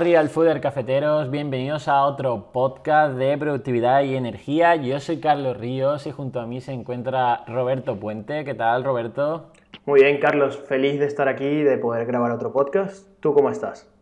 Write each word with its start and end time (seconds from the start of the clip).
Real 0.00 0.30
Fooder 0.30 0.62
Cafeteros, 0.62 1.30
bienvenidos 1.30 1.86
a 1.86 2.04
otro 2.04 2.52
podcast 2.52 3.18
de 3.18 3.36
productividad 3.36 4.02
y 4.02 4.16
energía. 4.16 4.74
Yo 4.76 4.98
soy 4.98 5.20
Carlos 5.20 5.58
Ríos 5.58 6.06
y 6.06 6.10
junto 6.10 6.40
a 6.40 6.46
mí 6.46 6.62
se 6.62 6.72
encuentra 6.72 7.44
Roberto 7.46 8.00
Puente. 8.00 8.46
¿Qué 8.46 8.54
tal, 8.54 8.82
Roberto? 8.82 9.50
Muy 9.84 10.00
bien, 10.00 10.18
Carlos, 10.18 10.58
feliz 10.66 10.98
de 10.98 11.04
estar 11.04 11.28
aquí 11.28 11.44
y 11.44 11.62
de 11.64 11.76
poder 11.76 12.06
grabar 12.06 12.32
otro 12.32 12.50
podcast. 12.50 13.08
¿Tú 13.20 13.34
cómo 13.34 13.50
estás? 13.50 13.92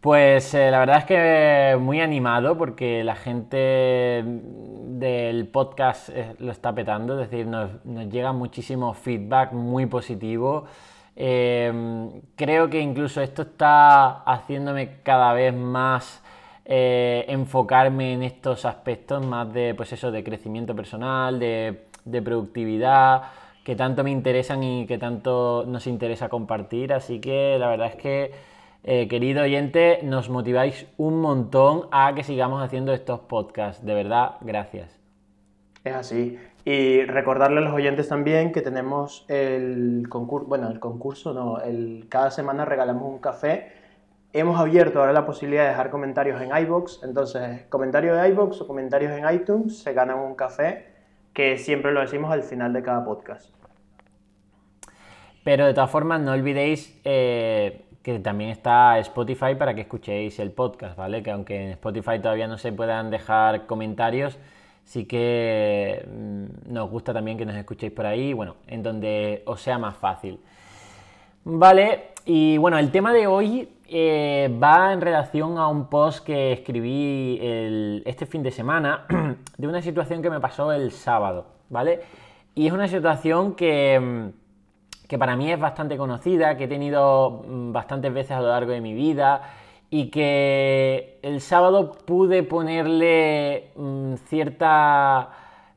Pues 0.00 0.52
eh, 0.54 0.72
la 0.72 0.80
verdad 0.80 0.98
es 0.98 1.04
que 1.04 1.76
muy 1.80 2.00
animado 2.00 2.58
porque 2.58 3.04
la 3.04 3.14
gente 3.14 4.24
del 4.24 5.46
podcast 5.46 6.08
eh, 6.08 6.34
lo 6.40 6.50
está 6.50 6.74
petando, 6.74 7.14
es 7.20 7.30
decir, 7.30 7.46
nos, 7.46 7.84
nos 7.84 8.08
llega 8.08 8.32
muchísimo 8.32 8.92
feedback 8.92 9.52
muy 9.52 9.86
positivo. 9.86 10.66
Em, 11.20 12.20
creo 12.36 12.70
que 12.70 12.80
incluso 12.80 13.20
esto 13.20 13.42
está 13.42 14.22
haciéndome 14.22 15.00
cada 15.02 15.32
vez 15.32 15.52
más 15.52 16.22
eh, 16.64 17.24
enfocarme 17.26 18.12
en 18.12 18.22
estos 18.22 18.64
aspectos 18.64 19.26
más 19.26 19.52
de, 19.52 19.74
pues 19.74 19.92
eso, 19.92 20.12
de 20.12 20.22
crecimiento 20.22 20.76
personal, 20.76 21.40
de, 21.40 21.88
productividad, 22.24 23.22
que 23.64 23.74
tanto 23.74 24.04
me 24.04 24.12
interesan 24.12 24.62
y 24.62 24.86
que 24.86 24.96
tanto 24.96 25.64
nos 25.66 25.88
interesa 25.88 26.28
compartir. 26.28 26.92
Así 26.92 27.20
que 27.20 27.56
la 27.58 27.68
verdad 27.68 27.88
es 27.88 27.96
que, 27.96 28.30
eh, 28.84 29.08
querido 29.08 29.42
oyente, 29.42 29.98
nos 30.04 30.30
motiváis 30.30 30.86
un 30.98 31.20
montón 31.20 31.88
a 31.90 32.14
que 32.14 32.22
sigamos 32.22 32.62
haciendo 32.62 32.92
estos 32.92 33.18
podcasts. 33.18 33.84
De 33.84 33.94
verdad, 33.94 34.36
gracias. 34.40 34.96
Es 35.82 35.94
así. 35.94 36.38
Y 36.68 37.06
recordarle 37.06 37.60
a 37.60 37.62
los 37.62 37.72
oyentes 37.72 38.10
también 38.10 38.52
que 38.52 38.60
tenemos 38.60 39.24
el 39.28 40.04
concurso, 40.10 40.48
bueno, 40.48 40.68
el 40.68 40.78
concurso 40.78 41.32
no, 41.32 41.62
el, 41.62 42.04
cada 42.10 42.30
semana 42.30 42.66
regalamos 42.66 43.04
un 43.04 43.20
café. 43.20 43.72
Hemos 44.34 44.60
abierto 44.60 45.00
ahora 45.00 45.14
la 45.14 45.24
posibilidad 45.24 45.62
de 45.62 45.70
dejar 45.70 45.88
comentarios 45.88 46.42
en 46.42 46.54
iBox, 46.54 47.02
entonces 47.04 47.62
comentarios 47.70 48.20
de 48.20 48.28
iBox 48.28 48.60
o 48.60 48.66
comentarios 48.66 49.12
en 49.12 49.34
iTunes 49.34 49.78
se 49.78 49.94
ganan 49.94 50.18
un 50.18 50.34
café 50.34 50.84
que 51.32 51.56
siempre 51.56 51.90
lo 51.90 52.00
decimos 52.00 52.30
al 52.30 52.42
final 52.42 52.74
de 52.74 52.82
cada 52.82 53.02
podcast. 53.02 53.48
Pero 55.44 55.64
de 55.64 55.72
todas 55.72 55.90
formas 55.90 56.20
no 56.20 56.32
olvidéis 56.32 57.00
eh, 57.02 57.86
que 58.02 58.18
también 58.18 58.50
está 58.50 58.98
Spotify 58.98 59.54
para 59.58 59.74
que 59.74 59.80
escuchéis 59.80 60.38
el 60.38 60.50
podcast, 60.50 60.98
¿vale? 60.98 61.22
Que 61.22 61.30
aunque 61.30 61.64
en 61.64 61.70
Spotify 61.70 62.20
todavía 62.20 62.46
no 62.46 62.58
se 62.58 62.72
puedan 62.72 63.10
dejar 63.10 63.64
comentarios, 63.64 64.38
sí 64.88 65.04
que 65.04 66.02
mm, 66.10 66.72
nos 66.72 66.90
gusta 66.90 67.12
también 67.12 67.36
que 67.36 67.44
nos 67.44 67.54
escuchéis 67.56 67.92
por 67.92 68.06
ahí, 68.06 68.32
bueno, 68.32 68.56
en 68.66 68.82
donde 68.82 69.42
os 69.44 69.60
sea 69.60 69.78
más 69.78 69.96
fácil. 69.98 70.40
Vale, 71.44 72.12
y 72.24 72.56
bueno, 72.56 72.78
el 72.78 72.90
tema 72.90 73.12
de 73.12 73.26
hoy 73.26 73.68
eh, 73.86 74.50
va 74.62 74.94
en 74.94 75.02
relación 75.02 75.58
a 75.58 75.68
un 75.68 75.88
post 75.88 76.24
que 76.24 76.52
escribí 76.52 77.38
este 78.06 78.24
fin 78.24 78.42
de 78.42 78.50
semana 78.50 79.04
de 79.58 79.68
una 79.68 79.82
situación 79.82 80.22
que 80.22 80.30
me 80.30 80.40
pasó 80.40 80.72
el 80.72 80.90
sábado, 80.90 81.46
¿vale? 81.68 82.00
Y 82.54 82.66
es 82.66 82.72
una 82.72 82.88
situación 82.88 83.54
que, 83.54 84.00
mm, 84.00 85.06
que 85.06 85.18
para 85.18 85.36
mí 85.36 85.52
es 85.52 85.60
bastante 85.60 85.98
conocida, 85.98 86.56
que 86.56 86.64
he 86.64 86.68
tenido 86.68 87.44
mm, 87.46 87.72
bastantes 87.72 88.12
veces 88.12 88.32
a 88.32 88.40
lo 88.40 88.48
largo 88.48 88.72
de 88.72 88.80
mi 88.80 88.94
vida 88.94 89.42
y 89.90 90.10
que 90.10 91.18
el 91.22 91.40
sábado 91.40 91.92
pude 91.92 92.42
ponerle 92.42 93.70
mm, 93.74 94.14
cierta, 94.26 95.30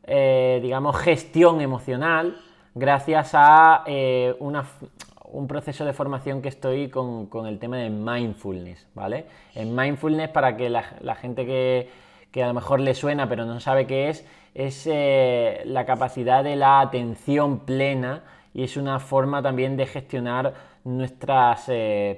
eh, 0.04 0.60
digamos, 0.62 0.98
gestión 0.98 1.62
emocional 1.62 2.38
gracias 2.76 3.32
a 3.34 3.84
eh, 3.86 4.36
un 4.40 5.48
proceso 5.48 5.86
de 5.86 5.94
formación 5.94 6.42
que 6.42 6.50
estoy 6.50 6.90
con, 6.90 7.30
el 7.48 7.60
tema 7.60 7.78
de 7.78 7.90
mindfulness, 7.90 8.86
¿vale? 8.94 9.26
En 9.56 9.74
mindfulness, 9.76 10.30
para 10.30 10.58
que 10.58 10.70
la, 10.70 10.84
gente 11.16 11.46
que, 11.46 12.44
a 12.44 12.48
lo 12.48 12.54
mejor 12.54 12.82
le 12.82 12.94
suena 12.94 13.30
pero 13.30 13.46
no 13.46 13.60
sabe 13.62 13.88
qué 13.88 14.10
es, 14.10 14.28
es 14.54 14.88
eh, 14.92 15.62
la 15.66 15.86
capacidad 15.86 16.44
de 16.44 16.58
la 16.58 16.82
atención 16.82 17.60
plena 17.60 18.24
y 18.54 18.64
es 18.64 18.76
una 18.76 19.00
forma 19.00 19.42
también 19.42 19.78
de 19.78 19.86
gestionar 19.86 20.54
nuestras, 20.84 21.66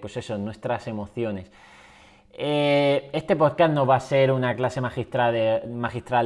pues 0.01 0.17
eso, 0.17 0.39
nuestras 0.39 0.87
emociones. 0.87 1.51
Eh, 2.35 3.11
este 3.13 3.35
podcast 3.35 3.71
no 3.75 3.85
va 3.85 3.97
a 3.97 3.99
ser 3.99 4.31
una 4.31 4.55
clase 4.55 4.81
magistral 4.81 5.33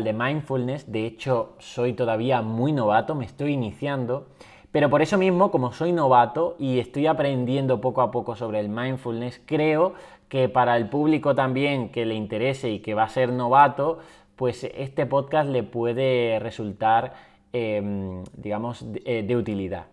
de, 0.06 0.14
mindfulness, 0.14 0.90
de 0.90 1.06
hecho 1.06 1.56
soy 1.60 1.92
todavía 1.92 2.42
muy 2.42 2.72
novato, 2.72 3.14
me 3.14 3.26
estoy 3.26 3.52
iniciando, 3.52 4.28
pero 4.72 4.90
por 4.90 5.02
eso 5.02 5.18
mismo, 5.18 5.52
como 5.52 5.74
soy 5.74 5.92
novato 5.92 6.56
y 6.60 6.80
estoy 6.80 7.08
aprendiendo 7.08 7.82
poco 7.82 8.02
a 8.02 8.10
poco 8.10 8.38
sobre 8.38 8.62
el 8.62 8.70
mindfulness, 8.70 9.42
creo 9.46 9.96
que 10.30 10.48
para 10.48 10.78
el 10.78 10.88
público 10.88 11.36
también 11.36 11.90
que 11.90 12.06
le 12.06 12.16
interese 12.16 12.70
y 12.70 12.80
que 12.80 12.94
va 12.94 13.04
a 13.04 13.10
ser 13.10 13.34
novato, 13.34 14.00
pues 14.38 14.64
este 14.64 15.06
podcast 15.08 15.50
le 15.50 15.64
puede 15.64 16.40
resultar, 16.40 17.16
em, 17.52 18.24
digamos, 18.34 18.94
de 18.94 19.02
eh, 19.04 19.36
utilidad. 19.36 19.88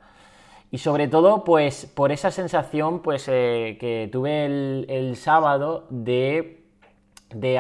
Y 0.74 0.78
sobre 0.78 1.06
todo, 1.06 1.44
pues 1.44 1.86
por 1.86 2.10
esa 2.10 2.32
sensación 2.32 2.98
pues, 2.98 3.28
eh, 3.28 3.76
que 3.78 4.08
tuve 4.10 4.44
el, 4.44 5.14
sábado 5.14 5.86
de, 5.88 6.64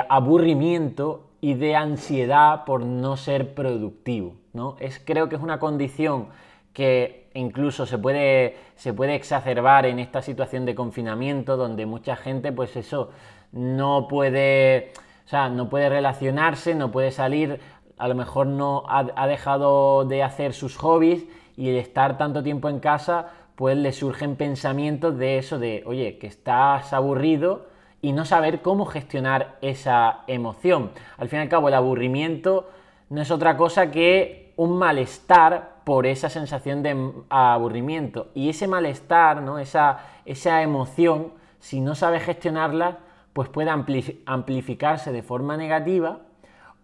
aburrimiento 0.08 1.30
y 1.40 1.54
de 1.54 1.76
ansiedad 1.76 2.64
por 2.64 2.84
no 2.84 3.16
ser 3.16 3.54
productivo. 3.54 4.34
¿no? 4.52 4.74
Es, 4.80 4.98
creo 4.98 5.28
que 5.28 5.36
es 5.36 5.42
una 5.42 5.60
condición 5.60 6.26
que 6.72 7.30
incluso 7.34 7.86
se 7.86 7.98
puede, 7.98 8.56
se 8.74 8.92
puede 8.92 9.14
exacerbar 9.14 9.86
en 9.86 10.00
esta 10.00 10.20
situación 10.20 10.66
de 10.66 10.74
confinamiento 10.74 11.56
donde 11.56 11.86
mucha 11.86 12.16
gente, 12.16 12.50
pues 12.50 12.74
eso, 12.74 13.10
no 13.52 14.08
puede, 14.08 14.92
o 15.24 15.28
sea, 15.28 15.48
no 15.50 15.68
puede 15.68 15.88
relacionarse, 15.88 16.74
no 16.74 16.90
puede 16.90 17.12
salir, 17.12 17.60
a 17.96 18.08
lo 18.08 18.16
mejor 18.16 18.48
no 18.48 18.82
ha 18.88 19.26
dejado 19.28 20.04
de 20.04 20.24
hacer 20.24 20.52
sus 20.52 20.76
hobbies 20.76 21.24
y 21.56 21.68
el 21.68 21.76
estar 21.76 22.18
tanto 22.18 22.42
tiempo 22.42 22.68
en 22.68 22.80
casa, 22.80 23.28
pues 23.54 23.76
le 23.76 23.92
surgen 23.92 24.36
pensamientos 24.36 25.16
de 25.18 25.38
eso, 25.38 25.58
de, 25.58 25.82
oye, 25.86 26.18
que 26.18 26.26
estás 26.26 26.92
aburrido 26.92 27.66
y 28.02 28.12
no 28.12 28.24
saber 28.24 28.60
cómo 28.60 28.84
gestionar 28.86 29.56
esa 29.62 30.24
emoción. 30.26 30.90
Al 31.16 31.28
fin 31.28 31.38
y 31.38 31.42
al 31.42 31.48
cabo, 31.48 31.68
el 31.68 31.74
aburrimiento 31.74 32.68
no 33.10 33.22
es 33.22 33.30
otra 33.30 33.56
cosa 33.56 33.90
que 33.90 34.52
un 34.56 34.78
malestar 34.78 35.74
por 35.84 36.06
esa 36.06 36.28
sensación 36.28 36.82
de 36.82 37.12
aburrimiento. 37.28 38.28
Y 38.34 38.48
ese 38.48 38.66
malestar, 38.66 39.42
¿no? 39.42 39.58
esa, 39.58 40.00
esa 40.24 40.62
emoción, 40.62 41.32
si 41.60 41.80
no 41.80 41.94
sabes 41.94 42.24
gestionarla, 42.24 42.98
pues 43.32 43.48
puede 43.48 43.70
amplificarse 43.70 45.12
de 45.12 45.22
forma 45.22 45.56
negativa 45.56 46.18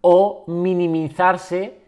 o 0.01 0.45
minimizarse 0.47 1.80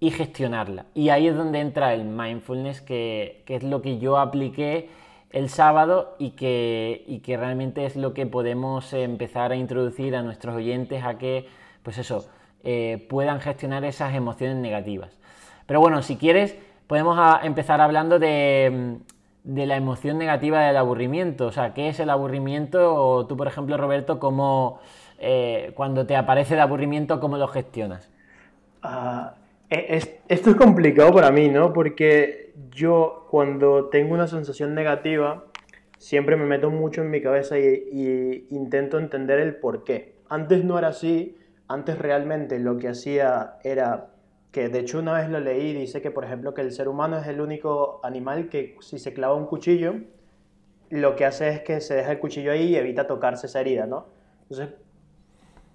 y 0.00 0.10
gestionarla. 0.10 0.86
Y 0.94 1.08
ahí 1.08 1.26
es 1.26 1.36
donde 1.36 1.60
entra 1.60 1.94
el 1.94 2.04
mindfulness, 2.04 2.80
que, 2.80 3.44
es 3.46 3.62
lo 3.62 3.82
que 3.82 3.98
yo 3.98 4.18
apliqué 4.18 4.90
el 5.30 5.48
sábado 5.48 6.16
y 6.18 6.30
que, 6.30 7.04
y 7.06 7.18
que, 7.20 7.36
realmente 7.36 7.84
es 7.84 7.96
lo 7.96 8.14
que 8.14 8.26
podemos 8.26 8.92
empezar 8.92 9.52
a 9.52 9.56
introducir 9.56 10.16
a 10.16 10.22
nuestros 10.22 10.56
oyentes 10.56 11.04
a 11.04 11.18
que, 11.18 11.48
pues 11.82 11.98
eso, 11.98 12.28
eh, 12.64 13.06
puedan 13.08 13.40
gestionar 13.40 13.84
esas 13.84 14.14
emociones 14.14 14.56
negativas. 14.56 15.18
Pero 15.66 15.80
bueno, 15.80 16.02
si 16.02 16.16
quieres, 16.16 16.56
podemos 16.86 17.18
empezar 17.42 17.80
hablando 17.80 18.18
de, 18.18 18.98
de, 19.44 19.66
la 19.66 19.76
emoción 19.76 20.16
negativa 20.16 20.60
del 20.60 20.76
aburrimiento. 20.76 21.46
O 21.46 21.52
sea, 21.52 21.74
¿qué 21.74 21.88
es 21.88 22.00
el 22.00 22.10
aburrimiento? 22.10 22.94
O 22.94 23.26
tú, 23.26 23.36
por 23.36 23.48
ejemplo, 23.48 23.76
Roberto, 23.76 24.18
¿cómo, 24.18 24.80
eh, 25.18 25.72
cuando 25.74 26.06
te 26.06 26.16
aparece 26.16 26.54
el 26.54 26.60
aburrimiento, 26.60 27.20
cómo 27.20 27.36
lo 27.36 27.48
gestionas? 27.48 28.08
Ah, 28.82 29.34
eh, 29.70 30.20
esto 30.28 30.50
es 30.50 30.56
complicado 30.56 31.12
para 31.12 31.30
mí, 31.30 31.48
¿no? 31.48 31.72
Porque 31.72 32.54
yo 32.70 33.26
cuando 33.30 33.86
tengo 33.86 34.14
una 34.14 34.26
sensación 34.26 34.74
negativa, 34.74 35.44
siempre 35.98 36.36
me 36.36 36.46
meto 36.46 36.70
mucho 36.70 37.02
en 37.02 37.10
mi 37.10 37.20
cabeza 37.20 37.58
y, 37.58 38.46
intento 38.50 38.98
entender 38.98 39.38
el 39.40 39.56
por 39.56 39.84
qué. 39.84 40.16
Antes 40.28 40.64
no 40.64 40.78
era 40.78 40.88
así, 40.88 41.36
antes 41.66 41.98
realmente 41.98 42.58
lo 42.58 42.78
que 42.78 42.88
hacía 42.88 43.58
era 43.62 44.10
que 44.52 44.70
de 44.70 44.78
hecho 44.78 45.00
una 45.00 45.12
vez 45.12 45.28
lo 45.28 45.40
leí, 45.40 45.74
dice 45.74 46.00
que 46.00 46.10
por 46.10 46.24
ejemplo 46.24 46.54
que 46.54 46.62
el 46.62 46.72
ser 46.72 46.88
humano 46.88 47.18
es 47.18 47.26
el 47.26 47.40
único 47.40 48.00
animal 48.02 48.48
que 48.48 48.76
si 48.80 48.98
se 48.98 49.12
clava 49.12 49.34
un 49.34 49.46
cuchillo, 49.46 49.96
lo 50.88 51.16
que 51.16 51.26
hace 51.26 51.50
es 51.50 51.60
que 51.60 51.82
se 51.82 51.94
deja 51.94 52.12
el 52.12 52.18
cuchillo 52.18 52.52
ahí 52.52 52.68
y 52.68 52.76
evita 52.76 53.06
tocarse 53.06 53.46
esa 53.46 53.60
herida, 53.60 53.86
¿no? 53.86 54.06
Entonces 54.42 54.70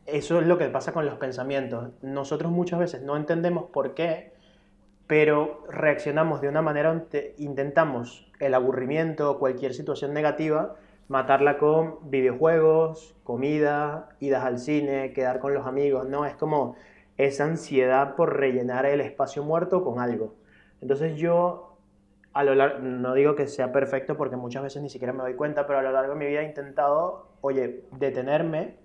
eso 0.06 0.40
es 0.40 0.48
lo 0.48 0.58
que 0.58 0.70
pasa 0.70 0.92
con 0.92 1.06
los 1.06 1.16
pensamientos. 1.16 1.90
Nosotros 2.02 2.52
muchas 2.52 2.80
veces 2.80 3.02
no 3.02 3.16
entendemos 3.16 3.66
por 3.72 3.94
qué, 3.94 4.34
pero 5.08 5.64
reaccionamos 5.70 6.42
de 6.42 6.50
una 6.50 6.62
manera 6.62 6.90
donde 6.90 7.36
intentamos 7.38 8.32
el 8.40 8.54
aburrimiento 8.54 9.32
o 9.32 9.40
cualquier 9.40 9.74
situación 9.74 10.14
negativa 10.14 10.76
matarla 11.08 11.58
con 11.58 12.10
videojuegos, 12.10 13.16
comida, 13.24 14.10
idas 14.20 14.44
al 14.46 14.60
cine, 14.60 15.14
quedar 15.14 15.40
con 15.40 15.54
los 15.54 15.68
amigos, 15.68 16.08
¿no? 16.08 16.26
Es 16.26 16.36
como 16.36 16.76
esa 17.18 17.46
ansiedad 17.46 18.16
por 18.16 18.38
rellenar 18.38 18.86
el 18.86 19.02
espacio 19.02 19.44
muerto 19.44 19.84
con 19.84 20.00
algo. 20.00 20.34
Entonces 20.82 21.16
yo, 21.16 21.78
a 22.34 22.44
lo 22.44 22.56
largo, 22.56 22.80
no 22.80 23.14
digo 23.14 23.36
que 23.36 23.48
sea 23.48 23.72
perfecto 23.72 24.18
porque 24.18 24.36
muchas 24.36 24.64
veces 24.64 24.82
ni 24.82 24.90
siquiera 24.90 25.14
me 25.14 25.22
doy 25.22 25.36
cuenta, 25.36 25.68
pero 25.68 25.80
a 25.80 25.82
lo 25.82 25.92
largo 25.92 26.14
de 26.14 26.20
mi 26.20 26.26
vida 26.26 26.42
he 26.42 26.46
intentado 26.46 27.28
oye, 27.42 27.84
detenerme, 27.92 28.78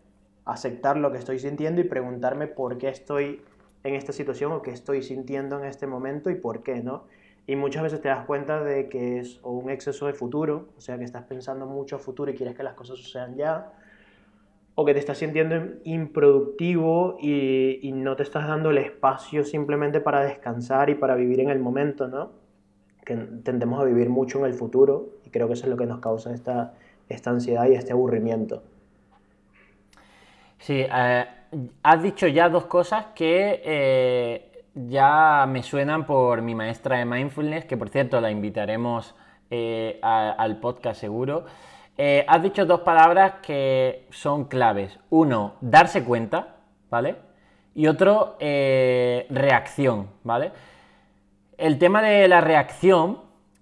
aceptar 0.49 0.97
lo 0.97 1.13
que 1.13 1.19
estoy 1.19 1.39
sintiendo 1.39 1.81
y 1.81 1.85
preguntarme 1.85 2.47
por 2.47 2.79
qué 2.79 2.89
estoy 2.89 3.43
en 3.85 3.95
esta 3.95 4.13
situación 4.13 4.53
o 4.53 4.63
qué 4.63 4.71
estoy 4.71 5.03
sintiendo 5.03 5.59
en 5.59 5.67
este 5.67 5.87
momento 5.87 6.31
y 6.31 6.37
por 6.37 6.63
qué, 6.63 6.83
¿no? 6.83 7.05
Y 7.47 7.55
muchas 7.55 7.83
veces 7.83 8.01
te 8.01 8.09
das 8.09 8.25
cuenta 8.25 8.65
de 8.65 8.89
que 8.89 9.19
es 9.19 9.41
o 9.43 9.53
un 9.53 9.71
exceso 9.71 10.07
de 10.07 10.15
futuro, 10.15 10.69
o 10.77 10.81
sea, 10.81 10.99
que 10.99 11.05
estás 11.05 11.25
pensando 11.25 11.67
mucho 11.67 11.97
a 11.97 11.99
futuro 11.99 12.31
y 12.31 12.35
quieres 12.35 12.57
que 12.57 12.63
las 12.63 12.75
cosas 12.75 12.99
sucedan 12.99 13.37
ya, 13.37 13.73
o 14.75 14.87
que 14.87 14.95
te 14.95 15.01
estás 15.01 15.19
sintiendo 15.19 15.57
improductivo 15.85 17.19
y, 17.21 17.93
no 17.93 18.17
te 18.17 18.23
estás 18.23 18.47
dando 18.49 18.71
el 18.71 18.79
espacio 18.79 19.45
simplemente 19.45 20.01
para 20.01 20.23
descansar 20.23 20.89
y 20.89 20.95
para 20.95 21.15
vivir 21.15 21.41
en 21.41 21.51
el 21.51 21.59
momento, 21.59 22.09
¿no? 22.09 22.31
Que 23.05 23.17
tendemos 23.17 23.81
a 23.81 23.85
vivir 23.85 24.09
mucho 24.09 24.39
en 24.39 24.47
el 24.47 24.55
futuro 24.55 25.11
y 25.27 25.31
creo 25.31 25.47
que 25.47 25.55
eso 25.55 25.65
es 25.65 25.71
lo 25.71 25.77
que 25.77 25.87
nos 25.87 26.01
causa 26.01 26.33
esta 26.33 27.31
ansiedad 27.31 27.69
y 27.69 27.75
este 27.75 27.93
aburrimiento. 27.93 28.63
Sí, 30.59 30.85
eh, 30.85 31.27
has 31.83 32.03
dicho 32.03 32.27
ya 32.27 32.49
dos 32.49 32.67
cosas 32.67 33.07
que 33.15 33.63
eh, 33.65 34.65
ya 34.75 35.47
me 35.49 35.63
suenan 35.63 36.05
por 36.05 36.43
mi 36.43 36.55
maestra 36.55 36.99
de 36.99 37.05
mindfulness, 37.05 37.65
que 37.65 37.77
por 37.77 37.89
cierto 37.89 38.21
la 38.21 38.31
invitaremos 38.31 39.15
eh, 39.51 39.99
al 40.03 40.59
podcast 40.59 41.01
seguro. 41.01 41.45
Has 42.29 42.43
dicho 42.45 42.65
dos 42.65 42.81
palabras 42.81 43.35
que 43.43 44.07
son 44.11 44.45
claves. 44.45 45.01
Uno, 45.11 45.55
darse 45.61 46.05
cuenta, 46.05 46.55
¿vale? 46.91 47.17
Y 47.75 47.89
otro, 47.89 48.37
reacción, 48.39 50.09
¿vale? 50.23 50.53
El 51.57 51.79
tema 51.79 52.01
de 52.01 52.29
la 52.29 52.41
reacción, 52.41 53.19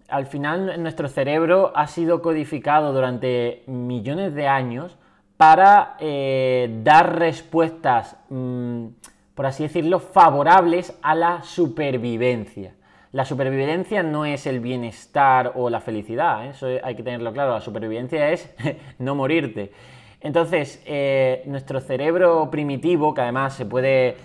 al 0.09 0.27
final 0.27 0.83
nuestro 0.83 1.09
cerebro 1.09 1.73
ha 1.75 1.87
sido 1.87 2.21
codificado 2.21 2.93
durante 2.93 3.63
millones 3.69 4.35
de 4.35 4.49
años 4.49 4.99
para 5.37 5.97
eh, 6.01 6.81
dar 6.83 7.19
respuestas, 7.19 8.17
mm, 8.31 8.87
por 9.35 9.47
así 9.47 9.65
decirlo, 9.65 10.01
favorables 10.01 10.97
a 11.03 11.15
la 11.15 11.43
supervivencia. 11.43 12.75
La 13.13 13.25
supervivencia 13.25 14.03
no 14.03 14.25
es 14.25 14.47
el 14.47 14.61
bienestar 14.61 15.53
o 15.55 15.71
la 15.71 15.81
felicidad, 15.81 16.47
¿eh? 16.47 16.51
eso 16.51 16.67
hay 16.83 16.95
que 16.95 17.03
tenerlo 17.03 17.33
claro, 17.33 17.53
la 17.53 17.61
supervivencia 17.61 18.31
es 18.31 18.55
no 18.99 19.15
morirte. 19.15 19.73
Entonces, 20.21 20.83
eh, 20.87 21.43
nuestro 21.47 21.81
cerebro 21.81 22.51
primitivo, 22.51 23.15
que 23.15 23.21
además 23.21 23.55
se 23.55 23.67
puede 23.67 24.17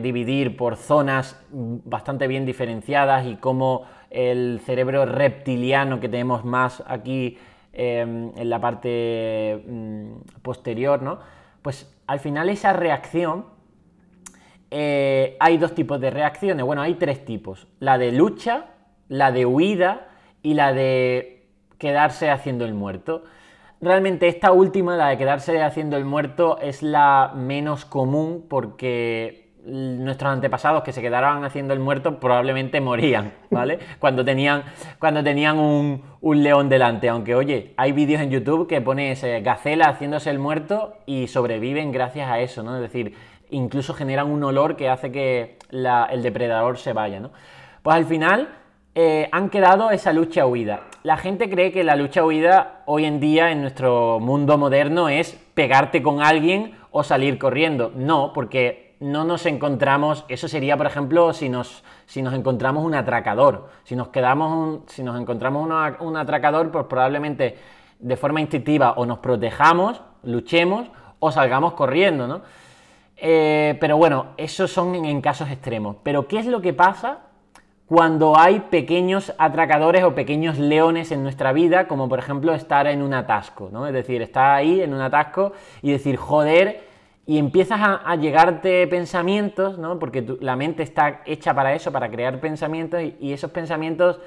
dividir 0.00 0.56
por 0.56 0.76
zonas 0.76 1.42
bastante 1.50 2.28
bien 2.28 2.46
diferenciadas 2.46 3.26
y 3.26 3.34
como 3.34 3.84
el 4.10 4.60
cerebro 4.64 5.06
reptiliano 5.06 5.98
que 5.98 6.08
tenemos 6.08 6.44
más 6.44 6.84
aquí 6.86 7.36
em, 7.76 8.32
en 8.36 8.50
la 8.50 8.60
parte 8.60 9.62
mm, 9.66 10.40
posterior, 10.42 11.02
¿no? 11.02 11.18
Pues 11.62 11.94
al 12.06 12.20
final 12.20 12.48
esa 12.48 12.72
reacción 12.72 13.46
eh, 14.70 15.36
hay 15.40 15.58
dos 15.58 15.74
tipos 15.74 16.00
de 16.00 16.10
reacciones. 16.10 16.64
Bueno, 16.64 16.82
hay 16.82 16.94
tres 16.94 17.24
tipos. 17.24 17.68
La 17.78 17.98
de 17.98 18.12
lucha, 18.12 18.66
la 19.08 19.32
de 19.32 19.46
huida 19.46 20.08
y 20.42 20.54
la 20.54 20.72
de 20.72 21.48
quedarse 21.78 22.30
haciendo 22.30 22.64
el 22.64 22.74
muerto. 22.74 23.24
Realmente 23.80 24.28
esta 24.28 24.52
última, 24.52 24.96
la 24.96 25.08
de 25.08 25.18
quedarse 25.18 25.62
haciendo 25.62 25.96
el 25.96 26.04
muerto, 26.04 26.58
es 26.60 26.82
la 26.82 27.32
menos 27.34 27.84
común 27.84 28.46
porque 28.48 29.45
nuestros 29.66 30.32
antepasados 30.32 30.82
que 30.82 30.92
se 30.92 31.02
quedaban 31.02 31.44
haciendo 31.44 31.74
el 31.74 31.80
muerto 31.80 32.20
probablemente 32.20 32.80
morían, 32.80 33.32
¿vale? 33.50 33.78
cuando 33.98 34.24
tenían, 34.24 34.62
cuando 34.98 35.22
tenían 35.22 35.58
un, 35.58 36.02
león 36.22 36.68
delante. 36.68 37.08
Aunque, 37.08 37.34
oye, 37.34 37.74
hay 37.76 37.92
vídeos 37.92 38.20
en 38.20 38.30
YouTube 38.30 38.66
que 38.68 38.80
pones 38.80 39.24
gacela 39.42 39.88
haciéndose 39.88 40.30
el 40.30 40.38
muerto 40.38 40.94
y 41.06 41.28
sobreviven 41.28 41.92
gracias 41.92 42.28
a 42.30 42.40
eso, 42.40 42.62
¿no? 42.62 42.76
Es 42.76 42.82
decir, 42.82 43.14
incluso 43.50 43.94
generan 43.94 44.30
un 44.30 44.42
olor 44.44 44.76
que 44.76 44.88
hace 44.88 45.12
que 45.12 45.58
el 45.70 46.22
depredador 46.22 46.78
se 46.78 46.92
vaya, 46.92 47.20
¿no? 47.20 47.30
Pues 47.82 47.96
al 47.96 48.06
final 48.06 48.48
eh, 48.94 49.28
han 49.30 49.50
quedado 49.50 49.90
esa 49.90 50.12
lucha 50.12 50.46
huida. 50.46 50.84
La 51.02 51.16
gente 51.16 51.50
cree 51.50 51.70
que 51.70 51.84
la 51.84 51.96
lucha 51.96 52.24
huida 52.24 52.82
hoy 52.86 53.04
en 53.04 53.20
día 53.20 53.50
en 53.50 53.60
nuestro 53.60 54.20
mundo 54.20 54.58
moderno 54.58 55.08
es 55.08 55.38
pegarte 55.54 56.02
con 56.02 56.22
alguien 56.22 56.74
o 56.90 57.04
salir 57.04 57.38
corriendo. 57.38 57.92
No, 57.94 58.32
porque 58.32 58.85
no 59.00 59.24
nos 59.24 59.44
encontramos, 59.46 60.24
eso 60.28 60.48
sería 60.48 60.76
por 60.76 60.86
ejemplo 60.86 61.32
si 61.32 61.48
nos, 61.48 61.84
si 62.06 62.22
nos 62.22 62.34
encontramos 62.34 62.84
un 62.84 62.94
atracador. 62.94 63.68
Si 63.84 63.94
nos, 63.96 64.08
quedamos 64.08 64.80
si 64.86 65.02
nos 65.02 65.20
encontramos 65.20 65.68
un 66.00 66.16
atracador, 66.16 66.70
pues 66.70 66.86
probablemente 66.86 67.56
de 67.98 68.16
forma 68.16 68.40
instintiva 68.40 68.92
o 68.92 69.06
nos 69.06 69.18
protejamos, 69.18 70.02
luchemos 70.22 70.88
o 71.18 71.30
salgamos 71.30 71.74
corriendo, 71.74 72.26
¿no? 72.26 72.42
Eh, 73.18 73.76
pero 73.80 73.96
bueno, 73.96 74.26
esos 74.36 74.70
son 74.70 74.94
en, 74.94 75.20
casos 75.20 75.50
extremos. 75.50 75.96
Pero 76.02 76.28
¿qué 76.28 76.38
es 76.38 76.46
lo 76.46 76.60
que 76.60 76.74
pasa 76.74 77.20
cuando 77.86 78.38
hay 78.38 78.60
pequeños 78.60 79.32
atracadores 79.38 80.04
o 80.04 80.14
pequeños 80.14 80.58
leones 80.58 81.12
en 81.12 81.22
nuestra 81.22 81.52
vida, 81.52 81.86
como 81.86 82.08
por 82.08 82.18
ejemplo 82.18 82.52
estar 82.52 82.86
en 82.86 83.00
un 83.00 83.14
atasco, 83.14 83.70
¿no? 83.72 83.86
Es 83.86 83.94
decir, 83.94 84.20
estar 84.22 84.50
ahí 84.50 84.80
en 84.80 84.92
un 84.92 85.00
atasco 85.00 85.52
y 85.82 85.92
decir, 85.92 86.16
joder, 86.16 86.84
y 87.26 87.38
empiezas 87.38 87.80
a, 87.82 88.14
llegarte 88.14 88.86
pensamientos, 88.86 89.78
¿no? 89.78 89.98
Porque 89.98 90.24
la 90.40 90.54
mente 90.54 90.84
está 90.84 91.22
hecha 91.26 91.52
para 91.54 91.74
eso, 91.74 91.90
para 91.90 92.08
crear 92.08 92.38
pensamientos, 92.38 93.02
y, 93.18 93.32
esos 93.32 93.50
pensamientos 93.50 94.20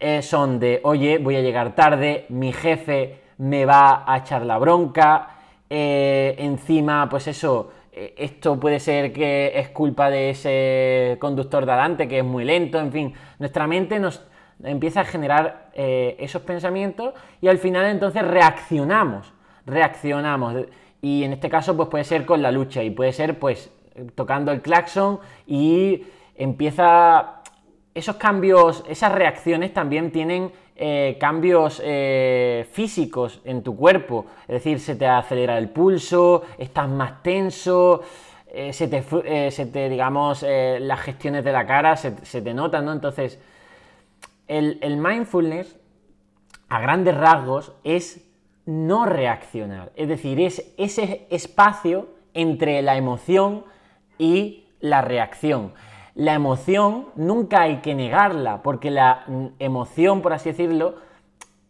eh, 0.00 0.22
son 0.22 0.58
de, 0.58 0.80
oye, 0.82 1.18
voy 1.18 1.36
a 1.36 1.40
llegar 1.40 1.76
tarde, 1.76 2.26
mi 2.28 2.52
jefe 2.52 3.20
me 3.38 3.64
va 3.64 4.02
a 4.10 4.18
echar 4.18 4.44
la 4.44 4.58
bronca, 4.58 5.36
eh, 5.70 6.34
encima, 6.38 7.08
pues 7.08 7.28
eso, 7.28 7.70
eh, 7.92 8.14
esto 8.18 8.58
puede 8.58 8.80
ser 8.80 9.12
que 9.12 9.52
es 9.54 9.68
culpa 9.68 10.10
de 10.10 10.30
ese 10.30 11.16
conductor 11.20 11.64
de 11.64 11.72
adelante 11.72 12.08
que 12.08 12.18
es 12.18 12.24
muy 12.24 12.44
lento, 12.44 12.80
en 12.80 12.90
fin, 12.90 13.14
nuestra 13.38 13.68
mente 13.68 14.00
nos 14.00 14.26
empieza 14.64 15.02
a 15.02 15.04
generar 15.04 15.70
esos 15.74 16.40
pensamientos 16.40 17.12
y 17.42 17.48
al 17.48 17.58
final 17.58 17.84
entonces 17.84 18.26
reaccionamos, 18.26 19.34
reaccionamos 19.66 20.54
y 21.02 21.24
en 21.24 21.32
este 21.32 21.48
caso 21.48 21.76
pues 21.76 21.88
puede 21.88 22.04
ser 22.04 22.26
con 22.26 22.42
la 22.42 22.50
lucha 22.50 22.82
y 22.82 22.90
puede 22.90 23.12
ser 23.12 23.38
pues 23.38 23.70
tocando 24.14 24.52
el 24.52 24.60
claxon 24.60 25.20
y 25.46 26.04
empieza 26.36 27.42
esos 27.94 28.16
cambios, 28.16 28.84
esas 28.88 29.12
reacciones 29.12 29.72
también 29.72 30.12
tienen 30.12 30.52
eh, 30.76 31.16
cambios 31.18 31.80
eh, 31.82 32.68
físicos 32.70 33.40
en 33.44 33.62
tu 33.62 33.74
cuerpo, 33.74 34.26
es 34.42 34.56
decir, 34.56 34.78
se 34.80 34.96
te 34.96 35.06
acelera 35.06 35.56
el 35.56 35.70
pulso, 35.70 36.42
estás 36.58 36.88
más 36.90 37.22
tenso, 37.22 38.02
eh, 38.48 38.74
se, 38.74 38.86
te, 38.88 39.88
digamos, 39.88 40.44
las 40.44 41.00
gestiones 41.00 41.42
de 41.44 41.52
la 41.52 41.66
cara 41.66 41.96
se, 41.96 42.10
te 42.12 42.52
notan, 42.52 42.84
¿no? 42.84 42.92
Entonces, 42.92 43.40
el 44.46 44.96
mindfulness, 44.98 45.78
a 46.68 46.80
grandes 46.80 47.16
rasgos, 47.16 47.72
es 47.82 48.25
no 48.66 49.06
reaccionar, 49.06 49.92
es 49.96 50.08
decir, 50.08 50.40
es 50.40 50.72
ese 50.76 51.26
espacio 51.30 52.08
entre 52.34 52.82
la 52.82 52.96
emoción 52.96 53.64
y 54.18 54.64
la 54.80 55.00
reacción 55.00 55.72
la 56.16 56.32
emoción 56.32 57.08
nunca 57.14 57.60
hay 57.60 57.76
que 57.82 57.94
negarla, 57.94 58.62
porque 58.62 58.90
la 58.90 59.24
emoción, 59.58 60.22
por 60.22 60.32
así 60.32 60.48
decirlo, 60.48 60.94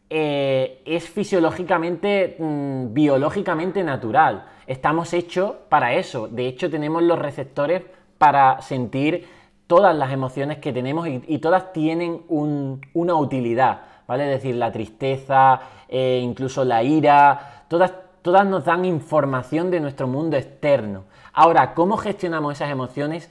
eh, 0.09 0.83
es 0.85 1.09
fisiológicamente, 1.09 2.37
mm, 2.39 2.95
biológicamente 2.95 3.83
natural. 3.83 4.47
Estamos 4.69 5.13
hechos 5.15 5.55
para 5.69 5.95
eso. 5.95 6.29
De 6.29 6.47
hecho, 6.47 6.71
tenemos 6.71 7.03
los 7.03 7.19
receptores 7.19 7.83
para 8.19 8.63
sentir 8.63 9.27
todas 9.67 9.97
las 9.97 10.13
emociones 10.13 10.59
que 10.59 10.73
tenemos 10.73 11.09
y, 11.09 11.39
todas 11.39 11.73
tienen 11.73 12.23
una 12.29 13.17
utilidad, 13.17 13.83
¿vale? 14.07 14.25
Es 14.25 14.43
decir, 14.43 14.55
la 14.57 14.73
tristeza, 14.73 15.61
eh, 15.89 16.21
incluso 16.23 16.65
la 16.65 16.83
ira, 16.83 17.65
todas, 17.69 17.93
todas 18.23 18.47
nos 18.47 18.65
dan 18.65 18.85
información 18.85 19.71
de 19.71 19.81
nuestro 19.81 20.07
mundo 20.07 20.37
externo. 20.37 21.05
Ahora, 21.33 21.75
¿cómo 21.75 21.97
gestionamos 21.97 22.55
esas 22.55 22.71
emociones? 22.71 23.31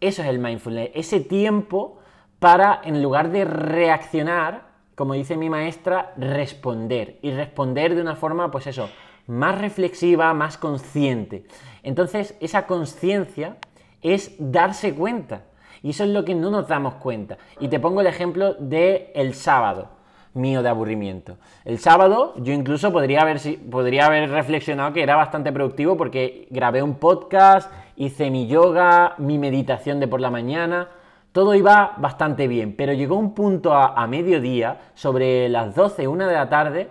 Eso 0.00 0.22
es 0.22 0.28
el 0.28 0.38
mindfulness, 0.38 0.90
ese 0.94 1.20
tiempo 1.20 1.98
para, 2.38 2.80
en 2.84 3.02
lugar 3.02 3.30
de 3.30 3.44
reaccionar, 3.44 4.62
como 4.94 5.14
dice 5.14 5.36
mi 5.36 5.50
maestra, 5.50 6.12
responder. 6.16 7.18
Y 7.22 7.30
responder 7.32 7.94
de 7.94 8.02
una 8.02 8.16
forma, 8.16 8.50
pues 8.50 8.66
eso, 8.66 8.90
más 9.26 9.58
reflexiva, 9.58 10.32
más 10.34 10.58
consciente. 10.58 11.46
Entonces, 11.82 12.36
esa 12.40 12.66
conciencia 12.66 13.56
es 14.02 14.34
darse 14.38 14.94
cuenta. 14.94 15.42
Y 15.84 15.90
eso 15.90 16.02
es 16.02 16.10
lo 16.10 16.24
que 16.24 16.34
no 16.34 16.50
nos 16.50 16.66
damos 16.66 16.94
cuenta. 16.94 17.38
Y 17.60 17.68
te 17.68 17.78
pongo 17.78 18.00
el 18.00 18.08
ejemplo 18.08 18.54
del 18.54 19.08
el 19.14 19.34
sábado 19.34 19.90
mío 20.32 20.62
de 20.62 20.68
aburrimiento. 20.70 21.36
El 21.66 21.78
sábado 21.78 22.34
yo 22.38 22.52
incluso 22.52 22.90
podría 22.90 23.20
haber, 23.20 23.38
podría 23.70 24.06
haber 24.06 24.30
reflexionado 24.30 24.92
que 24.92 25.02
era 25.02 25.14
bastante 25.14 25.52
productivo 25.52 25.96
porque 25.96 26.48
grabé 26.50 26.82
un 26.82 26.94
podcast, 26.94 27.70
hice 27.96 28.30
mi 28.30 28.46
yoga, 28.46 29.14
mi 29.18 29.38
meditación 29.38 30.00
de 30.00 30.08
por 30.08 30.20
la 30.20 30.30
mañana, 30.30 30.88
todo 31.32 31.54
iba 31.54 31.94
bastante 31.98 32.48
bien, 32.48 32.74
pero 32.76 32.94
llegó 32.94 33.16
un 33.16 33.34
punto 33.34 33.74
a, 33.74 34.06
mediodía, 34.06 34.80
sobre 34.94 35.48
las 35.48 35.74
12, 35.74 36.08
una 36.08 36.28
de 36.28 36.34
la 36.34 36.48
tarde, 36.48 36.88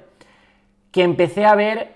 que 0.92 1.02
empecé 1.02 1.46
a 1.46 1.56
ver 1.56 1.96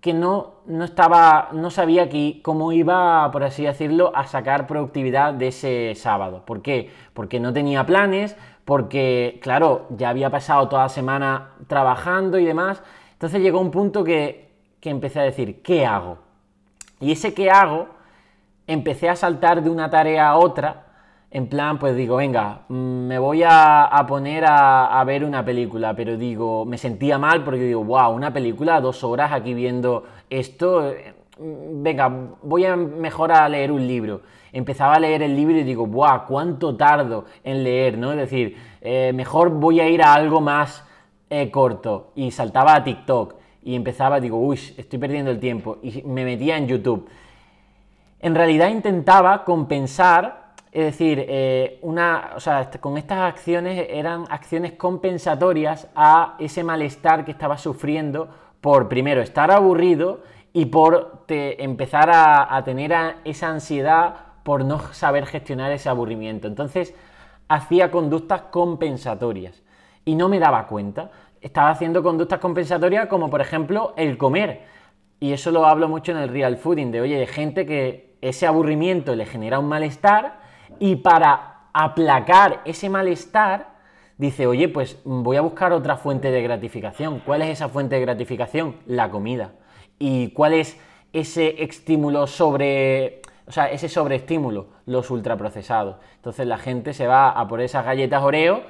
que 0.00 0.14
no, 0.14 0.57
no 0.68 0.84
estaba, 0.84 1.48
no 1.52 1.70
sabía 1.70 2.08
cómo 2.42 2.72
iba, 2.72 3.30
por 3.32 3.42
así 3.42 3.64
decirlo, 3.64 4.12
a 4.14 4.26
sacar 4.26 4.66
productividad 4.66 5.32
de 5.32 5.48
ese 5.48 5.94
sábado. 5.96 6.42
¿Por 6.44 6.60
qué? 6.60 6.90
Porque 7.14 7.40
no 7.40 7.52
tenía 7.52 7.86
planes, 7.86 8.36
porque, 8.66 9.40
claro, 9.42 9.86
ya 9.90 10.10
había 10.10 10.30
pasado 10.30 10.68
toda 10.68 10.82
la 10.84 10.88
semana 10.90 11.52
trabajando 11.66 12.38
y 12.38 12.44
demás. 12.44 12.82
Entonces 13.12 13.40
llegó 13.40 13.60
un 13.60 13.70
punto 13.70 14.04
que, 14.04 14.50
que 14.80 14.90
empecé 14.90 15.20
a 15.20 15.22
decir, 15.22 15.62
¿qué 15.62 15.86
hago? 15.86 16.18
Y 17.00 17.12
ese 17.12 17.32
qué 17.32 17.50
hago, 17.50 17.88
empecé 18.66 19.08
a 19.08 19.16
saltar 19.16 19.62
de 19.62 19.70
una 19.70 19.88
tarea 19.88 20.28
a 20.28 20.36
otra 20.36 20.87
en 21.30 21.46
plan, 21.46 21.78
pues 21.78 21.94
digo, 21.94 22.16
venga, 22.16 22.62
mm, 22.68 22.74
me 23.06 23.18
voy 23.18 23.42
a, 23.44 24.04
poner 24.08 24.44
a, 24.46 25.02
ver 25.04 25.24
una 25.24 25.44
película, 25.44 25.94
pero 25.94 26.16
digo, 26.16 26.64
me 26.64 26.78
sentía 26.78 27.18
mal 27.18 27.44
porque 27.44 27.64
digo, 27.64 27.84
wow, 27.84 28.10
una 28.10 28.32
película, 28.32 28.80
dos 28.80 29.04
horas 29.04 29.32
aquí 29.32 29.52
viendo 29.52 30.04
esto, 30.30 30.94
mm, 31.38 31.82
venga, 31.82 32.08
voy 32.42 32.64
a 32.64 32.76
mejor 32.76 33.32
a 33.32 33.48
leer 33.48 33.72
un 33.72 33.86
libro. 33.86 34.22
Empezaba 34.52 34.94
a 34.94 35.00
leer 35.00 35.22
el 35.22 35.36
libro 35.36 35.58
y 35.58 35.62
digo, 35.62 35.86
wow, 35.86 36.24
cuánto 36.26 36.74
tardo 36.76 37.26
en 37.44 37.62
leer, 37.62 37.98
¿no? 37.98 38.12
Es 38.12 38.18
decir, 38.18 38.56
eh, 38.80 39.12
mejor 39.14 39.50
voy 39.50 39.80
a 39.80 39.88
ir 39.88 40.02
a 40.02 40.14
algo 40.14 40.40
más 40.40 40.82
eh, 41.28 41.50
corto. 41.50 42.12
Y 42.14 42.30
saltaba 42.30 42.74
a 42.74 42.82
TikTok 42.82 43.34
y 43.62 43.74
empezaba, 43.74 44.20
digo, 44.20 44.38
uy, 44.38 44.58
estoy 44.78 44.98
perdiendo 44.98 45.30
el 45.30 45.38
tiempo. 45.38 45.76
Y 45.82 46.02
me 46.04 46.24
metía 46.24 46.56
en 46.56 46.66
YouTube. 46.66 47.06
En 48.20 48.34
realidad 48.34 48.70
intentaba 48.70 49.44
compensar 49.44 50.47
es 50.70 50.84
decir, 50.84 51.24
eh, 51.28 51.78
una, 51.82 52.36
con 52.80 52.98
estas 52.98 53.20
acciones 53.20 53.86
eran 53.90 54.24
acciones 54.28 54.72
compensatorias 54.72 55.88
a 55.94 56.36
ese 56.38 56.62
malestar 56.62 57.24
que 57.24 57.30
estaba 57.30 57.56
sufriendo 57.56 58.28
por, 58.60 58.88
primero, 58.88 59.22
estar 59.22 59.50
aburrido 59.50 60.20
y 60.52 60.66
por 60.66 61.24
empezar 61.28 62.10
a, 62.12 62.62
tener 62.64 62.92
esa 63.24 63.48
ansiedad 63.48 64.14
por 64.42 64.64
no 64.64 64.80
saber 64.92 65.26
gestionar 65.26 65.72
ese 65.72 65.88
aburrimiento. 65.88 66.48
Entonces, 66.48 66.94
hacía 67.48 67.90
conductas 67.90 68.42
compensatorias 68.50 69.62
y 70.04 70.16
no 70.16 70.28
me 70.28 70.38
daba 70.38 70.66
cuenta. 70.66 71.10
Estaba 71.40 71.70
haciendo 71.70 72.02
conductas 72.02 72.40
compensatorias 72.40 73.06
como, 73.06 73.30
por 73.30 73.40
ejemplo, 73.40 73.94
el 73.96 74.18
comer. 74.18 74.62
Y 75.20 75.32
eso 75.32 75.50
lo 75.50 75.66
hablo 75.66 75.88
mucho 75.88 76.12
en 76.12 76.18
el 76.18 76.28
real 76.28 76.56
fooding, 76.56 76.90
de, 76.90 77.00
oye, 77.00 77.18
de 77.18 77.26
gente 77.26 77.64
que 77.64 78.16
ese 78.20 78.46
aburrimiento 78.46 79.14
le 79.14 79.26
genera 79.26 79.58
un 79.58 79.68
malestar 79.68 80.47
y 80.80 80.96
para 80.96 81.68
aplacar 81.72 82.62
ese 82.64 82.88
malestar, 82.88 83.68
dice, 84.16 84.46
oye, 84.46 84.68
pues 84.68 84.98
voy 85.04 85.36
a 85.36 85.40
buscar 85.40 85.72
otra 85.72 85.96
fuente 85.96 86.30
de 86.30 86.42
gratificación. 86.42 87.20
¿Cuál 87.24 87.42
es 87.42 87.50
esa 87.50 87.68
fuente 87.68 87.94
de 87.96 88.02
gratificación? 88.02 88.76
La 88.86 89.10
comida. 89.10 89.52
¿Y 89.98 90.30
cuál 90.30 90.54
es 90.54 90.78
ese 91.12 91.62
estímulo 91.62 92.26
sobre... 92.26 93.22
O 93.46 93.52
sea, 93.52 93.70
ese 93.70 93.88
sobreestímulo, 93.88 94.66
los 94.84 95.10
ultraprocesados. 95.10 95.96
Entonces 96.16 96.46
la 96.46 96.58
gente 96.58 96.92
se 96.92 97.06
va 97.06 97.30
a 97.30 97.48
por 97.48 97.62
esas 97.62 97.84
galletas 97.84 98.22
Oreo 98.22 98.62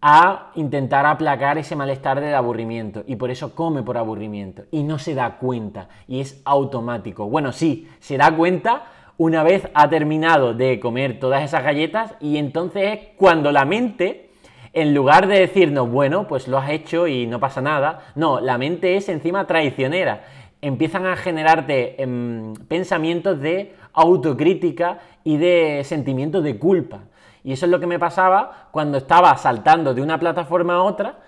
a 0.00 0.52
intentar 0.54 1.06
aplacar 1.06 1.58
ese 1.58 1.74
malestar 1.74 2.20
del 2.20 2.34
aburrimiento 2.34 3.02
y 3.06 3.16
por 3.16 3.30
eso 3.30 3.54
come 3.54 3.82
por 3.82 3.98
aburrimiento 3.98 4.64
y 4.70 4.84
no 4.84 4.98
se 4.98 5.14
da 5.14 5.38
cuenta 5.38 5.88
y 6.06 6.20
es 6.20 6.40
automático. 6.44 7.28
Bueno, 7.28 7.52
sí, 7.52 7.88
se 7.98 8.16
da 8.16 8.36
cuenta, 8.36 8.84
una 9.18 9.42
vez 9.42 9.68
ha 9.74 9.90
terminado 9.90 10.54
de 10.54 10.78
comer 10.78 11.18
todas 11.18 11.42
esas 11.42 11.64
galletas 11.64 12.14
y 12.20 12.38
entonces 12.38 12.84
es 12.84 13.08
cuando 13.16 13.50
la 13.50 13.64
mente, 13.64 14.30
en 14.72 14.94
lugar 14.94 15.26
de 15.26 15.40
decirnos, 15.40 15.90
bueno, 15.90 16.28
pues 16.28 16.46
lo 16.46 16.56
has 16.56 16.70
hecho 16.70 17.08
y 17.08 17.26
no 17.26 17.40
pasa 17.40 17.60
nada, 17.60 18.12
no, 18.14 18.40
la 18.40 18.58
mente 18.58 18.96
es 18.96 19.08
encima 19.08 19.46
traicionera. 19.46 20.24
Empiezan 20.62 21.04
a 21.04 21.16
generarte 21.16 22.00
em, 22.00 22.54
pensamientos 22.68 23.40
de 23.40 23.74
autocrítica 23.92 25.00
y 25.24 25.36
de 25.36 25.82
sentimientos 25.84 26.44
de 26.44 26.56
culpa. 26.56 27.00
Y 27.42 27.52
eso 27.52 27.66
es 27.66 27.72
lo 27.72 27.80
que 27.80 27.86
me 27.88 27.98
pasaba 27.98 28.68
cuando 28.70 28.98
estaba 28.98 29.36
saltando 29.36 29.94
de 29.94 30.02
una 30.02 30.18
plataforma 30.20 30.74
a 30.74 30.82
otra 30.82 31.18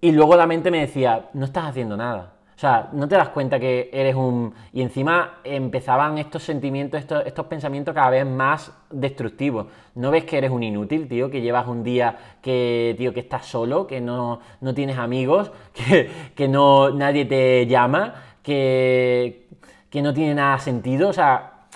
y 0.00 0.12
luego 0.12 0.34
la 0.34 0.46
mente 0.46 0.70
me 0.70 0.80
decía, 0.80 1.28
no 1.34 1.44
estás 1.44 1.66
haciendo 1.66 1.96
nada 1.96 2.37
o 2.58 2.60
sea, 2.60 2.88
no 2.90 3.06
te 3.06 3.14
das 3.14 3.28
cuenta 3.28 3.60
que 3.60 3.88
eres 3.92 4.16
un... 4.16 4.52
Y 4.72 4.82
encima 4.82 5.34
empezaban 5.44 6.18
estos 6.18 6.42
sentimientos, 6.42 7.00
estos, 7.24 7.46
pensamientos 7.46 7.94
cada 7.94 8.10
vez 8.10 8.26
más 8.26 8.72
destructivos. 8.90 9.68
¿No 9.94 10.10
ves 10.10 10.24
que 10.24 10.38
eres 10.38 10.50
un 10.50 10.64
inútil, 10.64 11.06
tío? 11.06 11.30
Que 11.30 11.40
llevas 11.40 11.68
un 11.68 11.84
día 11.84 12.18
que, 12.42 12.96
tío, 12.98 13.14
que 13.14 13.20
estás 13.20 13.46
solo, 13.46 13.86
que 13.86 14.00
no, 14.00 14.40
tienes 14.74 14.98
amigos, 14.98 15.52
que, 15.72 16.10
que, 16.34 16.48
no, 16.48 16.90
nadie 16.90 17.26
te 17.26 17.64
llama, 17.68 18.14
que, 18.42 19.46
que 19.88 20.02
no 20.02 20.12
tiene 20.12 20.34
nada 20.34 20.58
sentido. 20.58 21.10
O 21.10 21.12
sea, 21.12 21.68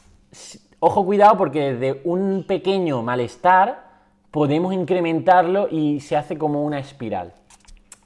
ojo 0.80 1.04
cuidado 1.04 1.36
porque 1.36 1.74
desde 1.74 2.00
un 2.02 2.44
pequeño 2.44 3.04
malestar 3.04 3.84
podemos 4.32 4.74
incrementarlo 4.74 5.68
y 5.70 6.00
se 6.00 6.16
hace 6.16 6.36
como 6.36 6.64
una 6.64 6.80
espiral. 6.80 7.34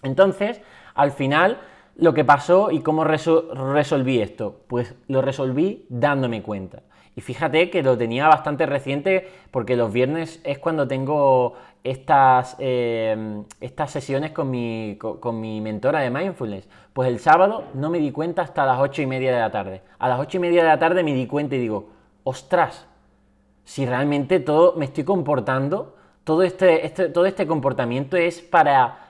Entonces, 0.02 0.61
al 0.95 1.12
final 1.12 1.59
lo 1.96 2.14
que 2.14 2.24
pasó 2.24 2.70
y 2.70 2.80
cómo 2.80 3.04
resolví 3.04 4.20
esto. 4.20 4.60
Pues 4.66 4.94
lo 5.08 5.22
resolví 5.22 5.86
dándome 5.88 6.42
cuenta. 6.42 6.82
Y 7.14 7.22
fíjate 7.22 7.70
que 7.70 7.82
lo 7.82 7.96
tenía 7.96 8.28
bastante 8.28 8.66
reciente 8.66 9.26
porque 9.50 9.74
los 9.74 9.90
viernes 9.90 10.40
es 10.44 10.58
cuando 10.58 10.86
tengo 10.86 11.54
estas, 11.82 12.56
eh, 12.58 13.42
estas 13.60 13.90
sesiones 13.90 14.32
con 14.32 14.50
mi, 14.50 14.98
con, 14.98 15.40
mi 15.40 15.62
mentora 15.62 16.00
de 16.00 16.10
mindfulness. 16.10 16.68
Pues 16.92 17.08
el 17.08 17.18
sábado 17.18 17.64
no 17.72 17.88
me 17.88 18.00
di 18.00 18.12
cuenta 18.12 18.42
hasta 18.42 18.66
las 18.66 18.78
ocho 18.80 19.00
y 19.00 19.06
media 19.06 19.32
de 19.32 19.40
la 19.40 19.50
tarde. 19.50 19.80
A 19.98 20.10
las 20.10 20.20
ocho 20.20 20.36
y 20.36 20.40
media 20.40 20.62
de 20.62 20.68
la 20.68 20.78
tarde 20.78 21.02
me 21.02 21.14
di 21.14 21.26
cuenta 21.26 21.56
y 21.56 21.60
digo, 21.60 21.88
ostras, 22.22 22.86
si 23.64 23.86
realmente 23.86 24.38
todo 24.38 24.74
me 24.76 24.84
estoy 24.84 25.04
comportando, 25.04 25.96
todo 26.22 26.42
este, 26.42 26.84
este 26.84 27.08
todo 27.08 27.24
este 27.24 27.46
comportamiento 27.46 28.18
es 28.18 28.42
para 28.42 29.05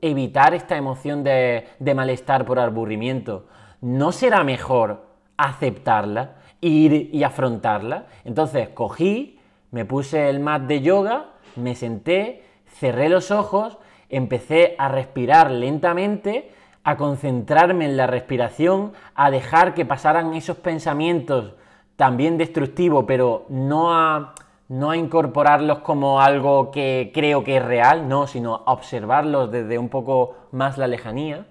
evitar 0.00 0.54
esta 0.54 0.76
emoción 0.76 1.24
de, 1.24 1.66
malestar 1.94 2.44
por 2.44 2.58
aburrimiento, 2.58 3.46
¿no 3.80 4.12
será 4.12 4.44
mejor 4.44 5.06
aceptarla, 5.36 6.36
ir 6.60 7.10
y 7.12 7.22
afrontarla? 7.22 8.06
Entonces 8.24 8.68
cogí, 8.70 9.38
me 9.70 9.84
puse 9.84 10.28
el 10.28 10.40
mat 10.40 10.62
de 10.62 10.80
yoga, 10.80 11.30
me 11.56 11.74
senté, 11.74 12.44
cerré 12.66 13.08
los 13.08 13.30
ojos, 13.30 13.78
empecé 14.08 14.74
a 14.78 14.88
respirar 14.88 15.50
lentamente, 15.50 16.52
a 16.84 16.96
concentrarme 16.96 17.84
en 17.84 17.96
la 17.96 18.06
respiración, 18.06 18.92
a 19.14 19.30
dejar 19.30 19.74
que 19.74 19.84
pasaran 19.84 20.34
esos 20.34 20.56
pensamientos 20.56 21.54
también 21.96 22.38
destructivos, 22.38 23.04
pero 23.06 23.44
no 23.48 23.92
a 23.92 24.34
no 24.68 24.90
a 24.90 24.96
incorporarlos 24.96 25.78
como 25.80 26.20
algo 26.20 26.70
que 26.70 27.10
creo 27.14 27.42
que 27.42 27.56
es 27.56 27.64
real, 27.64 28.08
no, 28.08 28.26
sino 28.26 28.62
a 28.66 28.72
observarlos 28.72 29.50
desde 29.50 29.78
un 29.78 29.88
poco 29.88 30.36
más 30.52 30.78
la 30.78 30.86
lejanía 30.86 31.46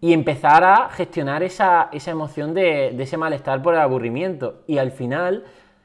y 0.00 0.12
empezar 0.12 0.64
a 0.64 0.90
gestionar 0.90 1.42
esa, 1.42 1.88
emoción 1.92 2.54
de, 2.54 2.92
de, 2.96 3.02
ese 3.02 3.16
malestar 3.16 3.62
por 3.62 3.74
el 3.74 3.80
aburrimiento. 3.80 4.62
Y 4.66 4.78
al 4.78 4.92
final, 4.92 5.44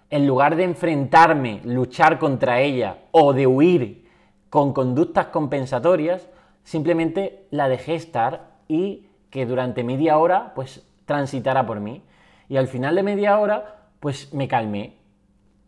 en 0.10 0.28
lugar 0.28 0.56
de 0.56 0.64
enfrentarme, 0.64 1.62
luchar 1.64 2.20
contra 2.20 2.60
ella 2.60 2.98
o 3.12 3.34
de 3.34 3.48
huir 3.48 4.08
con 4.50 4.74
conductas 4.74 5.28
compensatorias, 5.28 6.30
simplemente 6.64 7.48
la 7.50 7.68
dejé 7.70 7.96
estar 7.96 8.52
y 8.68 9.08
que 9.30 9.46
durante 9.46 9.84
media 9.84 10.18
hora 10.18 10.54
pues 10.54 10.88
transitara 11.06 11.66
por 11.66 11.80
mí. 11.80 12.04
Y 12.50 12.58
al 12.58 12.68
final 12.68 12.96
de 12.96 13.04
media 13.04 13.40
hora 13.40 13.78
pues 14.00 14.34
me 14.34 14.48
calmé, 14.48 14.98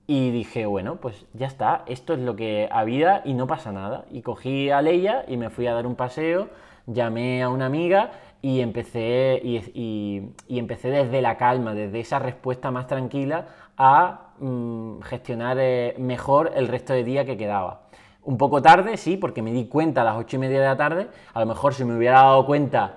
y 0.08 0.32
dije, 0.32 0.66
bueno, 0.66 0.98
pues 0.98 1.26
ya 1.34 1.48
está, 1.48 1.84
esto 1.88 2.14
es 2.14 2.20
lo 2.20 2.36
que 2.36 2.70
había 2.72 3.22
y 3.26 3.34
no 3.34 3.48
pasa 3.48 3.72
nada. 3.72 4.06
Y 4.12 4.22
cogí 4.22 4.70
a 4.70 4.82
Leia 4.82 5.26
y 5.28 5.38
me 5.38 5.50
fui 5.50 5.66
a 5.68 5.74
dar 5.74 5.88
un 5.88 5.96
paseo, 5.96 6.50
llamé 6.86 7.42
a 7.42 7.50
una 7.50 7.66
amiga 7.66 8.12
y 8.42 8.62
empecé, 8.62 9.42
y, 9.44 10.22
empecé 10.48 10.90
desde 10.90 11.22
la 11.22 11.38
calma, 11.38 11.74
desde 11.74 12.00
esa 12.00 12.20
respuesta 12.20 12.70
más 12.70 12.86
tranquila 12.86 13.48
a 13.78 14.34
mm, 14.40 15.00
gestionar 15.02 15.58
eh, 15.60 15.96
mejor 15.98 16.52
el 16.56 16.68
resto 16.68 16.94
de 16.94 17.04
día 17.04 17.26
que 17.26 17.38
quedaba. 17.38 17.82
Un 18.22 18.38
poco 18.38 18.62
tarde, 18.62 18.98
sí, 18.98 19.18
porque 19.18 19.42
me 19.42 19.52
di 19.52 19.68
cuenta 19.68 20.02
a 20.02 20.04
las 20.04 20.18
ocho 20.18 20.36
y 20.36 20.40
media 20.40 20.60
de 20.60 20.66
la 20.66 20.78
tarde. 20.78 21.08
A 21.34 21.40
lo 21.40 21.46
mejor 21.48 21.74
si 21.74 21.84
me 21.84 21.96
hubiera 21.96 22.22
dado 22.22 22.46
cuenta 22.46 22.96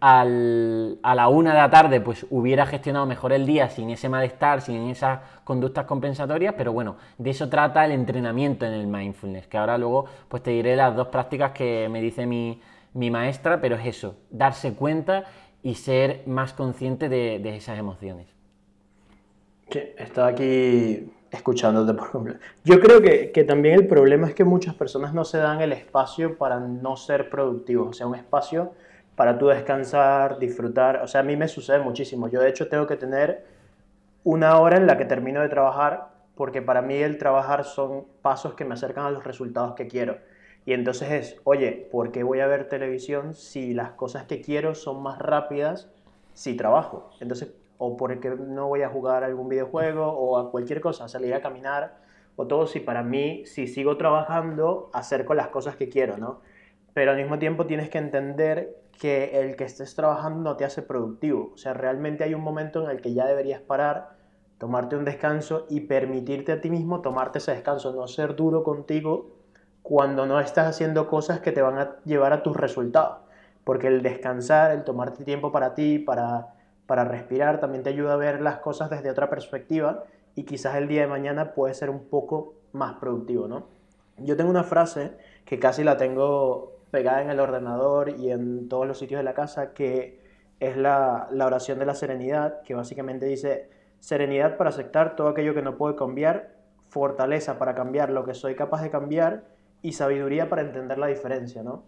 a 0.00 0.24
la 0.24 1.28
una 1.28 1.52
de 1.52 1.58
la 1.58 1.70
tarde 1.70 2.00
pues 2.00 2.26
hubiera 2.30 2.64
gestionado 2.64 3.04
mejor 3.04 3.32
el 3.32 3.44
día 3.46 3.68
sin 3.68 3.90
ese 3.90 4.08
malestar, 4.08 4.62
sin 4.62 4.88
esas 4.88 5.20
conductas 5.44 5.84
compensatorias, 5.84 6.54
pero 6.56 6.72
bueno, 6.72 6.96
de 7.18 7.30
eso 7.30 7.48
trata 7.48 7.84
el 7.84 7.92
entrenamiento 7.92 8.64
en 8.64 8.72
el 8.72 8.86
mindfulness, 8.86 9.46
que 9.46 9.58
ahora 9.58 9.76
luego 9.76 10.06
pues 10.28 10.42
te 10.42 10.52
diré 10.52 10.74
las 10.74 10.96
dos 10.96 11.08
prácticas 11.08 11.52
que 11.52 11.88
me 11.90 12.00
dice 12.00 12.26
mi, 12.26 12.60
maestra, 12.94 13.60
pero 13.60 13.76
es 13.76 13.86
eso, 13.86 14.16
darse 14.30 14.72
cuenta 14.72 15.24
y 15.62 15.74
ser 15.74 16.22
más 16.26 16.54
consciente 16.54 17.10
de, 17.10 17.56
esas 17.56 17.78
emociones. 17.78 18.26
Sí, 19.68 19.80
estaba 19.98 20.28
aquí 20.28 21.12
escuchándote 21.30 21.94
por 21.94 22.10
completo. 22.10 22.40
Yo 22.64 22.80
creo 22.80 23.00
que, 23.02 23.30
que, 23.30 23.44
también 23.44 23.74
el 23.74 23.86
problema 23.86 24.26
es 24.26 24.34
que 24.34 24.42
muchas 24.42 24.74
personas 24.74 25.14
no 25.14 25.24
se 25.24 25.38
dan 25.38 25.60
el 25.60 25.72
espacio 25.72 26.36
para 26.38 26.58
no 26.58 26.96
ser 26.96 27.30
productivos, 27.30 27.90
o 27.90 27.92
sea, 27.92 28.06
un 28.06 28.16
espacio 28.16 28.72
para 29.20 29.36
tú 29.36 29.48
descansar, 29.48 30.38
disfrutar. 30.38 31.02
O 31.02 31.06
sea, 31.06 31.20
a 31.20 31.22
mí 31.22 31.36
me 31.36 31.46
sucede 31.46 31.78
muchísimo. 31.78 32.28
Yo 32.28 32.40
de 32.40 32.48
hecho 32.48 32.70
tengo 32.70 32.86
que 32.86 32.96
tener 32.96 33.44
una 34.24 34.58
hora 34.58 34.78
en 34.78 34.86
la 34.86 34.96
que 34.96 35.04
termino 35.04 35.42
de 35.42 35.50
trabajar 35.50 36.08
porque 36.34 36.62
para 36.62 36.80
mí 36.80 36.94
el 36.94 37.18
trabajar 37.18 37.64
son 37.64 38.06
pasos 38.22 38.54
que 38.54 38.64
me 38.64 38.72
acercan 38.72 39.04
a 39.04 39.10
los 39.10 39.22
resultados 39.22 39.74
que 39.74 39.88
quiero. 39.88 40.16
Y 40.64 40.72
entonces 40.72 41.10
es, 41.10 41.40
oye, 41.44 41.86
¿por 41.92 42.12
qué 42.12 42.22
voy 42.22 42.40
a 42.40 42.46
ver 42.46 42.70
televisión 42.70 43.34
si 43.34 43.74
las 43.74 43.90
cosas 43.90 44.24
que 44.24 44.40
quiero 44.40 44.74
son 44.74 45.02
más 45.02 45.18
rápidas 45.18 45.90
si 46.32 46.56
trabajo? 46.56 47.10
Entonces, 47.20 47.52
o 47.76 47.98
porque 47.98 48.30
no 48.30 48.68
voy 48.68 48.80
a 48.80 48.88
jugar 48.88 49.22
algún 49.22 49.50
videojuego 49.50 50.06
o 50.06 50.38
a 50.38 50.50
cualquier 50.50 50.80
cosa, 50.80 51.08
salir 51.08 51.34
a 51.34 51.42
caminar 51.42 51.98
o 52.36 52.46
todo 52.46 52.66
si 52.66 52.80
para 52.80 53.02
mí, 53.02 53.44
si 53.44 53.66
sigo 53.66 53.98
trabajando, 53.98 54.88
hacer 54.94 55.26
con 55.26 55.36
las 55.36 55.48
cosas 55.48 55.76
que 55.76 55.90
quiero, 55.90 56.16
¿no? 56.16 56.40
Pero 56.94 57.10
al 57.10 57.18
mismo 57.18 57.38
tiempo 57.38 57.66
tienes 57.66 57.90
que 57.90 57.98
entender 57.98 58.80
que 59.00 59.40
el 59.40 59.56
que 59.56 59.64
estés 59.64 59.94
trabajando 59.94 60.40
no 60.42 60.56
te 60.58 60.66
hace 60.66 60.82
productivo. 60.82 61.52
O 61.54 61.56
sea, 61.56 61.72
realmente 61.72 62.22
hay 62.22 62.34
un 62.34 62.42
momento 62.42 62.84
en 62.84 62.90
el 62.90 63.00
que 63.00 63.14
ya 63.14 63.24
deberías 63.24 63.62
parar, 63.62 64.10
tomarte 64.58 64.94
un 64.94 65.06
descanso 65.06 65.64
y 65.70 65.80
permitirte 65.80 66.52
a 66.52 66.60
ti 66.60 66.68
mismo 66.68 67.00
tomarte 67.00 67.38
ese 67.38 67.52
descanso, 67.52 67.94
no 67.94 68.06
ser 68.06 68.36
duro 68.36 68.62
contigo 68.62 69.30
cuando 69.80 70.26
no 70.26 70.38
estás 70.38 70.66
haciendo 70.66 71.08
cosas 71.08 71.40
que 71.40 71.50
te 71.50 71.62
van 71.62 71.78
a 71.78 71.96
llevar 72.04 72.34
a 72.34 72.42
tus 72.42 72.54
resultados. 72.54 73.20
Porque 73.64 73.86
el 73.86 74.02
descansar, 74.02 74.70
el 74.72 74.84
tomarte 74.84 75.24
tiempo 75.24 75.50
para 75.50 75.74
ti, 75.74 75.98
para, 75.98 76.52
para 76.84 77.04
respirar, 77.06 77.58
también 77.58 77.82
te 77.82 77.88
ayuda 77.88 78.12
a 78.12 78.16
ver 78.16 78.42
las 78.42 78.58
cosas 78.58 78.90
desde 78.90 79.10
otra 79.10 79.30
perspectiva 79.30 80.04
y 80.34 80.44
quizás 80.44 80.74
el 80.74 80.88
día 80.88 81.00
de 81.00 81.06
mañana 81.06 81.54
puede 81.54 81.72
ser 81.72 81.88
un 81.88 82.04
poco 82.04 82.52
más 82.72 82.96
productivo, 82.96 83.48
¿no? 83.48 83.64
Yo 84.18 84.36
tengo 84.36 84.50
una 84.50 84.64
frase 84.64 85.16
que 85.46 85.58
casi 85.58 85.84
la 85.84 85.96
tengo 85.96 86.79
pegada 86.90 87.22
en 87.22 87.30
el 87.30 87.40
ordenador 87.40 88.10
y 88.10 88.30
en 88.30 88.68
todos 88.68 88.86
los 88.86 88.98
sitios 88.98 89.18
de 89.18 89.24
la 89.24 89.34
casa, 89.34 89.72
que 89.72 90.20
es 90.60 90.76
la, 90.76 91.28
oración 91.32 91.78
de 91.78 91.86
la 91.86 91.94
serenidad, 91.94 92.62
que 92.62 92.74
básicamente 92.74 93.26
dice, 93.26 93.70
serenidad 93.98 94.56
para 94.56 94.70
aceptar 94.70 95.16
todo 95.16 95.28
aquello 95.28 95.54
que 95.54 95.62
no 95.62 95.76
puedo 95.76 95.96
cambiar, 95.96 96.54
fortaleza 96.88 97.58
para 97.58 97.74
cambiar 97.74 98.10
lo 98.10 98.24
que 98.24 98.34
soy 98.34 98.54
capaz 98.54 98.82
de 98.82 98.90
cambiar 98.90 99.44
y 99.82 99.92
sabiduría 99.92 100.48
para 100.48 100.62
entender 100.62 100.98
la 100.98 101.06
diferencia, 101.06 101.62
¿no? 101.62 101.84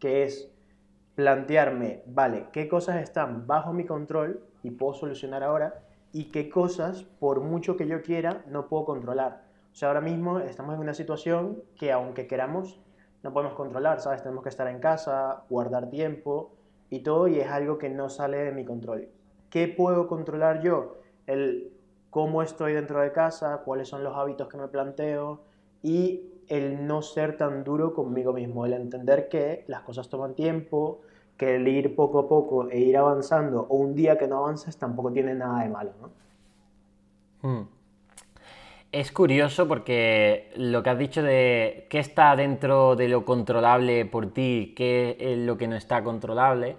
Que 0.00 0.24
es 0.24 0.50
plantearme, 1.14 2.02
vale, 2.06 2.46
qué 2.52 2.68
cosas 2.68 3.02
están 3.02 3.46
bajo 3.46 3.72
mi 3.72 3.84
control 3.84 4.42
y 4.62 4.70
puedo 4.70 4.94
solucionar 4.94 5.42
ahora 5.42 5.82
y 6.12 6.24
qué 6.26 6.48
cosas, 6.48 7.04
por 7.04 7.40
mucho 7.40 7.76
que 7.76 7.86
yo 7.86 8.02
quiera, 8.02 8.42
no 8.48 8.68
puedo 8.68 8.84
controlar. 8.84 9.42
O 9.72 9.74
sea, 9.76 9.88
ahora 9.88 10.00
mismo 10.00 10.40
estamos 10.40 10.74
en 10.74 10.80
una 10.80 10.94
situación 10.94 11.62
que 11.78 11.92
aunque 11.92 12.26
queramos, 12.26 12.80
no 13.26 13.32
podemos 13.32 13.54
controlar, 13.54 14.00
¿sabes? 14.00 14.22
Tenemos 14.22 14.44
que 14.44 14.50
estar 14.50 14.68
en 14.68 14.78
casa, 14.78 15.42
guardar 15.50 15.90
tiempo 15.90 16.52
y 16.90 17.00
todo 17.00 17.26
y 17.26 17.40
es 17.40 17.48
algo 17.48 17.76
que 17.76 17.90
no 17.90 18.08
sale 18.08 18.36
de 18.38 18.52
mi 18.52 18.64
control. 18.64 19.08
¿Qué 19.50 19.66
puedo 19.66 20.06
controlar 20.06 20.62
yo? 20.62 20.98
El 21.26 21.72
cómo 22.10 22.40
estoy 22.40 22.72
dentro 22.72 23.00
de 23.00 23.10
casa, 23.10 23.62
cuáles 23.64 23.88
son 23.88 24.04
los 24.04 24.16
hábitos 24.16 24.48
que 24.48 24.56
me 24.56 24.68
planteo 24.68 25.40
y 25.82 26.22
el 26.46 26.86
no 26.86 27.02
ser 27.02 27.36
tan 27.36 27.64
duro 27.64 27.94
conmigo 27.94 28.32
mismo, 28.32 28.64
el 28.64 28.74
entender 28.74 29.28
que 29.28 29.64
las 29.66 29.82
cosas 29.82 30.08
toman 30.08 30.34
tiempo, 30.34 31.00
que 31.36 31.56
el 31.56 31.66
ir 31.66 31.96
poco 31.96 32.20
a 32.20 32.28
poco 32.28 32.70
e 32.70 32.78
ir 32.78 32.96
avanzando, 32.96 33.66
o 33.68 33.76
un 33.76 33.96
día 33.96 34.16
que 34.16 34.28
no 34.28 34.38
avances, 34.38 34.76
tampoco 34.76 35.10
tiene 35.10 35.34
nada 35.34 35.64
de 35.64 35.68
malo, 35.68 35.90
¿no? 36.00 36.10
Hmm. 37.42 37.68
Es 38.96 39.12
curioso 39.12 39.68
porque 39.68 40.50
lo 40.56 40.82
que 40.82 40.88
has 40.88 40.98
dicho 40.98 41.22
de 41.22 41.86
qué 41.90 41.98
está 41.98 42.34
dentro 42.34 42.96
de 42.96 43.08
lo 43.08 43.26
controlable 43.26 44.06
por 44.06 44.32
ti, 44.32 44.72
qué 44.74 45.18
es 45.20 45.36
lo 45.36 45.58
que 45.58 45.68
no 45.68 45.76
está 45.76 46.02
controlable, 46.02 46.76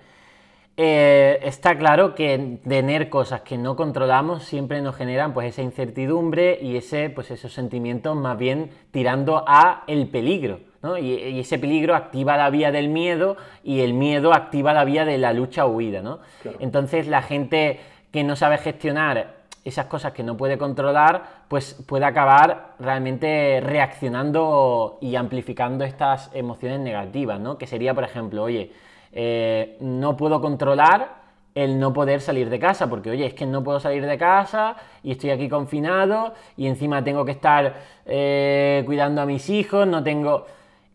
eh, 0.78 1.38
está 1.44 1.78
claro 1.78 2.16
que 2.16 2.58
tener 2.68 3.10
cosas 3.10 3.42
que 3.42 3.56
no 3.60 3.76
controlamos 3.76 4.46
siempre 4.46 4.82
nos 4.82 4.96
generan 4.96 5.32
pues 5.36 5.50
esa 5.50 5.62
incertidumbre 5.62 6.58
y 6.60 6.78
ese, 6.78 7.12
pues 7.12 7.30
esos 7.30 7.54
sentimientos 7.54 8.16
más 8.16 8.36
bien 8.36 8.72
tirando 8.90 9.44
a 9.46 9.84
el 9.86 10.08
peligro. 10.08 10.62
Y, 11.00 11.40
ese 11.40 11.60
peligro 11.60 11.94
activa 11.94 12.36
la 12.36 12.50
vía 12.50 12.72
del 12.72 12.90
miedo 12.90 13.38
y 13.64 13.82
el 13.82 13.94
miedo 13.94 14.34
activa 14.34 14.74
la 14.74 14.86
vía 14.86 15.06
de 15.06 15.20
la 15.20 15.34
lucha 15.34 15.68
o 15.68 15.70
huida. 15.70 16.02
¿no? 16.02 16.18
Entonces 16.60 17.06
la 17.06 17.22
gente 17.22 17.80
que 18.12 18.24
no 18.24 18.36
sabe 18.36 18.58
gestionar 18.58 19.37
esas 19.68 19.88
cosas 19.88 20.14
que 20.14 20.24
no 20.24 20.38
puede 20.38 20.58
controlar, 20.58 21.44
pues 21.50 21.74
puede 21.86 22.06
acabar 22.06 22.76
realmente 22.80 23.60
reaccionando 23.62 24.98
y 25.02 25.16
amplificando 25.16 25.84
estas 25.84 26.30
emociones 26.34 26.80
negativas, 26.80 27.40
¿no? 27.40 27.58
Que 27.58 27.68
sería, 27.68 27.94
por 27.94 28.06
ejemplo, 28.06 28.44
oye, 28.44 28.72
eh, 29.12 29.78
no 29.82 30.16
puedo 30.16 30.40
controlar 30.40 31.28
el 31.54 31.80
no 31.80 31.92
poder 31.92 32.22
salir 32.22 32.50
de 32.50 32.60
casa, 32.60 32.88
porque 32.88 33.10
oye, 33.10 33.26
es 33.26 33.34
que 33.34 33.46
no 33.46 33.64
puedo 33.64 33.80
salir 33.80 34.06
de 34.06 34.18
casa 34.18 34.78
y 35.04 35.12
estoy 35.12 35.32
aquí 35.32 35.50
confinado 35.50 36.34
y 36.56 36.68
encima 36.68 37.04
tengo 37.04 37.26
que 37.26 37.32
estar 37.32 37.76
eh, 38.06 38.84
cuidando 38.86 39.22
a 39.22 39.26
mis 39.26 39.50
hijos, 39.50 39.86
no 39.86 40.02
tengo... 40.02 40.46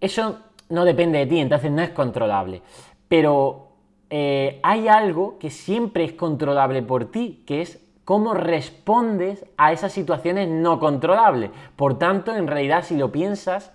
Eso 0.01 0.39
no 0.71 0.85
depende 0.85 1.19
de 1.19 1.27
ti, 1.27 1.41
entonces 1.41 1.71
no 1.71 1.83
es 1.83 1.91
controlable. 1.91 2.63
Pero 3.09 3.69
eh, 4.09 4.61
hay 4.63 4.89
algo 4.89 5.39
que 5.39 5.51
siempre 5.51 6.05
es 6.05 6.13
controlable 6.13 6.83
por 6.83 7.11
ti, 7.11 7.43
que 7.47 7.61
es 7.61 7.83
cómo 8.13 8.35
respondes 8.35 9.43
a 9.57 9.73
esas 9.73 9.91
situaciones 9.91 10.47
no 10.47 10.79
controlables. 10.79 11.51
Por 11.77 11.99
tanto, 11.99 12.37
en 12.37 12.47
realidad, 12.47 12.85
si 12.85 12.95
lo 12.95 13.11
piensas, 13.11 13.73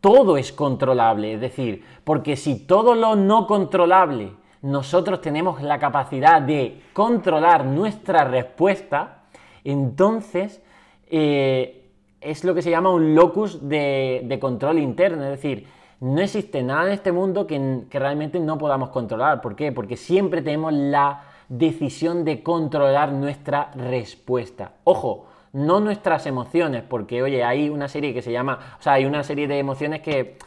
todo 0.00 0.36
es 0.36 0.52
controlable. 0.52 1.34
Es 1.34 1.40
decir, 1.40 1.84
porque 2.04 2.36
si 2.36 2.64
todo 2.64 2.94
lo 2.94 3.16
no 3.16 3.48
controlable 3.48 4.34
nosotros 4.60 5.20
tenemos 5.20 5.62
la 5.62 5.80
capacidad 5.80 6.40
de 6.40 6.80
controlar 6.92 7.64
nuestra 7.64 8.22
respuesta, 8.22 9.24
entonces 9.64 10.62
eh, 11.10 11.90
es 12.20 12.44
lo 12.44 12.54
que 12.54 12.62
se 12.62 12.70
llama 12.70 12.90
un 12.90 13.16
locus 13.16 13.68
de, 13.68 14.38
control 14.40 14.78
interno. 14.78 15.24
Es 15.24 15.30
decir, 15.30 15.66
no 15.98 16.20
existe 16.20 16.62
nada 16.62 16.86
en 16.86 16.92
este 16.92 17.10
mundo 17.10 17.48
que, 17.48 17.80
que 17.90 17.98
realmente 17.98 18.38
no 18.38 18.58
podamos 18.58 18.90
controlar. 18.90 19.40
¿Por 19.40 19.56
qué? 19.56 19.72
Porque 19.72 19.96
siempre 19.96 20.40
tenemos 20.40 20.72
la 20.72 21.31
decisión 21.58 22.24
de 22.24 22.42
controlar 22.42 23.12
nuestra 23.12 23.70
respuesta. 23.74 24.72
Ojo, 24.84 25.26
no 25.52 25.80
nuestras 25.80 26.26
emociones, 26.26 26.82
porque 26.82 27.22
oye, 27.22 27.44
hay 27.44 27.68
una 27.68 27.88
serie 27.88 28.14
que 28.14 28.22
se 28.22 28.32
llama, 28.32 28.58
o 28.78 28.82
sea, 28.82 28.94
hay 28.94 29.04
una 29.04 29.22
serie 29.22 29.46
de 29.46 29.58
emociones 29.58 30.00
que, 30.00 30.38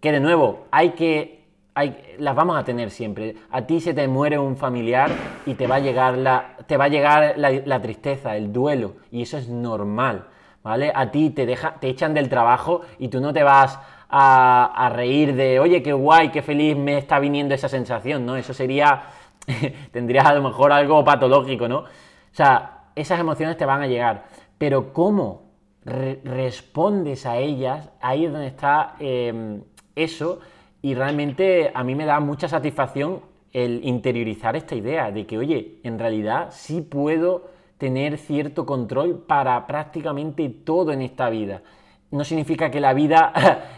que 0.00 0.10
de 0.10 0.20
nuevo, 0.20 0.64
hay 0.70 0.90
que, 0.90 1.44
hay, 1.74 2.16
las 2.18 2.34
vamos 2.34 2.56
a 2.56 2.64
tener 2.64 2.90
siempre. 2.90 3.36
A 3.50 3.62
ti 3.62 3.78
se 3.78 3.92
te 3.92 4.08
muere 4.08 4.38
un 4.38 4.56
familiar 4.56 5.10
y 5.44 5.52
te 5.52 5.66
va 5.66 5.76
a 5.76 5.80
llegar 5.80 6.16
la, 6.16 6.56
te 6.66 6.78
va 6.78 6.84
a 6.84 6.88
llegar 6.88 7.34
la, 7.36 7.82
tristeza, 7.82 8.34
el 8.34 8.50
duelo, 8.50 8.94
y 9.10 9.20
eso 9.20 9.36
es 9.36 9.50
normal, 9.50 10.28
¿vale? 10.62 10.92
A 10.94 11.10
ti 11.10 11.28
te, 11.28 11.44
deja, 11.44 11.74
te 11.74 11.88
echan 11.90 12.14
del 12.14 12.30
trabajo 12.30 12.80
y 12.98 13.08
tú 13.08 13.20
no 13.20 13.34
te 13.34 13.42
vas 13.42 13.78
a, 14.08 14.72
a 14.74 14.88
reír 14.88 15.34
de, 15.34 15.60
oye, 15.60 15.82
qué 15.82 15.92
guay, 15.92 16.30
qué 16.30 16.40
feliz 16.40 16.74
me 16.74 16.96
está 16.96 17.18
viniendo 17.18 17.54
esa 17.54 17.68
sensación, 17.68 18.24
¿no? 18.24 18.36
Eso 18.36 18.54
sería, 18.54 19.02
tendrías 19.92 20.26
a 20.26 20.34
lo 20.34 20.42
mejor 20.42 20.72
algo 20.72 21.04
patológico, 21.04 21.68
¿no? 21.68 21.78
O 21.80 21.86
sea, 22.32 22.88
esas 22.94 23.18
emociones 23.20 23.56
te 23.56 23.64
van 23.64 23.82
a 23.82 23.86
llegar 23.86 24.24
pero 24.58 24.92
cómo 24.92 25.42
respondes 25.84 27.26
a 27.26 27.36
ellas, 27.36 27.90
ahí 28.00 28.24
es 28.24 28.32
donde 28.32 28.46
está 28.46 28.94
em, 28.98 29.62
eso, 29.94 30.40
y 30.80 30.94
realmente 30.94 31.70
a 31.74 31.84
mí 31.84 31.94
me 31.94 32.06
da 32.06 32.20
mucha 32.20 32.48
satisfacción 32.48 33.20
el 33.52 33.84
interiorizar 33.84 34.56
esta 34.56 34.74
idea 34.74 35.10
de 35.10 35.26
que, 35.26 35.38
oye, 35.38 35.80
en 35.82 35.98
realidad 35.98 36.48
sí 36.50 36.80
puedo 36.80 37.50
tener 37.76 38.16
cierto 38.16 38.64
control 38.64 39.24
para 39.26 39.66
prácticamente 39.66 40.48
todo 40.48 40.92
en 40.92 41.02
esta 41.02 41.28
vida. 41.28 41.62
No 42.10 42.24
significa 42.24 42.70
que 42.70 42.80
la 42.80 42.94
vida 42.94 43.32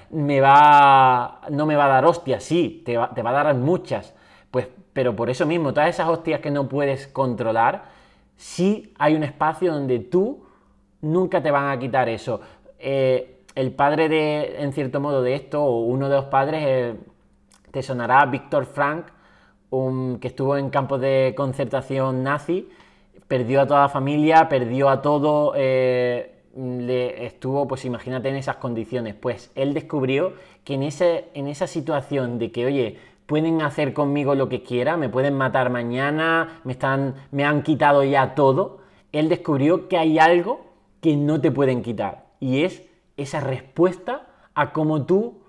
me 0.11 0.41
va, 0.41 1.41
no 1.51 1.67
me 1.67 1.75
va 1.75 1.87
a 1.87 1.89
dar 1.89 2.05
hostias, 2.05 2.45
sí, 2.45 2.83
te 2.87 2.97
va, 2.97 3.13
te 3.13 3.23
va 3.23 3.31
a 3.31 3.45
dar 3.45 3.55
muchas, 3.57 4.15
pues, 4.53 4.69
pero 4.97 5.15
por 5.15 5.29
eso 5.29 5.45
mismo, 5.45 5.75
todas 5.75 5.91
esas 5.91 6.09
hostias 6.09 6.41
que 6.41 6.51
no 6.51 6.71
puedes 6.71 7.07
controlar, 7.07 7.85
sí 8.35 8.95
hay 8.99 9.15
un 9.15 9.25
espacio 9.25 9.75
donde 9.75 9.99
tú 9.99 10.47
nunca 11.03 11.43
te 11.43 11.51
van 11.51 11.69
a 11.69 11.79
quitar 11.79 12.09
eso. 12.09 12.41
Eh, 12.79 13.43
el 13.55 13.73
padre 13.73 14.09
de, 14.09 14.63
en 14.63 14.73
cierto 14.73 14.99
modo, 14.99 15.21
de 15.21 15.35
esto, 15.35 15.63
o 15.63 15.81
uno 15.81 16.09
de 16.09 16.17
los 16.17 16.25
padres, 16.25 16.63
eh, 16.67 16.95
te 17.73 17.83
sonará 17.83 18.25
Víctor 18.25 18.65
Frank, 18.65 19.09
que 20.19 20.29
estuvo 20.29 20.57
en 20.57 20.71
campos 20.71 20.99
de 21.03 21.35
concertación 21.37 22.23
nazi, 22.23 22.67
perdió 23.29 23.61
a 23.61 23.67
toda 23.67 23.83
la 23.83 23.89
familia, 23.91 24.49
perdió 24.49 24.89
a 24.89 25.03
todo, 25.03 25.53
eh, 25.57 26.37
le 26.57 27.27
estuvo, 27.27 27.69
pues 27.69 27.85
imagínate 27.85 28.31
en 28.31 28.37
esas 28.37 28.57
condiciones. 28.57 29.15
Pues 29.15 29.53
él 29.57 29.75
descubrió 29.75 30.33
que 30.65 30.73
en, 30.73 30.85
ese, 30.85 31.27
en 31.35 31.49
esa 31.49 31.67
situación 31.67 32.39
de 32.39 32.51
que, 32.51 32.65
oye, 32.65 32.99
pueden 33.27 33.63
hacer 33.63 33.93
conmigo 33.93 34.35
lo 34.35 34.49
que 34.49 34.63
quiera, 34.63 34.97
me 34.97 35.09
pueden 35.09 35.35
matar 35.35 35.71
mañana, 35.71 36.61
me, 36.65 36.73
están, 36.73 37.15
me 37.31 37.45
han 37.45 37.63
quitado 37.63 38.05
ya 38.05 38.35
todo, 38.35 38.79
él 39.13 39.29
descubrió 39.29 39.89
que 39.89 39.99
hay 39.99 40.19
algo 40.19 40.67
que 41.01 41.17
no 41.17 41.41
te 41.41 41.51
pueden 41.51 41.83
quitar. 41.83 42.27
Y 42.41 42.63
es 42.63 42.83
esa 43.17 43.41
respuesta 43.41 44.27
a 44.55 44.73
cómo 44.73 45.07
tú 45.07 45.43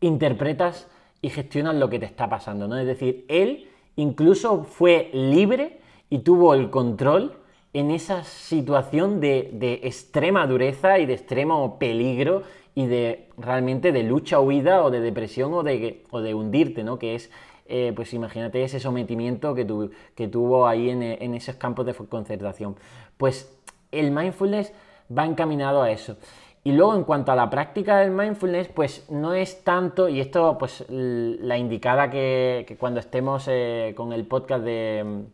interpretas 0.00 0.88
y 1.20 1.30
gestionas 1.30 1.76
lo 1.76 1.88
que 1.88 1.98
te 1.98 2.06
está 2.06 2.28
pasando. 2.28 2.68
¿no? 2.68 2.76
Es 2.78 2.86
decir, 2.86 3.24
él 3.28 3.68
incluso 3.96 4.64
fue 4.64 5.10
libre 5.12 5.80
y 6.10 6.18
tuvo 6.18 6.54
el 6.54 6.70
control 6.70 7.38
en 7.72 7.90
esa 7.90 8.24
situación 8.24 9.20
de, 9.20 9.80
extrema 9.82 10.46
dureza 10.46 10.98
y 10.98 11.06
de 11.06 11.14
extremo 11.14 11.78
peligro 11.78 12.42
y 12.74 12.86
de 12.86 13.28
realmente 13.36 13.92
de 13.92 14.02
lucha, 14.02 14.40
huida 14.40 14.82
o 14.84 14.90
de 14.90 15.00
depresión 15.00 15.52
o 15.54 15.62
de, 15.62 16.04
o 16.10 16.20
de 16.20 16.34
hundirte, 16.34 16.84
¿no? 16.84 16.98
Que 16.98 17.14
es, 17.14 17.30
eh, 17.66 17.92
pues 17.94 18.14
imagínate 18.14 18.62
ese 18.64 18.80
sometimiento 18.80 19.54
que, 19.54 19.66
que 20.14 20.28
tuvo 20.28 20.66
ahí 20.66 20.90
en, 20.90 21.02
en, 21.02 21.34
esos 21.34 21.56
campos 21.56 21.86
de 21.86 21.94
concentración. 21.94 22.76
Pues 23.16 23.58
el 23.90 24.10
mindfulness 24.10 24.72
va 25.16 25.26
encaminado 25.26 25.82
a 25.82 25.90
eso. 25.90 26.16
Y 26.64 26.72
luego 26.72 26.94
en 26.94 27.04
cuanto 27.04 27.32
a 27.32 27.36
la 27.36 27.50
práctica 27.50 27.98
del 27.98 28.12
mindfulness, 28.12 28.68
pues 28.68 29.10
no 29.10 29.34
es 29.34 29.64
tanto, 29.64 30.08
y 30.08 30.20
esto 30.20 30.56
pues 30.58 30.84
la 30.88 31.58
indicada 31.58 32.08
que, 32.08 32.76
cuando 32.78 33.00
estemos 33.00 33.46
eh, 33.48 33.94
con 33.96 34.12
el 34.12 34.24
podcast 34.26 34.64
de, 34.64 35.24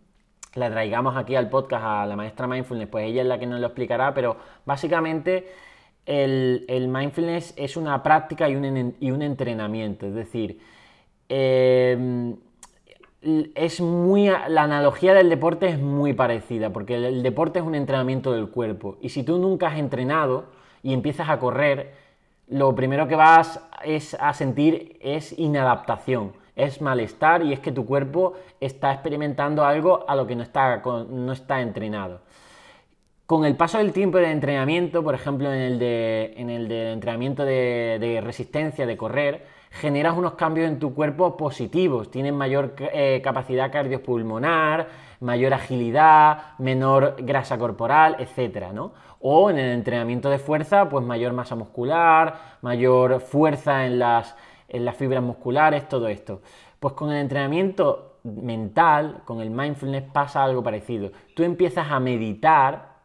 la 0.54 0.70
traigamos 0.70 1.16
aquí 1.16 1.36
al 1.36 1.50
podcast 1.50 1.84
a 1.84 2.06
la 2.06 2.16
maestra 2.16 2.46
mindfulness, 2.46 2.88
pues 2.88 3.06
ella 3.06 3.22
es 3.22 3.28
la 3.28 3.38
que 3.38 3.46
nos 3.46 3.60
lo 3.60 3.66
explicará, 3.66 4.14
pero 4.14 4.36
básicamente 4.64 5.46
el, 6.08 6.88
mindfulness 6.88 7.54
es 7.56 7.76
una 7.76 8.02
práctica 8.02 8.48
y 8.48 8.56
un, 8.56 9.22
entrenamiento, 9.22 10.06
es 10.06 10.14
decir, 10.14 10.58
em, 11.28 12.36
es 13.54 13.80
muy, 13.80 14.28
la 14.48 14.62
analogía 14.62 15.12
del 15.12 15.28
deporte 15.28 15.68
es 15.68 15.78
muy 15.78 16.14
parecida, 16.14 16.70
porque 16.70 16.94
el, 16.94 17.22
deporte 17.22 17.58
es 17.58 17.64
un 17.64 17.74
entrenamiento 17.74 18.32
del 18.32 18.48
cuerpo, 18.48 18.96
y 19.02 19.10
si 19.10 19.22
tú 19.22 19.38
nunca 19.38 19.68
has 19.68 19.78
entrenado 19.78 20.46
y 20.82 20.94
empiezas 20.94 21.28
a 21.28 21.38
correr, 21.38 21.92
lo 22.48 22.74
primero 22.74 23.06
que 23.06 23.14
vas 23.14 23.60
es 23.84 24.14
a 24.14 24.32
sentir 24.32 24.96
es 25.02 25.38
inadaptación 25.38 26.32
es 26.58 26.82
malestar 26.82 27.44
y 27.44 27.52
es 27.52 27.60
que 27.60 27.70
tu 27.70 27.86
cuerpo 27.86 28.34
está 28.60 28.92
experimentando 28.92 29.64
algo 29.64 30.04
a 30.08 30.16
lo 30.16 30.26
que 30.26 30.34
no 30.34 30.42
está, 30.42 30.82
no 31.08 31.32
está 31.32 31.60
entrenado. 31.60 32.20
Con 33.28 33.44
el 33.44 33.56
paso 33.56 33.76
del 33.76 33.92
tiempo 33.92 34.16
de 34.16 34.30
entrenamiento, 34.30 35.04
por 35.04 35.14
ejemplo 35.14 35.52
en 35.52 35.60
el 35.60 35.78
de, 35.78 36.32
en 36.38 36.48
el 36.48 36.66
de 36.66 36.92
entrenamiento 36.92 37.44
de, 37.44 38.22
resistencia, 38.24 38.86
de 38.86 38.96
correr, 38.96 39.44
generas 39.70 40.16
unos 40.16 40.32
cambios 40.32 40.66
en 40.66 40.78
tu 40.78 40.94
cuerpo 40.94 41.36
positivos, 41.36 42.10
tienes 42.10 42.32
mayor 42.32 42.74
eh, 42.78 43.20
capacidad 43.22 43.70
cardiopulmonar, 43.70 44.88
mayor 45.20 45.52
agilidad, 45.52 46.56
menor 46.56 47.16
grasa 47.18 47.58
corporal, 47.58 48.16
etc. 48.18 48.68
O 49.20 49.50
en 49.50 49.58
el 49.58 49.72
entrenamiento 49.72 50.30
de 50.30 50.38
fuerza, 50.38 50.88
pues 50.88 51.04
mayor 51.04 51.34
masa 51.34 51.54
muscular, 51.54 52.56
mayor 52.62 53.20
fuerza 53.20 53.84
en 53.84 53.98
las 53.98 54.34
en 54.68 54.86
las 54.86 54.96
fibras 54.96 55.22
musculares, 55.22 55.86
todo 55.86 56.08
esto. 56.08 56.40
Pues 56.80 56.94
con 56.94 57.10
el 57.10 57.18
entrenamiento 57.18 58.20
mental, 58.24 59.20
con 59.26 59.42
el 59.42 59.50
mindfulness, 59.50 60.04
pasa 60.14 60.42
algo 60.44 60.62
parecido. 60.62 61.10
Tú 61.36 61.42
empiezas 61.42 61.90
a 61.90 62.00
meditar 62.00 62.97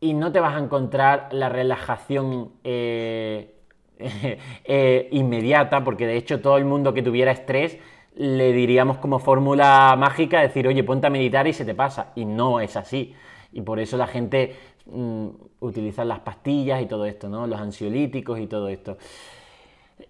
y 0.00 0.14
no 0.14 0.32
te 0.32 0.40
vas 0.40 0.54
a 0.54 0.58
encontrar 0.58 1.28
la 1.32 1.48
relajación 1.48 2.52
eh, 2.64 3.54
eh, 4.64 5.08
inmediata, 5.12 5.84
porque 5.84 6.06
de 6.06 6.16
hecho 6.16 6.40
todo 6.40 6.56
el 6.56 6.64
mundo 6.64 6.94
que 6.94 7.02
tuviera 7.02 7.30
estrés 7.30 7.78
le 8.16 8.52
diríamos 8.52 8.98
como 8.98 9.18
fórmula 9.18 9.94
mágica 9.98 10.40
decir, 10.40 10.66
oye, 10.66 10.82
ponte 10.84 11.06
a 11.06 11.10
meditar 11.10 11.46
y 11.46 11.52
se 11.52 11.64
te 11.64 11.74
pasa. 11.74 12.12
Y 12.16 12.24
no 12.24 12.60
es 12.60 12.76
así. 12.76 13.14
Y 13.52 13.62
por 13.62 13.78
eso 13.78 13.96
la 13.96 14.06
gente 14.06 14.56
mm, 14.86 15.28
utiliza 15.60 16.04
las 16.04 16.20
pastillas 16.20 16.82
y 16.82 16.86
todo 16.86 17.06
esto, 17.06 17.28
¿no? 17.28 17.46
Los 17.46 17.60
ansiolíticos 17.60 18.38
y 18.40 18.46
todo 18.46 18.68
esto 18.68 18.98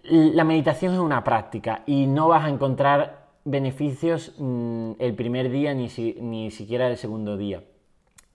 la 0.03 0.43
meditación 0.43 0.93
es 0.93 0.99
una 0.99 1.23
práctica 1.23 1.83
y 1.85 2.07
no 2.07 2.27
vas 2.27 2.45
a 2.45 2.49
encontrar 2.49 3.29
beneficios 3.43 4.33
mm, 4.37 4.93
el 4.99 5.15
primer 5.15 5.49
día 5.49 5.73
ni, 5.73 5.87
ni 6.21 6.51
siquiera 6.51 6.87
el 6.87 6.97
segundo 6.97 7.37
día. 7.37 7.63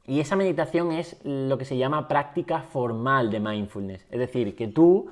Y 0.07 0.21
esa 0.21 0.37
meditación 0.37 0.93
es 0.93 1.17
lo 1.25 1.59
que 1.59 1.65
se 1.65 1.77
llama 1.77 2.09
práctica 2.09 2.61
formal 2.61 3.31
de 3.31 3.41
mindfulness. 3.41 4.07
Es 4.11 4.19
decir, 4.19 4.55
que 4.55 4.69
tú 4.69 5.09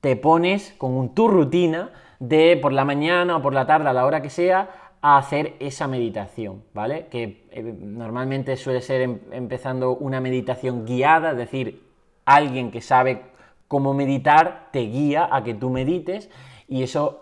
te 0.00 0.16
pones 0.16 0.74
con 0.76 1.14
tu 1.14 1.28
rutina 1.28 1.90
de 2.18 2.58
por 2.60 2.72
la 2.72 2.84
mañana 2.84 3.36
o 3.36 3.42
por 3.42 3.54
la 3.54 3.66
tarde, 3.66 3.88
a 3.88 3.92
la 3.92 4.04
hora 4.04 4.20
que 4.20 4.30
sea, 4.30 4.70
a 5.00 5.16
hacer 5.16 5.54
esa 5.60 5.86
meditación, 5.86 6.62
¿vale? 6.74 7.06
Que 7.06 7.46
eh, 7.50 7.62
normalmente 7.62 8.56
suele 8.56 8.80
ser 8.80 9.02
em, 9.02 9.18
empezando 9.30 9.96
una 9.96 10.20
meditación 10.20 10.84
guiada, 10.84 11.30
es 11.32 11.36
decir, 11.36 11.82
alguien 12.24 12.70
que 12.70 12.80
sabe 12.80 13.22
cómo 13.68 13.94
meditar 13.94 14.68
te 14.72 14.80
guía 14.80 15.28
a 15.30 15.44
que 15.44 15.54
tú 15.54 15.70
medites 15.70 16.28
y 16.66 16.82
eso 16.82 17.20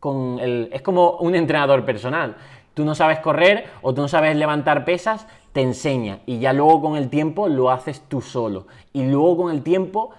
con 0.00 0.38
el, 0.40 0.68
es 0.72 0.82
como 0.82 1.12
un 1.18 1.34
entrenador 1.34 1.84
personal. 1.84 2.36
Tú 2.74 2.84
no 2.84 2.94
sabes 2.94 3.20
correr 3.20 3.66
o 3.82 3.94
tú 3.94 4.02
no 4.02 4.08
sabes 4.08 4.36
levantar 4.36 4.84
pesas, 4.84 5.26
te 5.54 5.62
enseña 5.62 6.18
y 6.26 6.40
ya 6.40 6.52
luego 6.52 6.82
con 6.82 6.96
el 6.96 7.08
tiempo 7.08 7.48
lo 7.48 7.70
haces 7.70 8.02
tú 8.08 8.20
solo. 8.20 8.66
Y 8.92 9.04
luego 9.04 9.36
con 9.36 9.52
el 9.52 9.62
tiempo 9.62 10.10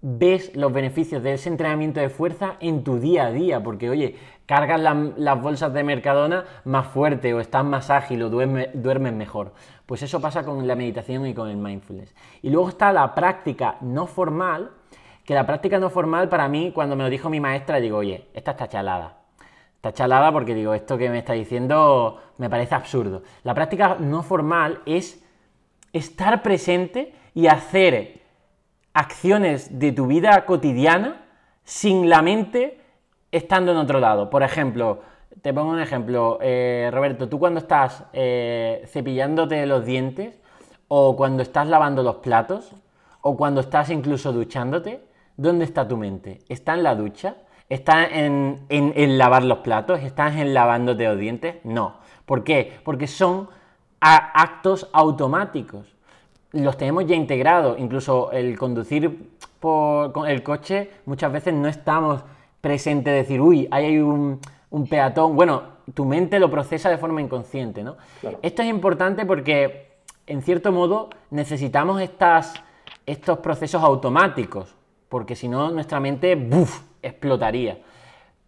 ves 0.00 0.56
los 0.56 0.72
beneficios 0.72 1.22
de 1.22 1.34
ese 1.34 1.50
entrenamiento 1.50 2.00
de 2.00 2.08
fuerza 2.08 2.56
en 2.60 2.82
tu 2.82 2.98
día 2.98 3.26
a 3.26 3.30
día, 3.30 3.62
porque 3.62 3.90
oye, 3.90 4.16
cargas 4.46 4.80
las 4.80 5.42
bolsas 5.42 5.74
de 5.74 5.84
Mercadona 5.84 6.46
más 6.64 6.86
fuerte 6.86 7.34
o 7.34 7.40
estás 7.40 7.62
más 7.62 7.90
ágil 7.90 8.22
o 8.22 8.30
duermes 8.30 9.12
mejor. 9.12 9.52
Pues 9.84 10.02
eso 10.02 10.18
pasa 10.18 10.44
con 10.44 10.66
la 10.66 10.74
meditación 10.74 11.26
y 11.26 11.34
con 11.34 11.50
el 11.50 11.58
mindfulness. 11.58 12.14
Y 12.40 12.48
luego 12.48 12.70
está 12.70 12.90
la 12.90 13.14
práctica 13.14 13.76
no 13.82 14.06
formal, 14.06 14.70
que 15.26 15.34
la 15.34 15.46
práctica 15.46 15.78
no 15.78 15.90
formal 15.90 16.30
para 16.30 16.48
mí, 16.48 16.72
cuando 16.74 16.96
me 16.96 17.04
lo 17.04 17.10
dijo 17.10 17.28
mi 17.28 17.38
maestra, 17.38 17.80
digo, 17.80 17.98
oye, 17.98 18.28
esta 18.32 18.52
está 18.52 18.66
chalada. 18.66 19.19
Está 19.80 19.92
chalada 19.94 20.30
porque 20.30 20.54
digo, 20.54 20.74
esto 20.74 20.98
que 20.98 21.08
me 21.08 21.18
está 21.18 21.32
diciendo 21.32 22.20
me 22.36 22.50
parece 22.50 22.74
absurdo. 22.74 23.22
La 23.44 23.54
práctica 23.54 23.96
no 23.98 24.22
formal 24.22 24.82
es 24.84 25.24
estar 25.94 26.42
presente 26.42 27.14
y 27.32 27.46
hacer 27.46 28.20
acciones 28.92 29.78
de 29.78 29.92
tu 29.92 30.06
vida 30.06 30.44
cotidiana 30.44 31.24
sin 31.64 32.10
la 32.10 32.20
mente 32.20 32.78
estando 33.32 33.72
en 33.72 33.78
otro 33.78 34.00
lado. 34.00 34.28
Por 34.28 34.42
ejemplo, 34.42 35.00
te 35.40 35.54
pongo 35.54 35.70
un 35.70 35.80
ejemplo, 35.80 36.38
eh, 36.42 36.90
Roberto, 36.92 37.30
tú 37.30 37.38
cuando 37.38 37.60
estás 37.60 38.04
eh, 38.12 38.82
cepillándote 38.86 39.64
los 39.64 39.86
dientes 39.86 40.38
o 40.88 41.16
cuando 41.16 41.42
estás 41.42 41.66
lavando 41.66 42.02
los 42.02 42.16
platos 42.16 42.74
o 43.22 43.34
cuando 43.34 43.62
estás 43.62 43.88
incluso 43.88 44.30
duchándote, 44.32 45.08
¿Dónde 45.40 45.64
está 45.64 45.88
tu 45.88 45.96
mente? 45.96 46.40
¿Está 46.50 46.74
en 46.74 46.82
la 46.82 46.94
ducha? 46.94 47.36
¿Está 47.70 48.04
en, 48.04 48.58
lavar 49.16 49.44
los 49.44 49.58
platos? 49.58 50.00
¿Estás 50.00 50.36
en 50.36 50.52
lavándote 50.52 51.04
los 51.04 51.18
dientes? 51.18 51.56
No. 51.62 51.94
¿Por 52.26 52.42
qué? 52.44 52.80
Porque 52.84 53.06
son 53.06 53.48
actos 54.00 54.88
automáticos. 54.92 55.86
Los 56.52 56.76
tenemos 56.76 57.06
ya 57.06 57.14
integrados. 57.14 57.78
Incluso 57.78 58.32
el 58.32 58.58
conducir 58.58 59.30
por 59.60 60.28
el 60.28 60.42
coche, 60.42 60.90
muchas 61.06 61.32
veces 61.32 61.54
no 61.54 61.68
estamos 61.68 62.24
presentes 62.60 63.12
de 63.12 63.18
decir, 63.18 63.40
uy, 63.40 63.68
ahí 63.70 63.84
hay 63.84 63.98
un, 63.98 64.40
peatón. 64.88 65.36
Bueno, 65.36 65.62
tu 65.94 66.04
mente 66.04 66.40
lo 66.40 66.50
procesa 66.50 66.90
de 66.90 66.98
forma 66.98 67.20
inconsciente, 67.20 67.84
¿no? 67.84 67.96
Esto 68.42 68.62
es 68.62 68.68
importante 68.68 69.24
porque, 69.24 69.92
en 70.26 70.42
cierto 70.42 70.72
modo, 70.72 71.08
necesitamos 71.30 72.00
estas, 72.00 72.54
estos 73.06 73.38
procesos 73.38 73.82
automáticos 73.82 74.74
porque 75.10 75.34
si 75.34 75.48
no 75.48 75.70
nuestra 75.72 76.00
mente 76.00 76.36
¡buf! 76.36 76.82
Explotaría. 77.02 77.78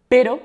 Pero 0.07 0.39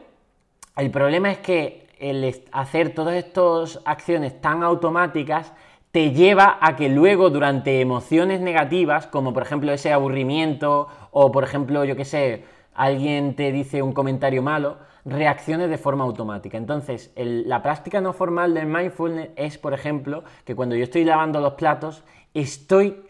el 0.77 0.91
problema 0.91 1.31
es 1.31 1.39
que 1.39 1.89
el 1.99 2.43
hacer 2.53 2.95
todas 2.95 3.17
estas 3.17 3.81
acciones 3.85 4.41
tan 4.41 4.63
automáticas 4.63 5.53
te 5.91 6.13
lleva 6.13 6.59
a 6.61 6.77
que 6.77 6.89
luego 6.89 7.31
durante 7.31 7.81
emociones 7.81 8.41
negativas, 8.41 9.07
como 9.07 9.33
por 9.33 9.43
ejemplo 9.43 9.73
ese 9.73 9.93
aburrimiento 9.93 10.89
o 11.11 11.33
por 11.33 11.45
ejemplo, 11.45 11.85
yo 11.85 11.97
qué 11.97 12.05
sé, 12.05 12.45
alguien 12.75 13.35
te 13.35 13.51
dice 13.53 13.83
un 13.83 13.93
comentario 13.93 14.43
malo, 14.43 14.77
reacciones 15.05 15.71
de 15.71 15.79
forma 15.79 16.05
automática. 16.05 16.59
Entonces, 16.59 17.13
la 17.17 17.63
práctica 17.63 18.01
no 18.01 18.13
formal 18.13 18.55
del 18.55 18.67
mindfulness 18.67 19.31
es, 19.37 19.59
por 19.59 19.73
ejemplo, 19.73 20.23
que 20.45 20.55
cuando 20.55 20.77
yo 20.77 20.85
estoy 20.85 21.05
lavando 21.05 21.41
los 21.41 21.55
platos, 21.55 22.05
estoy 22.35 23.03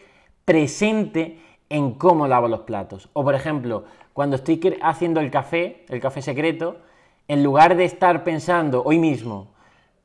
presente 0.45 1.39
en 1.69 1.93
cómo 1.93 2.27
lavo 2.27 2.47
los 2.47 2.61
platos. 2.61 3.09
O 3.13 3.23
por 3.23 3.35
ejemplo, 3.35 3.83
cuando 4.19 4.35
estoy 4.35 4.59
haciendo 4.81 5.21
el 5.21 5.31
café, 5.31 5.85
el 5.87 6.01
café 6.01 6.21
secreto, 6.21 6.75
en 7.29 7.41
lugar 7.41 7.77
de 7.77 7.85
estar 7.85 8.25
pensando 8.25 8.83
hoy 8.83 8.99
mismo, 8.99 9.53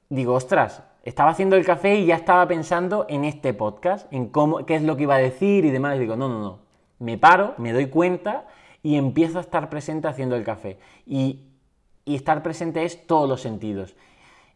digo, 0.08 0.34
ostras, 0.34 0.84
estaba 1.02 1.30
haciendo 1.30 1.56
el 1.56 1.64
café 1.64 1.96
y 1.96 2.06
ya 2.06 2.14
estaba 2.14 2.46
pensando 2.46 3.06
en 3.08 3.24
este 3.24 3.54
podcast, 3.54 4.06
en 4.12 4.28
cómo, 4.28 4.64
qué 4.66 4.76
es 4.76 4.82
lo 4.82 4.96
que 4.96 5.02
iba 5.02 5.16
a 5.16 5.18
decir 5.18 5.64
y 5.64 5.70
demás. 5.72 5.96
Y 5.96 5.98
digo, 5.98 6.14
no, 6.14 6.28
no, 6.28 6.38
no. 6.38 6.60
Me 7.00 7.18
paro, 7.18 7.54
me 7.58 7.72
doy 7.72 7.86
cuenta 7.86 8.46
y 8.84 8.94
empiezo 8.94 9.38
a 9.38 9.40
estar 9.40 9.68
presente 9.68 10.06
haciendo 10.06 10.36
el 10.36 10.44
café. 10.44 10.78
Y, 11.04 11.40
y 12.04 12.14
estar 12.14 12.44
presente 12.44 12.84
es 12.84 13.08
todos 13.08 13.28
los 13.28 13.40
sentidos. 13.40 13.96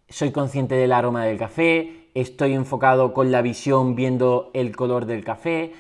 Soy 0.09 0.31
consciente 0.31 0.77
del 0.77 0.93
aroma 0.93 1.25
del 1.25 1.37
café, 1.37 2.11
estoy 2.15 2.55
enfocado 2.55 3.13
con 3.13 3.33
la 3.33 3.43
visión 3.43 3.97
viendo 3.97 4.53
el 4.55 4.77
color 4.77 5.07
del 5.07 5.25
café, 5.25 5.73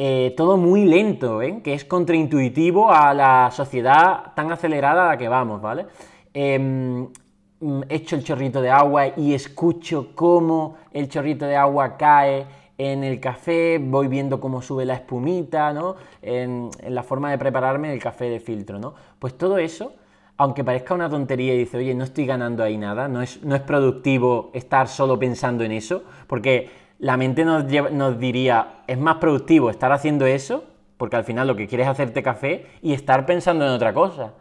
eh, 0.00 0.32
todo 0.36 0.56
muy 0.56 0.84
lento, 0.84 1.42
¿eh? 1.42 1.60
que 1.60 1.74
es 1.74 1.84
contraintuitivo 1.84 2.88
a 2.92 3.12
la 3.12 3.50
sociedad 3.50 4.32
tan 4.36 4.52
acelerada 4.52 5.06
a 5.06 5.08
la 5.08 5.18
que 5.18 5.28
vamos, 5.28 5.60
¿vale? 5.60 5.86
Mm, 6.32 7.82
echo 7.88 8.14
el 8.14 8.22
chorrito 8.22 8.62
de 8.62 8.70
agua 8.70 9.08
y 9.16 9.34
escucho 9.34 10.14
cómo 10.14 10.76
el 10.92 11.08
chorrito 11.08 11.46
de 11.46 11.56
agua 11.56 11.96
cae 11.96 12.46
en 12.78 13.02
el 13.02 13.18
café, 13.18 13.80
voy 13.82 14.06
viendo 14.06 14.38
cómo 14.38 14.62
sube 14.62 14.84
la 14.84 14.94
espumita, 14.94 15.72
¿no? 15.72 15.96
En, 16.22 16.70
la 16.88 17.02
forma 17.02 17.32
de 17.32 17.38
prepararme 17.38 17.92
el 17.92 18.00
café 18.00 18.26
de 18.26 18.38
filtro, 18.38 18.78
¿no? 18.78 18.94
Pues 19.18 19.36
todo 19.36 19.58
eso, 19.58 19.94
aunque 20.36 20.62
parezca 20.62 20.94
una 20.94 21.10
tontería 21.10 21.54
y 21.54 21.58
dice, 21.58 21.76
oye, 21.78 21.92
no 21.96 22.04
estoy 22.04 22.24
ganando 22.24 22.62
ahí 22.62 22.78
nada, 22.78 23.08
no 23.08 23.20
es, 23.20 23.42
no 23.42 23.56
es 23.56 23.62
productivo 23.62 24.52
estar 24.54 24.86
solo 24.86 25.18
pensando 25.18 25.64
en 25.64 25.72
eso, 25.72 26.04
porque 26.28 26.70
la 26.98 27.16
mente 27.16 27.44
nos, 27.44 28.18
diría, 28.18 28.82
es 28.86 28.98
más 28.98 29.16
productivo 29.16 29.70
estar 29.70 29.92
haciendo 29.92 30.26
eso, 30.26 30.64
porque 30.96 31.16
al 31.16 31.24
final 31.24 31.46
lo 31.46 31.54
que 31.54 31.68
quieres 31.68 31.86
es 31.86 31.92
hacerte 31.92 32.22
café 32.22 32.66
y 32.82 32.92
estar 32.92 33.24
pensando 33.24 33.64
en 33.64 33.70
otra 33.70 33.94
cosa. 33.94 34.34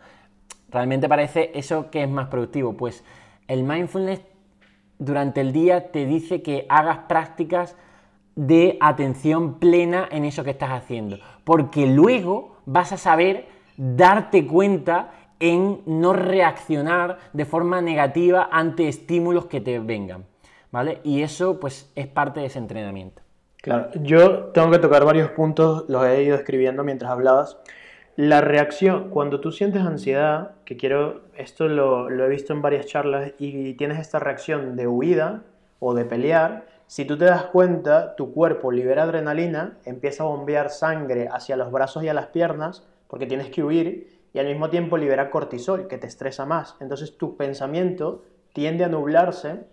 Realmente 0.70 1.08
parece 1.08 1.52
eso 1.54 1.92
que 1.92 2.04
es 2.04 2.10
más 2.10 2.28
productivo. 2.30 2.74
Pues 2.74 3.04
el 3.48 3.64
mindfulness 3.64 4.22
durante 4.98 5.42
el 5.42 5.54
día 5.54 5.92
te 5.92 6.06
dice 6.06 6.42
que 6.42 6.66
hagas 6.68 7.00
prácticas 7.08 7.76
de 8.36 8.78
atención 8.82 9.60
plena 9.60 10.08
en 10.12 10.26
eso 10.26 10.44
que 10.44 10.52
estás 10.52 10.72
haciendo. 10.72 11.20
Porque 11.44 11.86
luego 11.86 12.58
vas 12.66 12.92
a 12.92 12.98
saber 12.98 13.48
darte 13.78 14.48
cuenta 14.48 15.12
en 15.40 15.82
no 15.86 16.14
reaccionar 16.14 17.20
de 17.34 17.46
forma 17.46 17.82
negativa 17.82 18.50
ante 18.52 18.88
estímulos 18.88 19.46
que 19.46 19.62
te 19.62 19.78
vengan. 19.78 20.26
Y 21.04 21.22
eso 21.22 21.60
pues 21.60 21.92
es 21.96 22.08
parte 22.08 22.40
de 22.40 22.48
ese 22.48 22.60
entrenamiento. 22.60 23.22
Claro, 23.62 23.90
yo 24.02 24.46
tengo 24.48 24.72
que 24.72 24.80
tocar 24.80 25.04
varios 25.04 25.32
puntos, 25.32 25.86
los 25.88 26.06
he 26.06 26.24
ido 26.24 26.36
escribiendo 26.36 26.84
mientras 26.84 27.12
hablabas. 27.12 27.58
La 28.16 28.42
reacción, 28.42 29.10
cuando 29.10 29.40
tú 29.42 29.52
sientes 29.52 29.82
ansiedad, 29.82 30.52
que 30.66 30.78
quiero, 30.78 31.22
esto 31.36 31.68
lo, 31.68 32.10
lo 32.10 32.26
he 32.26 32.30
visto 32.30 32.54
en 32.54 32.62
varias 32.62 32.86
charlas, 32.86 33.34
y 33.38 33.74
tienes 33.74 34.00
esta 34.00 34.20
reacción 34.20 34.76
de 34.76 34.88
huida 34.88 35.44
o 35.80 35.94
de 35.94 36.06
pelear, 36.06 36.66
si 36.88 37.04
tú 37.04 37.18
te 37.18 37.26
das 37.26 37.44
cuenta, 37.44 38.16
tu 38.16 38.34
cuerpo 38.34 38.72
libera 38.72 39.04
adrenalina, 39.04 39.78
empieza 39.86 40.24
a 40.24 40.28
bombear 40.28 40.70
sangre 40.70 41.28
hacia 41.32 41.58
los 41.58 41.72
brazos 41.72 42.04
y 42.04 42.10
a 42.10 42.14
las 42.14 42.28
piernas, 42.28 42.88
porque 43.08 43.26
tienes 43.26 43.50
que 43.50 43.64
huir, 43.64 44.18
y 44.34 44.40
al 44.40 44.48
mismo 44.48 44.70
tiempo 44.70 44.98
libera 44.98 45.30
cortisol, 45.30 45.88
que 45.88 45.98
te 45.98 46.08
estresa 46.08 46.46
más. 46.46 46.76
Entonces 46.80 47.18
tu 47.18 47.36
pensamiento 47.36 48.24
tiende 48.54 48.84
a 48.84 48.90
nublarse 48.90 49.66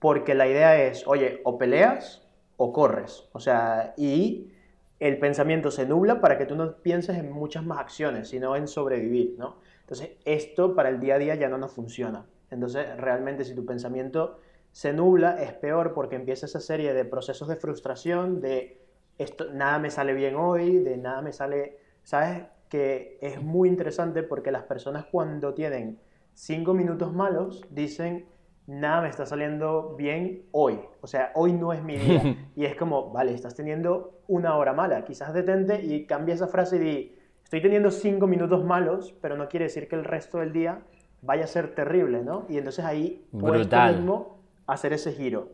porque 0.00 0.34
la 0.34 0.48
idea 0.48 0.82
es, 0.82 1.06
oye, 1.06 1.40
o 1.44 1.56
peleas 1.58 2.26
o 2.56 2.72
corres. 2.72 3.28
O 3.32 3.38
sea, 3.38 3.94
y 3.96 4.50
el 4.98 5.18
pensamiento 5.18 5.70
se 5.70 5.86
nubla 5.86 6.20
para 6.20 6.36
que 6.36 6.46
tú 6.46 6.56
no 6.56 6.76
pienses 6.76 7.16
en 7.16 7.30
muchas 7.30 7.64
más 7.64 7.78
acciones, 7.78 8.28
sino 8.28 8.56
en 8.56 8.66
sobrevivir, 8.66 9.36
¿no? 9.38 9.58
Entonces, 9.82 10.10
esto 10.24 10.74
para 10.74 10.88
el 10.88 11.00
día 11.00 11.14
a 11.14 11.18
día 11.18 11.34
ya 11.36 11.48
no 11.48 11.58
nos 11.58 11.72
funciona. 11.72 12.26
Entonces, 12.50 12.86
realmente 12.96 13.44
si 13.44 13.54
tu 13.54 13.64
pensamiento 13.64 14.40
se 14.72 14.92
nubla, 14.92 15.42
es 15.42 15.52
peor 15.52 15.92
porque 15.94 16.16
empieza 16.16 16.46
esa 16.46 16.60
serie 16.60 16.94
de 16.94 17.04
procesos 17.04 17.48
de 17.48 17.56
frustración, 17.56 18.40
de 18.40 18.80
esto, 19.18 19.52
nada 19.52 19.78
me 19.78 19.90
sale 19.90 20.14
bien 20.14 20.34
hoy, 20.36 20.78
de 20.78 20.96
nada 20.96 21.20
me 21.20 21.32
sale, 21.32 21.76
¿sabes? 22.04 22.44
Que 22.68 23.18
es 23.20 23.42
muy 23.42 23.68
interesante 23.68 24.22
porque 24.22 24.50
las 24.50 24.62
personas 24.62 25.06
cuando 25.10 25.52
tienen 25.54 25.98
cinco 26.34 26.72
minutos 26.72 27.12
malos 27.12 27.62
dicen, 27.70 28.26
nada 28.70 29.02
me 29.02 29.08
está 29.08 29.26
saliendo 29.26 29.96
bien 29.96 30.44
hoy, 30.52 30.78
o 31.00 31.06
sea, 31.06 31.32
hoy 31.34 31.52
no 31.52 31.72
es 31.72 31.82
mi 31.82 31.96
día. 31.96 32.36
y 32.56 32.64
es 32.64 32.76
como, 32.76 33.10
vale, 33.10 33.34
estás 33.34 33.56
teniendo 33.56 34.20
una 34.28 34.56
hora 34.56 34.72
mala, 34.72 35.04
quizás 35.04 35.34
detente 35.34 35.82
y 35.82 36.06
cambia 36.06 36.34
esa 36.34 36.46
frase 36.46 36.76
y 36.76 36.78
di, 36.78 37.18
estoy 37.42 37.60
teniendo 37.60 37.90
cinco 37.90 38.28
minutos 38.28 38.64
malos, 38.64 39.12
pero 39.20 39.36
no 39.36 39.48
quiere 39.48 39.64
decir 39.64 39.88
que 39.88 39.96
el 39.96 40.04
resto 40.04 40.38
del 40.38 40.52
día 40.52 40.82
vaya 41.20 41.44
a 41.44 41.48
ser 41.48 41.74
terrible, 41.74 42.22
¿no? 42.22 42.46
Y 42.48 42.58
entonces 42.58 42.84
ahí 42.84 43.26
puedes 43.38 43.68
mismo 43.68 44.38
hacer 44.66 44.92
ese 44.92 45.12
giro. 45.12 45.48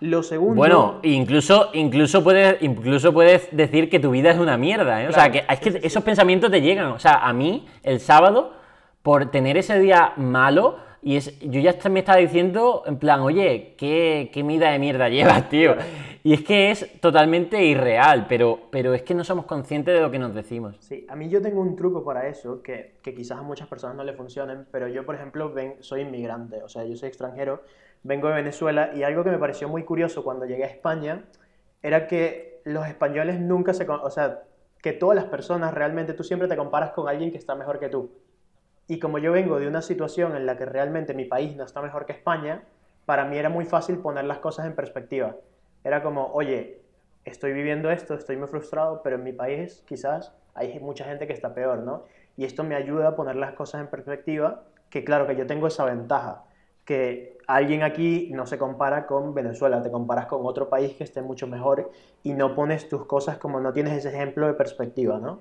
Lo 0.00 0.22
segundo. 0.22 0.56
Bueno, 0.56 0.98
incluso, 1.04 1.70
incluso, 1.72 2.22
puedes, 2.22 2.60
incluso 2.60 3.12
puedes 3.14 3.48
decir 3.56 3.88
que 3.88 3.98
tu 4.00 4.10
vida 4.10 4.32
es 4.32 4.38
una 4.38 4.58
mierda. 4.58 5.02
¿eh? 5.02 5.08
o 5.08 5.12
sea, 5.12 5.30
que 5.30 5.44
es 5.48 5.60
que 5.60 5.80
esos 5.86 6.02
pensamientos 6.02 6.50
te 6.50 6.60
llegan. 6.60 6.88
O 6.88 6.98
sea, 6.98 7.26
a 7.26 7.32
mí, 7.32 7.66
el 7.84 8.00
sábado, 8.00 8.52
por 9.02 9.30
tener 9.30 9.56
ese 9.56 9.78
día 9.78 10.12
malo, 10.16 10.78
y 11.02 11.16
es, 11.16 11.38
yo 11.40 11.60
ya 11.60 11.76
me 11.90 12.00
estaba 12.00 12.18
diciendo, 12.18 12.84
en 12.86 12.96
plan, 12.96 13.20
oye, 13.20 13.74
¿qué, 13.76 14.30
qué 14.32 14.42
mida 14.42 14.70
de 14.70 14.78
mierda 14.78 15.08
llevas, 15.08 15.48
tío? 15.50 15.74
Y 16.24 16.34
es 16.34 16.42
que 16.42 16.70
es 16.70 17.00
totalmente 17.00 17.64
irreal, 17.64 18.26
pero, 18.28 18.58
pero 18.70 18.94
es 18.94 19.02
que 19.02 19.14
no 19.14 19.24
somos 19.24 19.44
conscientes 19.44 19.94
de 19.94 20.00
lo 20.00 20.10
que 20.10 20.20
nos 20.20 20.34
decimos. 20.34 20.76
Sí, 20.78 21.04
a 21.08 21.16
mí 21.16 21.28
yo 21.28 21.42
tengo 21.42 21.60
un 21.60 21.74
truco 21.74 22.04
para 22.04 22.28
eso, 22.28 22.62
que, 22.62 22.94
que 23.02 23.14
quizás 23.14 23.38
a 23.38 23.42
muchas 23.42 23.66
personas 23.66 23.96
no 23.96 24.04
le 24.04 24.12
funcionen, 24.12 24.66
pero 24.70 24.86
yo, 24.86 25.04
por 25.04 25.16
ejemplo, 25.16 25.52
ven, 25.52 25.74
soy 25.80 26.02
inmigrante, 26.02 26.62
o 26.62 26.68
sea, 26.68 26.84
yo 26.84 26.96
soy 26.96 27.08
extranjero 27.08 27.62
vengo 28.02 28.28
de 28.28 28.34
Venezuela 28.34 28.90
y 28.94 29.02
algo 29.02 29.24
que 29.24 29.30
me 29.30 29.38
pareció 29.38 29.68
muy 29.68 29.84
curioso 29.84 30.24
cuando 30.24 30.44
llegué 30.44 30.64
a 30.64 30.68
España 30.68 31.24
era 31.82 32.06
que 32.06 32.60
los 32.64 32.86
españoles 32.86 33.40
nunca 33.40 33.74
se... 33.74 33.88
O 33.88 34.10
sea, 34.10 34.42
que 34.80 34.92
todas 34.92 35.14
las 35.14 35.26
personas 35.26 35.72
realmente 35.74 36.12
tú 36.12 36.24
siempre 36.24 36.48
te 36.48 36.56
comparas 36.56 36.90
con 36.90 37.08
alguien 37.08 37.30
que 37.30 37.38
está 37.38 37.54
mejor 37.54 37.78
que 37.78 37.88
tú. 37.88 38.10
Y 38.88 38.98
como 38.98 39.18
yo 39.18 39.32
vengo 39.32 39.58
de 39.58 39.68
una 39.68 39.82
situación 39.82 40.36
en 40.36 40.46
la 40.46 40.56
que 40.56 40.64
realmente 40.64 41.14
mi 41.14 41.24
país 41.24 41.56
no 41.56 41.64
está 41.64 41.80
mejor 41.80 42.06
que 42.06 42.12
España, 42.12 42.62
para 43.06 43.24
mí 43.24 43.36
era 43.36 43.48
muy 43.48 43.64
fácil 43.64 43.98
poner 43.98 44.24
las 44.24 44.38
cosas 44.38 44.66
en 44.66 44.74
perspectiva. 44.74 45.36
Era 45.84 46.02
como, 46.02 46.26
oye, 46.32 46.80
estoy 47.24 47.52
viviendo 47.52 47.90
esto, 47.90 48.14
estoy 48.14 48.36
muy 48.36 48.48
frustrado, 48.48 49.02
pero 49.02 49.16
en 49.16 49.24
mi 49.24 49.32
país 49.32 49.82
quizás 49.86 50.32
hay 50.54 50.78
mucha 50.80 51.04
gente 51.04 51.26
que 51.26 51.32
está 51.32 51.54
peor, 51.54 51.78
¿no? 51.78 52.04
Y 52.36 52.44
esto 52.44 52.64
me 52.64 52.74
ayuda 52.74 53.08
a 53.08 53.16
poner 53.16 53.36
las 53.36 53.52
cosas 53.52 53.80
en 53.80 53.88
perspectiva, 53.88 54.62
que 54.90 55.04
claro 55.04 55.26
que 55.26 55.36
yo 55.36 55.46
tengo 55.46 55.66
esa 55.66 55.84
ventaja 55.84 56.44
que 56.84 57.38
alguien 57.46 57.82
aquí 57.82 58.30
no 58.32 58.46
se 58.46 58.58
compara 58.58 59.06
con 59.06 59.34
Venezuela, 59.34 59.82
te 59.82 59.90
comparas 59.90 60.26
con 60.26 60.40
otro 60.44 60.68
país 60.68 60.94
que 60.94 61.04
esté 61.04 61.22
mucho 61.22 61.46
mejor 61.46 61.90
y 62.22 62.34
no 62.34 62.54
pones 62.54 62.88
tus 62.88 63.06
cosas 63.06 63.38
como 63.38 63.60
no 63.60 63.72
tienes 63.72 63.96
ese 63.96 64.08
ejemplo 64.08 64.46
de 64.46 64.54
perspectiva, 64.54 65.18
¿no? 65.18 65.40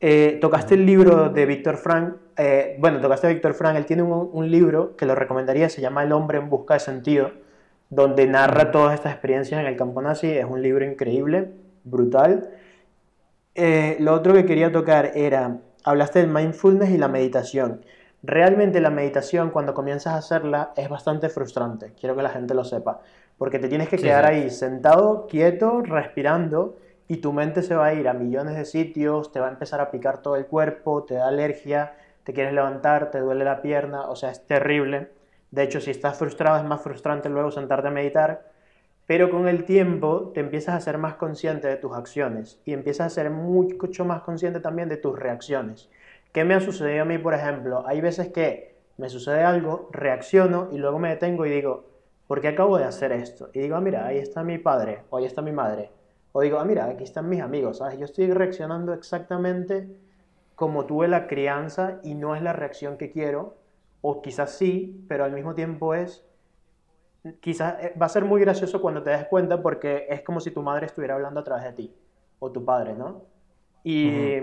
Eh, 0.00 0.38
tocaste 0.40 0.74
el 0.74 0.86
libro 0.86 1.28
de 1.28 1.44
Víctor 1.44 1.76
Frank, 1.76 2.14
eh, 2.36 2.76
bueno, 2.78 3.00
tocaste 3.00 3.26
a 3.26 3.30
Víctor 3.30 3.54
Frank, 3.54 3.76
él 3.76 3.84
tiene 3.84 4.04
un, 4.04 4.48
libro 4.48 4.96
que 4.96 5.06
lo 5.06 5.16
recomendaría, 5.16 5.68
se 5.68 5.80
llama 5.80 6.04
El 6.04 6.12
hombre 6.12 6.38
en 6.38 6.48
busca 6.48 6.74
de 6.74 6.80
sentido, 6.80 7.32
donde 7.90 8.28
narra 8.28 8.70
todas 8.70 8.94
estas 8.94 9.12
experiencias 9.12 9.60
en 9.60 9.66
el 9.66 9.76
campo 9.76 10.00
nazi, 10.00 10.30
es 10.30 10.44
un 10.44 10.62
libro 10.62 10.84
increíble, 10.84 11.50
brutal. 11.82 12.48
Eh, 13.56 13.96
lo 13.98 14.14
otro 14.14 14.34
que 14.34 14.44
quería 14.46 14.70
tocar 14.70 15.12
era, 15.16 15.58
hablaste 15.82 16.20
del 16.20 16.28
mindfulness 16.28 16.90
y 16.90 16.98
la 16.98 17.08
meditación. 17.08 17.84
Realmente 18.22 18.80
la 18.80 18.90
meditación 18.90 19.50
cuando 19.50 19.74
comienzas 19.74 20.14
a 20.14 20.18
hacerla 20.18 20.72
es 20.76 20.88
bastante 20.88 21.28
frustrante, 21.28 21.92
quiero 21.98 22.14
que 22.14 22.22
la 22.22 22.30
gente 22.30 22.54
lo 22.54 22.62
sepa, 22.62 23.00
porque 23.36 23.58
te 23.58 23.68
tienes 23.68 23.88
que 23.88 23.96
quedar 23.96 24.26
ahí 24.26 24.48
sentado, 24.50 25.26
quieto, 25.26 25.82
respirando 25.82 26.76
y 27.08 27.16
tu 27.16 27.32
mente 27.32 27.62
se 27.62 27.74
va 27.74 27.86
a 27.86 27.94
ir 27.94 28.06
a 28.06 28.12
millones 28.12 28.54
de 28.54 28.66
sitios, 28.66 29.32
te 29.32 29.40
va 29.40 29.48
a 29.48 29.50
empezar 29.50 29.80
a 29.80 29.90
picar 29.90 30.20
todo 30.20 30.36
el 30.36 30.46
cuerpo, 30.46 31.04
te 31.04 31.14
da 31.14 31.28
alergia, 31.28 31.94
te 32.22 32.34
quieres 32.34 32.52
levantar, 32.52 33.10
te 33.10 33.20
duele 33.20 33.44
la 33.44 33.62
pierna, 33.62 34.08
o 34.10 34.14
sea, 34.14 34.30
es 34.30 34.46
terrible. 34.46 35.08
De 35.50 35.62
hecho, 35.62 35.80
si 35.80 35.90
estás 35.90 36.18
frustrado 36.18 36.58
es 36.58 36.64
más 36.64 36.82
frustrante 36.82 37.30
luego 37.30 37.50
sentarte 37.50 37.88
a 37.88 37.90
meditar, 37.90 38.52
pero 39.06 39.30
con 39.30 39.48
el 39.48 39.64
tiempo 39.64 40.32
te 40.34 40.40
empiezas 40.40 40.74
a 40.74 40.80
ser 40.80 40.98
más 40.98 41.14
consciente 41.14 41.66
de 41.66 41.76
tus 41.76 41.96
acciones 41.96 42.60
y 42.66 42.74
empiezas 42.74 43.06
a 43.06 43.10
ser 43.10 43.30
mucho 43.30 44.04
más 44.04 44.20
consciente 44.20 44.60
también 44.60 44.90
de 44.90 44.98
tus 44.98 45.18
reacciones. 45.18 45.88
¿Qué 46.32 46.44
me 46.44 46.54
ha 46.54 46.60
sucedido 46.60 47.02
a 47.02 47.06
mí, 47.06 47.16
por 47.16 47.32
ejemplo? 47.32 47.84
Hay 47.86 48.02
veces 48.02 48.28
que 48.28 48.76
me 48.98 49.08
sucede 49.08 49.44
algo, 49.44 49.88
reacciono 49.92 50.68
y 50.72 50.76
luego 50.76 50.98
me 50.98 51.08
detengo 51.08 51.46
y 51.46 51.50
digo, 51.50 51.86
¿por 52.26 52.42
qué 52.42 52.48
acabo 52.48 52.76
de 52.76 52.84
hacer 52.84 53.12
esto? 53.12 53.48
Y 53.54 53.60
digo, 53.60 53.76
ah, 53.76 53.80
mira, 53.80 54.06
ahí 54.06 54.18
está 54.18 54.44
mi 54.44 54.58
padre 54.58 55.04
o 55.08 55.16
ahí 55.16 55.24
está 55.24 55.40
mi 55.40 55.52
madre. 55.52 55.90
O 56.38 56.42
digo, 56.42 56.60
ah, 56.60 56.64
mira, 56.64 56.84
aquí 56.84 57.02
están 57.02 57.28
mis 57.28 57.40
amigos, 57.40 57.78
¿sabes? 57.78 57.98
Yo 57.98 58.04
estoy 58.04 58.32
reaccionando 58.32 58.92
exactamente 58.92 59.88
como 60.54 60.86
tuve 60.86 61.08
la 61.08 61.26
crianza 61.26 61.98
y 62.04 62.14
no 62.14 62.36
es 62.36 62.42
la 62.42 62.52
reacción 62.52 62.96
que 62.96 63.10
quiero, 63.10 63.56
o 64.02 64.22
quizás 64.22 64.52
sí, 64.52 65.04
pero 65.08 65.24
al 65.24 65.32
mismo 65.32 65.56
tiempo 65.56 65.94
es, 65.94 66.24
quizás 67.40 67.82
eh, 67.82 67.92
va 68.00 68.06
a 68.06 68.08
ser 68.08 68.24
muy 68.24 68.40
gracioso 68.40 68.80
cuando 68.80 69.02
te 69.02 69.10
des 69.10 69.26
cuenta 69.26 69.60
porque 69.60 70.06
es 70.08 70.22
como 70.22 70.38
si 70.38 70.52
tu 70.52 70.62
madre 70.62 70.86
estuviera 70.86 71.14
hablando 71.14 71.40
a 71.40 71.42
través 71.42 71.64
de 71.64 71.72
ti, 71.72 71.94
o 72.38 72.52
tu 72.52 72.64
padre, 72.64 72.94
¿no? 72.94 73.22
Y, 73.82 74.38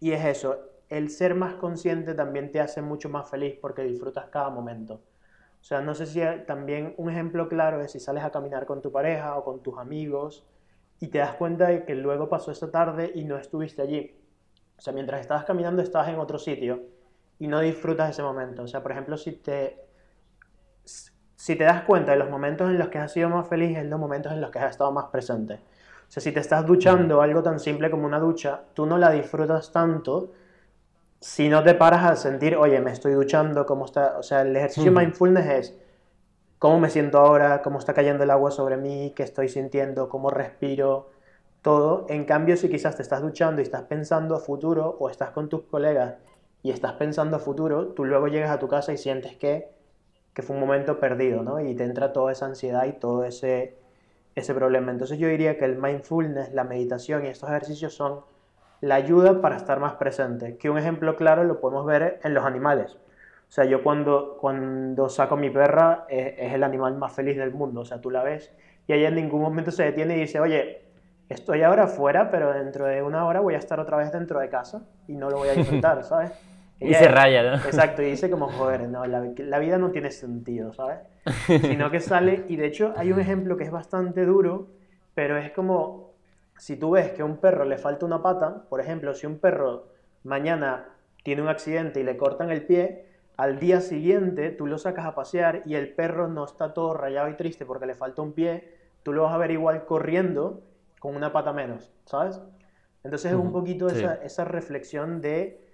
y 0.00 0.12
es 0.12 0.22
eso, 0.22 0.58
el 0.90 1.08
ser 1.08 1.34
más 1.34 1.54
consciente 1.54 2.12
también 2.12 2.52
te 2.52 2.60
hace 2.60 2.82
mucho 2.82 3.08
más 3.08 3.30
feliz 3.30 3.56
porque 3.58 3.80
disfrutas 3.84 4.26
cada 4.26 4.50
momento. 4.50 5.00
O 5.62 5.64
sea, 5.64 5.80
no 5.80 5.94
sé 5.94 6.04
si 6.04 6.20
también 6.46 6.92
un 6.98 7.08
ejemplo 7.08 7.48
claro 7.48 7.80
es 7.80 7.92
si 7.92 8.00
sales 8.00 8.22
a 8.22 8.30
caminar 8.30 8.66
con 8.66 8.82
tu 8.82 8.92
pareja 8.92 9.38
o 9.38 9.44
con 9.44 9.62
tus 9.62 9.78
amigos 9.78 10.44
y 11.00 11.08
te 11.08 11.18
das 11.18 11.34
cuenta 11.34 11.68
de 11.68 11.84
que 11.84 11.94
luego 11.94 12.28
pasó 12.28 12.50
esa 12.50 12.70
tarde 12.70 13.12
y 13.14 13.24
no 13.24 13.36
estuviste 13.36 13.82
allí. 13.82 14.16
O 14.78 14.80
sea, 14.80 14.92
mientras 14.92 15.20
estabas 15.20 15.44
caminando 15.44 15.82
estabas 15.82 16.08
en 16.08 16.18
otro 16.18 16.38
sitio 16.38 16.82
y 17.38 17.48
no 17.48 17.60
disfrutas 17.60 18.10
ese 18.10 18.22
momento. 18.22 18.62
O 18.62 18.66
sea, 18.66 18.82
por 18.82 18.92
ejemplo, 18.92 19.16
si 19.16 19.32
te, 19.32 19.84
si 20.84 21.56
te 21.56 21.64
das 21.64 21.82
cuenta 21.82 22.12
de 22.12 22.18
los 22.18 22.30
momentos 22.30 22.70
en 22.70 22.78
los 22.78 22.88
que 22.88 22.98
has 22.98 23.12
sido 23.12 23.28
más 23.28 23.48
feliz, 23.48 23.76
es 23.76 23.86
los 23.86 24.00
momentos 24.00 24.32
en 24.32 24.40
los 24.40 24.50
que 24.50 24.58
has 24.58 24.70
estado 24.70 24.92
más 24.92 25.06
presente. 25.06 25.54
O 25.54 26.10
sea, 26.10 26.22
si 26.22 26.32
te 26.32 26.40
estás 26.40 26.64
duchando, 26.64 27.20
algo 27.20 27.42
tan 27.42 27.58
simple 27.58 27.90
como 27.90 28.06
una 28.06 28.18
ducha, 28.18 28.62
tú 28.74 28.86
no 28.86 28.96
la 28.96 29.10
disfrutas 29.10 29.72
tanto 29.72 30.32
si 31.20 31.48
no 31.48 31.62
te 31.64 31.74
paras 31.74 32.04
a 32.04 32.16
sentir, 32.16 32.56
oye, 32.56 32.80
me 32.80 32.92
estoy 32.92 33.12
duchando, 33.12 33.66
cómo 33.66 33.86
está, 33.86 34.18
o 34.18 34.22
sea, 34.22 34.42
el 34.42 34.54
ejercicio 34.54 34.92
mindfulness 34.92 35.46
es 35.46 35.78
cómo 36.58 36.80
me 36.80 36.90
siento 36.90 37.18
ahora, 37.18 37.62
cómo 37.62 37.78
está 37.78 37.94
cayendo 37.94 38.24
el 38.24 38.30
agua 38.30 38.50
sobre 38.50 38.76
mí, 38.76 39.12
qué 39.14 39.22
estoy 39.22 39.48
sintiendo, 39.48 40.08
cómo 40.08 40.30
respiro, 40.30 41.10
todo. 41.62 42.06
En 42.08 42.24
cambio, 42.24 42.56
si 42.56 42.68
quizás 42.68 42.96
te 42.96 43.02
estás 43.02 43.22
duchando 43.22 43.60
y 43.60 43.64
estás 43.64 43.82
pensando 43.82 44.36
a 44.36 44.40
futuro 44.40 44.96
o 44.98 45.10
estás 45.10 45.30
con 45.30 45.48
tus 45.48 45.62
colegas 45.62 46.16
y 46.62 46.70
estás 46.70 46.92
pensando 46.94 47.36
a 47.36 47.40
futuro, 47.40 47.88
tú 47.88 48.04
luego 48.04 48.28
llegas 48.28 48.50
a 48.50 48.58
tu 48.58 48.68
casa 48.68 48.92
y 48.92 48.98
sientes 48.98 49.36
que, 49.36 49.70
que 50.32 50.42
fue 50.42 50.56
un 50.56 50.60
momento 50.60 50.98
perdido, 51.00 51.42
¿no? 51.42 51.60
Y 51.60 51.74
te 51.74 51.84
entra 51.84 52.12
toda 52.12 52.32
esa 52.32 52.46
ansiedad 52.46 52.86
y 52.86 52.92
todo 52.92 53.24
ese, 53.24 53.78
ese 54.34 54.54
problema. 54.54 54.92
Entonces 54.92 55.18
yo 55.18 55.28
diría 55.28 55.58
que 55.58 55.64
el 55.64 55.76
mindfulness, 55.76 56.52
la 56.54 56.64
meditación 56.64 57.24
y 57.24 57.28
estos 57.28 57.48
ejercicios 57.50 57.94
son 57.94 58.20
la 58.80 58.96
ayuda 58.96 59.40
para 59.40 59.56
estar 59.56 59.80
más 59.80 59.94
presente. 59.94 60.56
Que 60.58 60.70
un 60.70 60.78
ejemplo 60.78 61.16
claro 61.16 61.44
lo 61.44 61.60
podemos 61.60 61.86
ver 61.86 62.20
en 62.22 62.34
los 62.34 62.44
animales. 62.44 62.96
O 63.48 63.52
sea, 63.52 63.64
yo 63.64 63.82
cuando, 63.82 64.36
cuando 64.40 65.08
saco 65.08 65.34
a 65.34 65.38
mi 65.38 65.50
perra 65.50 66.04
es, 66.08 66.34
es, 66.36 66.52
el 66.52 66.64
animal 66.64 66.96
más 66.96 67.12
feliz 67.12 67.36
del 67.36 67.52
mundo. 67.52 67.82
O 67.82 67.84
sea, 67.84 68.00
tú 68.00 68.10
la 68.10 68.22
ves 68.22 68.52
y 68.86 68.92
ella 68.92 69.08
en 69.08 69.14
ningún 69.14 69.40
momento 69.40 69.70
se 69.70 69.84
detiene 69.84 70.16
y 70.16 70.20
dice, 70.20 70.40
oye, 70.40 70.82
estoy 71.28 71.62
ahora 71.62 71.86
fuera, 71.86 72.30
pero 72.30 72.52
dentro 72.52 72.86
de 72.86 73.02
una 73.02 73.24
hora 73.26 73.40
voy 73.40 73.54
a 73.54 73.58
estar 73.58 73.80
otra 73.80 73.96
vez 73.96 74.12
dentro 74.12 74.38
de 74.40 74.48
casa 74.48 74.82
y 75.08 75.14
no 75.14 75.30
lo 75.30 75.38
voy 75.38 75.48
a 75.48 75.52
disfrutar, 75.52 76.02
¿sabes? 76.04 76.32
y 76.78 76.92
se 76.92 77.08
raya, 77.08 77.42
¿no? 77.42 77.54
Exacto, 77.56 78.02
y 78.02 78.10
dice 78.10 78.30
como, 78.30 78.48
joder, 78.48 78.88
no, 78.88 79.06
la, 79.06 79.24
la, 79.38 79.58
vida 79.58 79.78
no 79.78 79.90
tiene 79.92 80.10
sentido, 80.10 80.74
¿sabes? 80.74 80.98
Sino 81.46 81.90
que 81.90 82.00
sale, 82.00 82.44
y 82.48 82.56
de 82.56 82.66
hecho 82.66 82.92
hay 82.96 83.12
un 83.12 83.18
ejemplo 83.18 83.56
que 83.56 83.64
es 83.64 83.70
bastante 83.70 84.26
duro, 84.26 84.68
pero 85.14 85.38
es 85.38 85.50
como, 85.52 86.10
si 86.58 86.76
tú 86.76 86.90
ves 86.90 87.12
que 87.12 87.22
a 87.22 87.24
un 87.24 87.38
perro 87.38 87.64
le 87.64 87.78
falta 87.78 88.04
una 88.04 88.22
pata, 88.22 88.64
por 88.68 88.80
ejemplo, 88.80 89.14
si 89.14 89.26
un 89.26 89.38
perro 89.38 89.86
mañana 90.22 90.84
tiene 91.22 91.40
un 91.40 91.48
accidente 91.48 92.00
y 92.00 92.04
le 92.04 92.18
cortan 92.18 92.50
el 92.50 92.62
pie, 92.62 93.06
al 93.36 93.58
día 93.58 93.80
siguiente 93.80 94.50
tú 94.50 94.66
lo 94.66 94.78
sacas 94.78 95.06
a 95.06 95.14
pasear 95.14 95.62
y 95.66 95.74
el 95.74 95.94
perro 95.94 96.28
no 96.28 96.44
está 96.44 96.72
todo 96.74 96.94
rayado 96.94 97.28
y 97.28 97.34
triste 97.34 97.66
porque 97.66 97.86
le 97.86 97.94
falta 97.94 98.22
un 98.22 98.32
pie, 98.32 98.74
tú 99.02 99.12
lo 99.12 99.24
vas 99.24 99.34
a 99.34 99.38
ver 99.38 99.50
igual 99.50 99.84
corriendo 99.84 100.62
con 101.00 101.14
una 101.14 101.32
pata 101.32 101.52
menos, 101.52 101.92
¿sabes? 102.04 102.40
Entonces 103.04 103.32
es 103.32 103.38
un 103.38 103.52
poquito 103.52 103.88
esa, 103.88 104.14
esa 104.14 104.44
reflexión 104.44 105.20
de, 105.20 105.66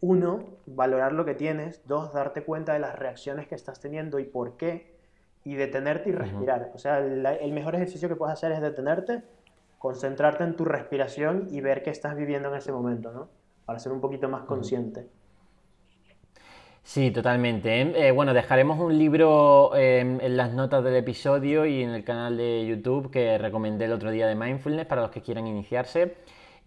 uno, 0.00 0.44
valorar 0.66 1.12
lo 1.12 1.24
que 1.24 1.34
tienes, 1.34 1.86
dos, 1.86 2.12
darte 2.12 2.42
cuenta 2.42 2.74
de 2.74 2.78
las 2.78 2.98
reacciones 2.98 3.46
que 3.46 3.54
estás 3.54 3.80
teniendo 3.80 4.18
y 4.18 4.24
por 4.24 4.56
qué, 4.56 4.94
y 5.44 5.54
detenerte 5.54 6.10
y 6.10 6.12
respirar. 6.12 6.70
O 6.74 6.78
sea, 6.78 6.98
el 6.98 7.52
mejor 7.52 7.74
ejercicio 7.76 8.08
que 8.08 8.16
puedes 8.16 8.32
hacer 8.32 8.52
es 8.52 8.60
detenerte, 8.60 9.22
concentrarte 9.78 10.44
en 10.44 10.56
tu 10.56 10.64
respiración 10.64 11.48
y 11.50 11.60
ver 11.60 11.82
qué 11.82 11.90
estás 11.90 12.16
viviendo 12.16 12.48
en 12.48 12.56
ese 12.56 12.72
momento, 12.72 13.12
¿no? 13.12 13.28
Para 13.64 13.78
ser 13.78 13.92
un 13.92 14.00
poquito 14.00 14.28
más 14.28 14.42
consciente. 14.42 15.08
Sí, 16.86 17.10
totalmente. 17.10 17.82
¿eh? 17.82 17.92
Eh, 17.96 18.10
bueno, 18.12 18.32
dejaremos 18.32 18.78
un 18.78 18.96
libro 18.96 19.74
em, 19.74 20.20
en 20.20 20.36
las 20.36 20.52
notas 20.52 20.84
del 20.84 20.94
episodio 20.94 21.66
y 21.66 21.82
en 21.82 21.90
el 21.90 22.04
canal 22.04 22.36
de 22.36 22.64
YouTube 22.64 23.10
que 23.10 23.36
recomendé 23.38 23.86
el 23.86 23.92
otro 23.92 24.12
día 24.12 24.28
de 24.28 24.36
Mindfulness 24.36 24.86
para 24.86 25.02
los 25.02 25.10
que 25.10 25.20
quieran 25.20 25.48
iniciarse. 25.48 26.14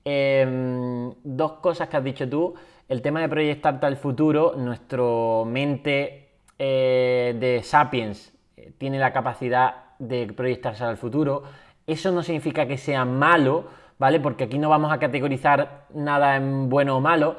Em, 0.03 1.13
dos 1.23 1.53
cosas 1.61 1.87
que 1.87 1.95
has 1.95 2.03
dicho 2.03 2.27
tú. 2.29 2.53
El 2.89 3.01
tema 3.01 3.21
de 3.21 3.29
proyectarte 3.29 3.85
al 3.85 3.95
futuro. 3.95 4.55
Nuestro 4.57 5.45
mente 5.47 6.31
eh, 6.59 7.37
de 7.39 7.63
Sapiens 7.63 8.33
tiene 8.77 8.99
la 8.99 9.13
capacidad 9.13 9.95
de 9.99 10.27
proyectarse 10.33 10.83
al 10.83 10.97
futuro. 10.97 11.43
Eso 11.87 12.11
no 12.11 12.23
significa 12.23 12.67
que 12.67 12.77
sea 12.77 13.05
malo, 13.05 13.67
¿vale? 13.97 14.19
Porque 14.19 14.43
aquí 14.43 14.59
no 14.59 14.67
vamos 14.67 14.91
a 14.91 14.99
categorizar 14.99 15.85
nada 15.93 16.35
en 16.35 16.67
bueno 16.67 16.97
o 16.97 16.99
malo 16.99 17.37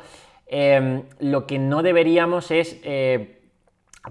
Em, 0.53 1.05
lo 1.21 1.47
que 1.47 1.61
no 1.61 1.81
deberíamos 1.81 2.51
es, 2.51 2.81
eh, 2.83 3.39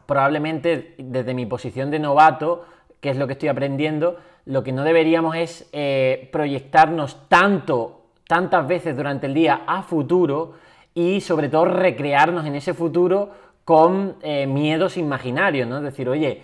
probablemente 0.05 0.95
desde 0.97 1.33
mi 1.33 1.45
posición 1.45 1.91
de 1.91 1.99
novato, 1.99 2.65
que 3.01 3.09
es 3.09 3.17
lo 3.17 3.27
que 3.27 3.33
estoy 3.33 3.49
aprendiendo, 3.49 4.15
lo 4.45 4.63
que 4.63 4.71
no 4.71 4.85
deberíamos 4.85 5.35
es 5.35 5.69
eh, 5.73 6.29
proyectarnos 6.31 7.27
tanto, 7.27 8.05
tantas 8.25 8.65
veces 8.65 8.95
durante 8.95 9.27
el 9.27 9.33
día 9.33 9.63
a 9.67 9.83
futuro 9.83 10.53
y 10.93 11.19
sobre 11.19 11.49
todo 11.49 11.65
recrearnos 11.65 12.45
en 12.45 12.55
ese 12.55 12.73
futuro 12.73 13.31
con 13.65 14.15
eh, 14.21 14.47
miedos 14.47 14.95
imaginarios, 14.95 15.67
¿no? 15.67 15.79
Es 15.79 15.83
decir, 15.83 16.07
oye, 16.07 16.41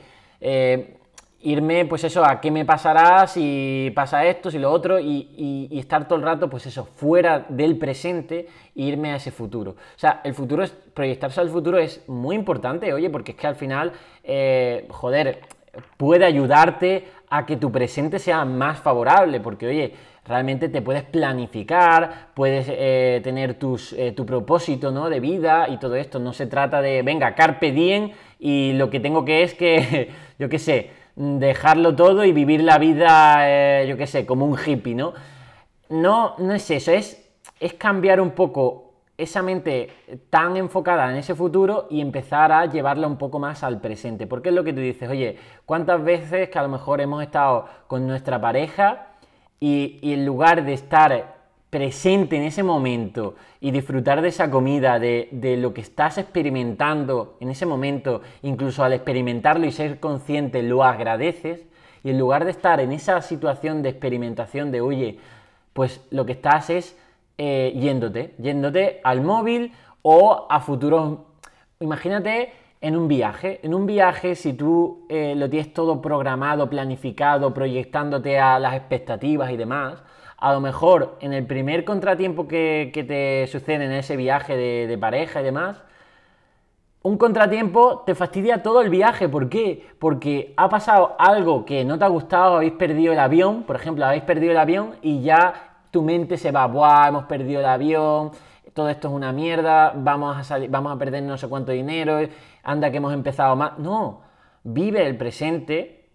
irme, 1.46 1.86
pues 1.86 2.04
eso, 2.04 2.26
a 2.26 2.42
qué 2.42 2.52
me 2.52 2.66
pasará 2.66 3.28
si 3.28 3.92
pasa 3.96 4.26
esto, 4.26 4.50
si 4.52 4.58
lo 4.60 4.72
otro, 4.72 5.00
y, 5.00 5.70
estar 5.72 6.08
todo 6.08 6.18
el 6.18 6.26
rato, 6.26 6.50
pues 6.50 6.66
eso, 6.66 6.86
fuera 6.86 7.46
del 7.48 7.78
presente 7.78 8.48
e 8.76 8.82
irme 8.82 9.12
a 9.12 9.18
ese 9.18 9.32
futuro. 9.32 9.72
O 9.72 10.00
sea, 10.00 10.22
el 10.24 10.34
futuro 10.34 10.64
es, 10.64 10.72
proyectarse 10.72 11.40
al 11.42 11.50
futuro 11.50 11.78
es 11.78 12.04
muy 12.08 12.36
importante, 12.36 12.92
oye, 12.94 13.10
porque 13.10 13.32
es 13.32 13.38
que 13.38 13.48
al 13.48 13.56
final, 13.56 13.92
eh, 14.24 14.88
joder, 14.90 15.42
puede 15.98 16.26
ayudarte 16.26 17.08
a 17.30 17.46
que 17.46 17.58
tu 17.58 17.72
presente 17.72 18.18
sea 18.18 18.46
más 18.46 18.80
favorable, 18.80 19.40
porque 19.40 19.68
oye, 19.68 19.94
realmente 20.26 20.70
te 20.70 20.82
puedes 20.82 21.04
planificar, 21.04 22.30
puedes 22.34 22.68
eh, 22.70 23.22
tener 23.24 23.56
tus, 23.56 23.94
eh, 23.94 24.12
tu 24.14 24.26
propósito 24.26 24.92
¿no? 24.92 25.10
de 25.10 25.20
vida 25.20 25.68
y 25.70 25.78
todo 25.78 25.96
esto. 25.96 26.20
No 26.20 26.34
se 26.34 26.48
trata 26.48 26.82
de, 26.82 27.04
venga, 27.04 27.36
carpe 27.36 27.72
diem 27.72 28.12
y 28.40 28.74
lo 28.74 28.90
que 28.90 29.00
tengo 29.00 29.26
que 29.26 29.44
es 29.44 29.54
que, 29.54 30.10
yo 30.40 30.50
qué 30.50 30.60
sé, 30.60 31.05
dejarlo 31.16 31.96
todo 31.96 32.24
y 32.26 32.32
vivir 32.32 32.64
la 32.64 32.78
vida, 32.78 33.50
eh, 33.50 33.88
yo 33.88 33.98
qué 33.98 34.08
sé, 34.08 34.26
como 34.26 34.46
un 34.46 34.58
hippie, 34.58 34.96
¿no? 34.96 35.14
No, 35.90 36.36
no 36.40 36.54
es 36.54 36.70
eso, 36.72 36.92
es, 36.92 37.24
es 37.60 37.74
cambiar 37.74 38.20
un 38.20 38.32
poco 38.32 38.94
esa 39.18 39.42
mente 39.42 39.92
tan 40.30 40.58
enfocada 40.58 41.10
en 41.10 41.16
ese 41.18 41.36
futuro 41.36 41.88
y 41.90 42.02
empezar 42.02 42.52
a 42.52 42.66
llevarla 42.66 43.08
un 43.08 43.18
poco 43.18 43.40
más 43.40 43.64
al 43.64 43.80
presente. 43.80 44.28
Porque 44.28 44.50
es 44.50 44.56
lo 44.56 44.64
que 44.64 44.74
tú 44.74 44.82
dices, 44.82 45.10
oye, 45.10 45.38
¿cuántas 45.66 46.04
veces 46.04 46.50
que 46.50 46.60
a 46.60 46.64
lo 46.64 46.70
mejor 46.70 47.00
hemos 47.00 47.24
estado 47.24 47.68
con 47.88 48.08
nuestra 48.08 48.42
pareja 48.42 49.08
y, 49.60 50.00
y 50.02 50.14
en 50.14 50.26
lugar 50.26 50.66
de 50.66 50.74
estar 50.74 51.35
presente 51.76 52.38
en 52.38 52.44
ese 52.44 52.64
momento 52.64 53.36
y 53.60 53.72
disfrutar 53.72 54.22
de 54.22 54.30
esa 54.30 54.50
comida, 54.50 54.98
de, 54.98 55.58
lo 55.60 55.74
que 55.74 55.82
estás 55.82 56.18
experimentando 56.18 57.36
en 57.42 57.50
ese 57.50 57.66
momento, 57.66 58.22
incluso 58.44 58.86
al 58.86 58.94
experimentarlo 58.94 59.66
y 59.66 59.74
ser 59.74 60.00
consciente, 60.00 60.64
lo 60.64 60.86
agradeces, 60.86 61.66
y 62.02 62.12
en 62.12 62.18
lugar 62.18 62.46
de 62.46 62.52
estar 62.52 62.80
en 62.80 62.94
esa 62.94 63.22
situación 63.22 63.82
de 63.82 63.90
experimentación 63.90 64.72
de, 64.72 64.80
oye, 64.80 65.20
pues 65.74 66.00
lo 66.12 66.26
que 66.26 66.32
estás 66.32 66.70
es 66.70 66.98
eh, 67.38 67.74
yéndote, 67.76 68.36
yéndote 68.38 69.02
al 69.04 69.20
móvil 69.22 69.74
o 70.02 70.48
a 70.50 70.62
futuros... 70.62 71.18
Imagínate 71.82 72.54
en 72.80 72.96
un 72.96 73.10
viaje. 73.10 73.60
En 73.64 73.74
un 73.74 73.86
viaje, 73.86 74.36
si 74.36 74.54
tú 74.54 75.06
eh, 75.10 75.34
lo 75.36 75.50
tienes 75.50 75.74
todo 75.74 76.02
programado, 76.02 76.70
planificado, 76.70 77.54
proyectándote 77.54 78.40
a 78.40 78.60
las 78.60 78.76
expectativas 78.76 79.52
y 79.52 79.58
demás, 79.58 80.02
a 80.46 80.54
lo 80.54 80.62
mejor 80.62 81.18
en 81.22 81.34
el 81.34 81.44
primer 81.48 81.84
contratiempo 81.86 82.48
que, 82.48 82.92
te 82.94 83.52
sucede 83.52 83.84
en 83.86 83.92
ese 83.92 84.16
viaje 84.16 84.56
de, 84.56 84.96
pareja 84.96 85.42
y 85.42 85.44
demás, 85.44 85.82
un 87.02 87.18
contratiempo 87.18 88.04
te 88.06 88.14
fastidia 88.14 88.62
todo 88.62 88.82
el 88.82 88.92
viaje. 88.92 89.28
¿Por 89.28 89.50
qué? 89.50 89.88
Porque 89.98 90.54
ha 90.56 90.70
pasado 90.70 91.16
algo 91.18 91.66
que 91.66 91.84
no 91.84 91.98
te 91.98 92.06
ha 92.06 92.10
gustado, 92.10 92.58
habéis 92.58 92.74
perdido 92.74 93.12
el 93.12 93.18
avión, 93.18 93.64
por 93.64 93.76
ejemplo, 93.76 94.06
habéis 94.06 94.22
perdido 94.22 94.52
el 94.52 94.60
avión 94.60 94.94
y 95.02 95.24
ya 95.24 95.80
tu 95.90 96.04
mente 96.04 96.38
se 96.38 96.52
va, 96.52 96.68
¡buah! 96.68 97.08
Hemos 97.08 97.24
perdido 97.24 97.62
el 97.62 97.66
avión, 97.66 98.30
todo 98.76 98.90
esto 98.90 99.08
es 99.08 99.16
una 99.16 99.32
mierda, 99.32 99.94
vamos 99.96 100.38
a, 100.38 100.44
salir, 100.44 100.70
vamos 100.70 100.96
a 100.96 101.00
perder 101.00 101.24
no 101.24 101.40
sé 101.40 101.48
cuánto 101.48 101.72
dinero, 101.72 102.20
anda 102.62 102.92
que 102.92 102.98
hemos 102.98 103.16
empezado 103.16 103.56
más. 103.56 103.80
No, 103.80 104.22
vive 104.64 105.08
el 105.08 105.18
presente 105.18 106.08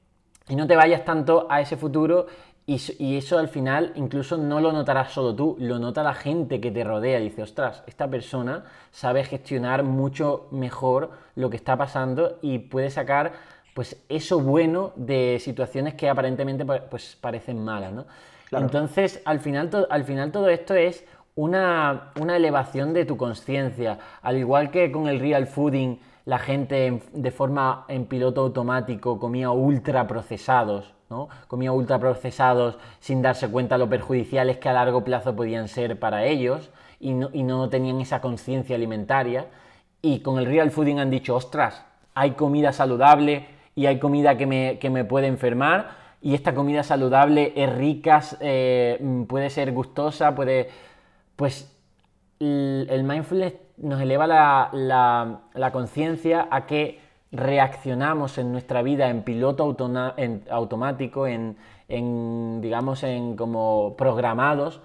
y 0.48 0.54
no 0.54 0.68
te 0.68 0.76
vayas 0.76 1.04
tanto 1.04 1.48
a 1.50 1.60
ese 1.60 1.76
futuro 1.76 2.26
y, 2.66 3.16
eso 3.16 3.38
al 3.38 3.48
final 3.48 3.92
incluso 3.96 4.36
no 4.36 4.60
lo 4.60 4.72
notarás 4.72 5.12
solo 5.12 5.34
tú, 5.34 5.56
lo 5.58 5.78
nota 5.78 6.02
la 6.04 6.14
gente 6.14 6.60
que 6.60 6.70
te 6.70 6.84
rodea. 6.84 7.18
Dice, 7.18 7.42
ostras, 7.42 7.82
esta 7.86 8.08
persona 8.08 8.64
sabe 8.92 9.24
gestionar 9.24 9.82
mucho 9.82 10.46
mejor 10.52 11.10
lo 11.34 11.50
que 11.50 11.56
está 11.56 11.76
pasando 11.76 12.38
y 12.42 12.58
puede 12.58 12.90
sacar 12.90 13.32
pues 13.74 14.00
eso 14.08 14.40
bueno 14.40 14.92
de 14.94 15.38
situaciones 15.40 15.94
que 15.94 16.08
aparentemente 16.08 16.64
pues 16.64 17.16
parecen 17.20 17.64
malas, 17.64 17.92
¿no? 17.92 18.06
Entonces, 18.52 19.22
al 19.24 19.40
final, 19.40 19.86
al 19.90 20.04
final 20.04 20.32
todo 20.32 20.48
esto 20.48 20.74
es 20.74 21.04
una, 21.36 22.12
una 22.20 22.36
elevación 22.36 22.92
de 22.92 23.04
tu 23.04 23.16
conciencia. 23.16 23.98
Al 24.22 24.38
igual 24.38 24.70
que 24.70 24.90
con 24.90 25.06
el 25.08 25.20
real 25.20 25.46
fooding, 25.46 25.98
la 26.24 26.38
gente 26.38 27.00
de 27.12 27.30
forma 27.30 27.84
en 27.88 28.06
piloto 28.06 28.42
automático 28.42 29.18
comía 29.18 29.50
ultra 29.50 30.06
procesados 30.06 30.94
Comía 31.48 31.72
ultraprocesados 31.72 32.78
sin 33.00 33.20
darse 33.20 33.48
cuenta 33.48 33.78
lo 33.78 33.88
perjudiciales 33.88 34.58
que 34.58 34.68
a 34.68 34.72
largo 34.72 35.02
plazo 35.02 35.34
podían 35.34 35.68
ser 35.68 35.98
para 35.98 36.24
ellos 36.24 36.70
y 37.00 37.12
no, 37.12 37.68
tenían 37.68 38.00
esa 38.00 38.20
conciencia 38.20 38.76
alimentaria. 38.76 39.46
Y 40.02 40.20
con 40.20 40.38
el 40.38 40.46
real 40.46 40.70
fooding 40.70 40.98
han 40.98 41.10
dicho, 41.10 41.34
ostras, 41.34 41.84
hay 42.14 42.32
comida 42.32 42.72
saludable 42.72 43.46
y 43.74 43.86
hay 43.86 43.98
comida 43.98 44.36
que 44.36 44.46
me, 44.46 45.04
puede 45.04 45.26
enfermar 45.26 45.98
y 46.22 46.34
esta 46.34 46.54
comida 46.54 46.82
saludable 46.82 47.52
es 47.56 47.74
rica, 47.74 48.22
eh, 48.40 49.24
puede 49.28 49.50
ser 49.50 49.72
gustosa, 49.72 50.34
puede... 50.34 50.68
Pues 51.36 51.76
el 52.38 53.04
mindfulness 53.04 53.54
nos 53.76 54.00
eleva 54.00 54.26
la, 54.26 55.70
conciencia 55.72 56.48
a 56.50 56.66
que 56.66 56.99
reaccionamos 57.32 58.38
en 58.38 58.52
nuestra 58.52 58.82
vida 58.82 59.08
en 59.08 59.22
piloto 59.22 59.76
automático, 60.50 61.26
en, 61.26 61.56
digamos, 62.60 63.02
en 63.04 63.36
como 63.36 63.94
programados, 63.96 64.80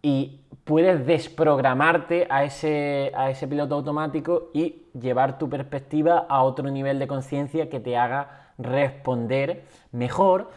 y 0.00 0.42
puedes 0.64 1.06
desprogramarte 1.06 2.28
a 2.30 2.44
ese, 2.44 3.10
a 3.16 3.30
ese 3.30 3.48
piloto 3.48 3.74
automático 3.74 4.50
y 4.54 4.84
llevar 4.98 5.38
tu 5.38 5.48
perspectiva 5.48 6.26
a 6.28 6.42
otro 6.42 6.70
nivel 6.70 6.98
de 7.00 7.08
conciencia 7.08 7.68
que 7.68 7.80
te 7.80 7.96
haga 7.96 8.52
responder 8.58 9.64
mejor. 9.90 10.50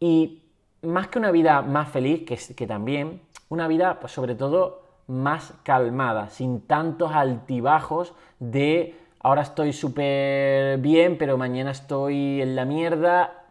Y 0.00 0.42
más 0.82 1.08
que 1.08 1.20
una 1.20 1.30
vida 1.30 1.62
más 1.62 1.90
feliz, 1.90 2.24
que, 2.24 2.36
que 2.54 2.66
también, 2.66 3.20
una 3.48 3.68
vida 3.68 4.00
pues 4.00 4.12
sobre 4.12 4.34
todo 4.34 4.82
más 5.06 5.54
calmada, 5.62 6.28
sin 6.30 6.62
tantos 6.62 7.12
altibajos 7.12 8.14
de 8.40 8.96
ahora 9.22 9.42
estoy 9.42 9.72
súper 9.72 10.78
bien, 10.78 11.16
pero 11.18 11.36
mañana 11.38 11.70
estoy 11.70 12.42
en 12.42 12.56
la 12.56 12.64
mierda 12.64 13.44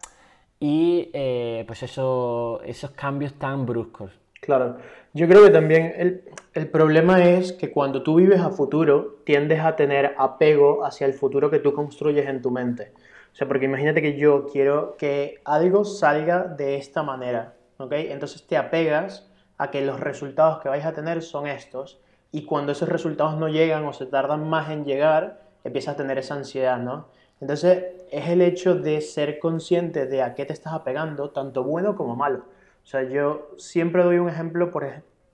y 0.60 1.10
eh, 1.12 1.64
pues 1.66 1.82
eso, 1.82 2.60
esos 2.64 2.90
cambios 2.92 3.34
tan 3.34 3.66
bruscos. 3.66 4.12
Claro, 4.40 4.78
yo 5.12 5.28
creo 5.28 5.44
que 5.44 5.50
también 5.50 5.92
el, 5.96 6.24
el, 6.54 6.68
problema 6.68 7.24
es 7.24 7.52
que 7.52 7.70
cuando 7.70 8.02
tú 8.02 8.16
vives 8.16 8.40
a 8.40 8.50
futuro, 8.50 9.20
tiendes 9.24 9.60
a 9.60 9.76
tener 9.76 10.14
apego 10.18 10.84
hacia 10.84 11.06
el 11.06 11.14
futuro 11.14 11.50
que 11.50 11.60
tú 11.60 11.72
construyes 11.72 12.26
en 12.26 12.42
tu 12.42 12.50
mente. 12.50 12.92
O 13.32 13.34
sea, 13.34 13.48
porque 13.48 13.64
imagínate 13.64 14.02
que 14.02 14.16
yo 14.16 14.46
quiero 14.46 14.96
que 14.96 15.40
algo 15.44 15.84
salga 15.84 16.44
de 16.44 16.76
esta 16.76 17.02
manera, 17.02 17.54
¿ok? 17.78 17.92
Entonces 17.92 18.46
te 18.46 18.56
apegas 18.56 19.30
a 19.58 19.70
que 19.70 19.80
los 19.80 20.00
resultados 20.00 20.60
que 20.60 20.68
vais 20.68 20.84
a 20.84 20.92
tener 20.92 21.22
son 21.22 21.46
estos 21.46 22.00
y 22.30 22.44
cuando 22.44 22.72
esos 22.72 22.88
resultados 22.88 23.36
no 23.36 23.48
llegan 23.48 23.84
o 23.84 23.92
se 23.92 24.06
tardan 24.06 24.48
más 24.48 24.70
en 24.70 24.84
llegar, 24.84 25.41
empiezas 25.64 25.94
a 25.94 25.96
tener 25.96 26.18
esa 26.18 26.34
ansiedad, 26.34 26.78
¿no? 26.78 27.08
Entonces 27.40 27.84
es 28.10 28.28
el 28.28 28.40
hecho 28.40 28.74
de 28.74 29.00
ser 29.00 29.38
consciente 29.38 30.06
de 30.06 30.22
a 30.22 30.34
qué 30.34 30.44
te 30.44 30.52
estás 30.52 30.72
apegando, 30.72 31.30
tanto 31.30 31.64
bueno 31.64 31.96
como 31.96 32.16
malo. 32.16 32.44
O 32.82 32.86
sea, 32.86 33.02
yo 33.02 33.50
siempre 33.58 34.02
doy 34.04 34.18
un 34.18 34.28
ejemplo, 34.28 34.70
por, 34.70 34.86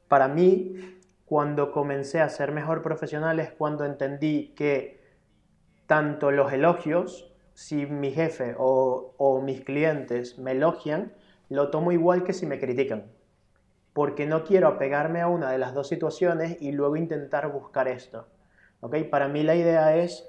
para 0.09 0.29
mí, 0.29 0.99
cuando 1.26 1.72
comencé 1.72 2.20
a 2.20 2.29
ser 2.29 2.53
mejor 2.53 2.83
profesional 2.83 3.41
es 3.41 3.51
cuando 3.51 3.85
entendí 3.85 4.55
que 4.57 5.01
tanto 5.87 6.31
los 6.31 6.53
elogios, 6.53 7.33
si 7.55 7.87
mi 7.87 8.12
jefe 8.12 8.55
o, 8.59 9.14
o 9.18 9.41
mis 9.43 9.62
clientes 9.64 10.39
me 10.39 10.53
elogian, 10.53 11.12
lo 11.49 11.70
tomo 11.70 11.93
igual 11.93 12.24
que 12.24 12.33
si 12.33 12.47
me 12.47 12.59
critican 12.59 13.05
porque 13.99 14.26
no 14.26 14.45
quiero 14.45 14.68
apegarme 14.68 15.22
a 15.22 15.26
una 15.26 15.51
de 15.51 15.59
las 15.59 15.74
dos 15.74 15.89
situaciones 15.89 16.57
y 16.61 16.70
luego 16.70 16.95
intentar 16.95 17.51
buscar 17.51 17.89
esto. 17.89 18.29
¿Okay? 18.81 19.05
Para 19.05 19.29
mí 19.29 19.43
la 19.43 19.55
idea 19.55 19.97
es 19.97 20.29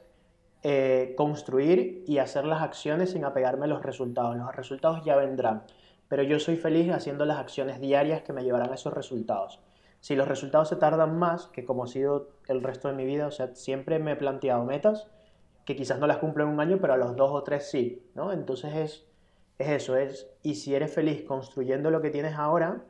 eh, 0.64 1.14
construir 1.18 2.04
y 2.08 2.18
hacer 2.18 2.46
las 2.46 2.62
acciones 2.62 3.12
sin 3.12 3.24
apegarme 3.26 3.66
a 3.66 3.70
los 3.70 3.84
resultados. 3.84 4.36
Los 4.36 4.56
resultados 4.56 5.04
ya 5.06 5.16
vendrán, 5.16 5.64
pero 6.08 6.24
yo 6.24 6.40
soy 6.40 6.58
feliz 6.58 6.92
haciendo 6.92 7.26
las 7.26 7.38
acciones 7.38 7.80
diarias 7.80 8.24
que 8.24 8.34
me 8.34 8.44
llevarán 8.44 8.72
a 8.72 8.76
esos 8.76 8.94
resultados. 8.94 9.60
Si 10.02 10.16
los 10.16 10.28
resultados 10.28 10.70
se 10.70 10.78
tardan 10.78 11.18
más, 11.18 11.48
que 11.48 11.66
como 11.66 11.84
ha 11.84 11.88
sido 11.88 12.30
el 12.48 12.64
resto 12.64 12.88
de 12.88 12.94
mi 12.94 13.06
vida, 13.06 13.28
o 13.28 13.32
sea, 13.32 13.54
siempre 13.56 14.00
me 14.00 14.14
he 14.14 14.16
planteado 14.16 14.64
metas 14.64 15.08
que 15.66 15.76
quizás 15.76 16.00
no 16.00 16.08
las 16.08 16.18
cumplo 16.18 16.46
en 16.46 16.50
un 16.50 16.60
año, 16.60 16.80
pero 16.82 16.94
a 16.94 16.98
los 16.98 17.16
dos 17.16 17.32
o 17.32 17.44
tres 17.44 17.70
sí, 17.70 18.04
¿no? 18.16 18.32
Entonces 18.32 18.76
es, 18.76 19.06
es 19.60 19.70
eso, 19.70 19.98
es, 19.98 20.28
y 20.42 20.56
si 20.56 20.74
eres 20.74 20.92
feliz 20.92 21.24
construyendo 21.24 21.92
lo 21.92 22.02
que 22.02 22.10
tienes 22.10 22.36
ahora, 22.36 22.82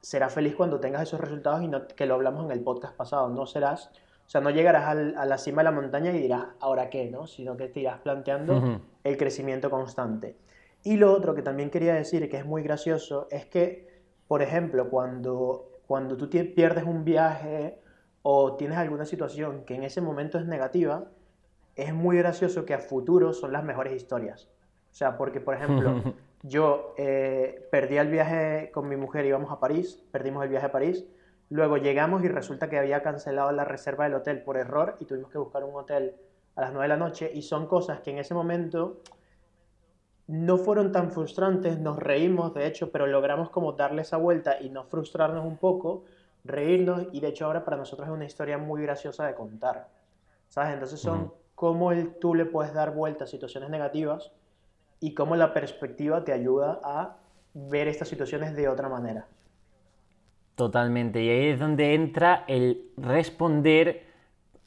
serás 0.00 0.32
feliz 0.34 0.56
cuando 0.56 0.80
tengas 0.80 1.02
esos 1.02 1.20
resultados 1.20 1.62
y 1.62 1.68
no, 1.68 1.86
que 1.86 2.06
lo 2.06 2.14
hablamos 2.14 2.44
en 2.46 2.50
el 2.50 2.60
podcast 2.64 2.96
pasado. 2.96 3.28
No 3.28 3.46
serás, 3.46 3.90
o 4.28 4.30
sea, 4.30 4.42
no 4.42 4.50
llegarás 4.50 4.84
a 4.86 5.24
la 5.24 5.38
cima 5.38 5.62
de 5.62 5.64
la 5.64 5.72
montaña 5.72 6.12
y 6.12 6.20
dirás, 6.20 6.44
¿ahora 6.60 6.90
qué? 6.90 7.10
¿no? 7.10 7.26
Sino 7.26 7.56
que 7.56 7.68
te 7.68 7.80
irás 7.80 7.98
planteando 8.00 8.80
el 9.02 9.16
crecimiento 9.16 9.70
constante. 9.70 10.36
Y 10.84 10.98
lo 10.98 11.12
otro 11.12 11.34
que 11.34 11.40
también 11.40 11.70
quería 11.70 11.94
decir, 11.94 12.28
que 12.28 12.36
es 12.36 12.44
muy 12.44 12.62
gracioso, 12.62 13.26
es 13.30 13.46
que, 13.46 14.02
por 14.28 14.42
ejemplo, 14.42 14.90
cuando, 14.90 15.80
cuando 15.86 16.16
tú 16.16 16.28
pierdes 16.28 16.84
un 16.84 17.04
viaje 17.04 17.78
o 18.22 18.54
tienes 18.56 18.76
alguna 18.76 19.06
situación 19.06 19.64
que 19.64 19.74
en 19.74 19.82
ese 19.82 20.02
momento 20.02 20.38
es 20.38 20.44
negativa, 20.44 21.06
es 21.74 21.94
muy 21.94 22.18
gracioso 22.18 22.66
que 22.66 22.74
a 22.74 22.78
futuro 22.80 23.32
son 23.32 23.50
las 23.50 23.64
mejores 23.64 23.94
historias. 23.94 24.50
O 24.90 24.94
sea, 24.94 25.16
porque, 25.16 25.40
por 25.40 25.54
ejemplo, 25.54 26.02
Yo 26.42 26.94
eh, 26.96 27.66
perdí 27.70 27.96
el 27.96 28.08
viaje 28.08 28.70
con 28.72 28.88
mi 28.88 28.96
mujer, 28.96 29.26
íbamos 29.26 29.50
a 29.50 29.58
París, 29.58 30.02
perdimos 30.12 30.44
el 30.44 30.50
viaje 30.50 30.66
a 30.66 30.72
París. 30.72 31.04
Luego 31.50 31.78
llegamos 31.78 32.22
y 32.24 32.28
resulta 32.28 32.68
que 32.68 32.78
había 32.78 33.02
cancelado 33.02 33.52
la 33.52 33.64
reserva 33.64 34.04
del 34.04 34.14
hotel 34.14 34.42
por 34.42 34.56
error 34.56 34.96
y 35.00 35.06
tuvimos 35.06 35.30
que 35.30 35.38
buscar 35.38 35.64
un 35.64 35.74
hotel 35.74 36.14
a 36.56 36.62
las 36.62 36.72
9 36.72 36.84
de 36.84 36.88
la 36.88 36.96
noche. 36.96 37.30
Y 37.32 37.42
son 37.42 37.66
cosas 37.66 38.00
que 38.00 38.10
en 38.10 38.18
ese 38.18 38.34
momento 38.34 39.00
no 40.26 40.58
fueron 40.58 40.92
tan 40.92 41.10
frustrantes, 41.10 41.78
nos 41.78 41.98
reímos 41.98 42.52
de 42.52 42.66
hecho, 42.66 42.92
pero 42.92 43.06
logramos 43.06 43.48
como 43.48 43.72
darle 43.72 44.02
esa 44.02 44.18
vuelta 44.18 44.60
y 44.60 44.68
no 44.68 44.84
frustrarnos 44.84 45.44
un 45.44 45.56
poco, 45.56 46.04
reírnos 46.44 47.06
y 47.12 47.20
de 47.20 47.28
hecho 47.28 47.46
ahora 47.46 47.64
para 47.64 47.78
nosotros 47.78 48.08
es 48.08 48.14
una 48.14 48.26
historia 48.26 48.58
muy 48.58 48.82
graciosa 48.82 49.26
de 49.26 49.34
contar. 49.34 49.88
¿Sabes? 50.48 50.74
Entonces 50.74 51.00
son 51.00 51.32
cómo 51.54 51.92
el, 51.92 52.14
tú 52.16 52.34
le 52.34 52.44
puedes 52.44 52.74
dar 52.74 52.94
vuelta 52.94 53.24
a 53.24 53.26
situaciones 53.26 53.70
negativas 53.70 54.30
y 55.00 55.14
cómo 55.14 55.34
la 55.34 55.54
perspectiva 55.54 56.24
te 56.24 56.32
ayuda 56.32 56.78
a 56.84 57.16
ver 57.54 57.88
estas 57.88 58.08
situaciones 58.08 58.54
de 58.54 58.68
otra 58.68 58.88
manera. 58.88 59.26
Totalmente, 60.58 61.22
y 61.22 61.28
ahí 61.28 61.46
es 61.50 61.60
donde 61.60 61.94
entra 61.94 62.42
el 62.48 62.90
responder 62.96 64.08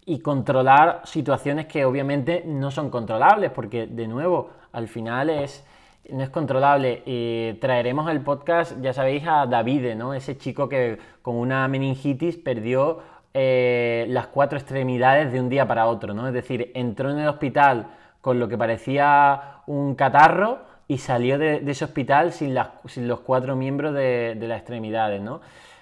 y 0.05 0.19
controlar 0.19 1.01
situaciones 1.03 1.65
que 1.65 1.83
obviamente 1.83 2.43
no 2.45 2.71
son 2.71 2.89
controlables, 2.89 3.51
porque 3.51 3.87
de 3.87 4.07
nuevo, 4.07 4.51
al 4.71 4.87
final 4.87 5.29
es, 5.29 5.67
no 6.09 6.23
es 6.23 6.29
controlable. 6.29 7.03
y 7.05 7.55
traeremos 7.59 8.09
el 8.09 8.21
podcast, 8.21 8.79
ya 8.81 8.93
sabéis, 8.93 9.27
a 9.27 9.45
David, 9.47 9.95
¿no? 9.95 10.13
ese 10.13 10.37
chico 10.37 10.69
que 10.69 10.97
con 11.21 11.35
una 11.35 11.67
meningitis 11.67 12.37
perdió 12.37 12.99
eh, 13.33 14.05
las 14.07 14.27
cuatro 14.27 14.57
extremidades 14.57 15.33
de 15.33 15.41
un 15.41 15.49
día 15.49 15.67
para 15.67 15.87
otro, 15.87 16.13
¿no? 16.13 16.25
es 16.25 16.33
decir, 16.33 16.71
entró 16.73 17.11
en 17.11 17.19
el 17.19 17.27
hospital 17.27 17.87
con 18.21 18.39
lo 18.39 18.47
que 18.47 18.57
parecía 18.57 19.57
un 19.67 19.95
catarro 19.95 20.59
y 20.87 20.99
salió 20.99 21.37
de, 21.37 21.61
ese 21.67 21.83
hospital 21.83 22.31
sin, 22.31 22.53
los 22.53 23.19
cuatro 23.19 23.57
miembros 23.57 23.93
de, 23.93 24.37
las 24.39 24.59
extremidades. 24.59 25.21
¿no? 25.21 25.41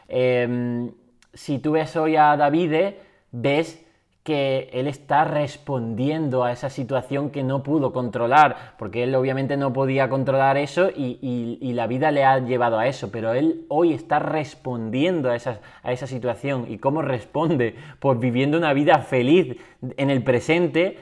Em, 0.10 0.92
si 1.34 1.60
tú 1.60 1.72
ves 1.74 1.96
hoy 1.96 2.16
a 2.16 2.36
David, 2.36 2.96
ves 3.32 3.86
que 4.24 4.70
él 4.74 4.88
está 4.88 5.24
respondiendo 5.24 6.44
a 6.44 6.52
esa 6.52 6.70
situación 6.70 7.30
que 7.30 7.42
no 7.42 7.64
pudo 7.64 7.94
controlar, 7.94 8.76
porque 8.78 9.04
él 9.04 9.16
obviamente 9.16 9.56
no 9.56 9.72
podía 9.72 10.10
controlar 10.10 10.58
eso 10.58 10.90
y, 10.96 11.72
la 11.74 11.88
vida 11.88 12.12
le 12.12 12.26
ha 12.26 12.40
llevado 12.40 12.78
a 12.78 12.88
eso, 12.88 13.10
pero 13.12 13.34
él 13.34 13.66
hoy 13.70 13.94
está 13.94 14.20
respondiendo 14.20 15.30
a 15.30 15.36
esa, 15.36 15.62
a 15.82 15.94
esa 15.94 16.08
situación. 16.08 16.66
¿Y 16.68 16.78
cómo 16.78 17.02
responde? 17.02 17.76
Pues 18.00 18.20
viviendo 18.20 18.58
una 18.58 18.74
vida 18.74 19.00
feliz 19.00 19.56
en 19.96 20.10
el 20.10 20.24
presente. 20.24 20.98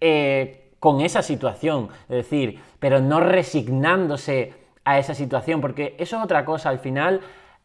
Eh, 0.00 0.62
con 0.82 1.00
esa 1.00 1.22
situación, 1.22 1.90
es 2.08 2.16
decir, 2.16 2.58
pero 2.80 3.00
no 3.00 3.20
resignándose 3.20 4.52
a 4.84 4.98
esa 4.98 5.14
situación, 5.14 5.60
porque 5.60 5.94
eso 5.96 6.16
es 6.16 6.24
otra 6.24 6.44
cosa, 6.44 6.70
al 6.70 6.80
final, 6.80 7.20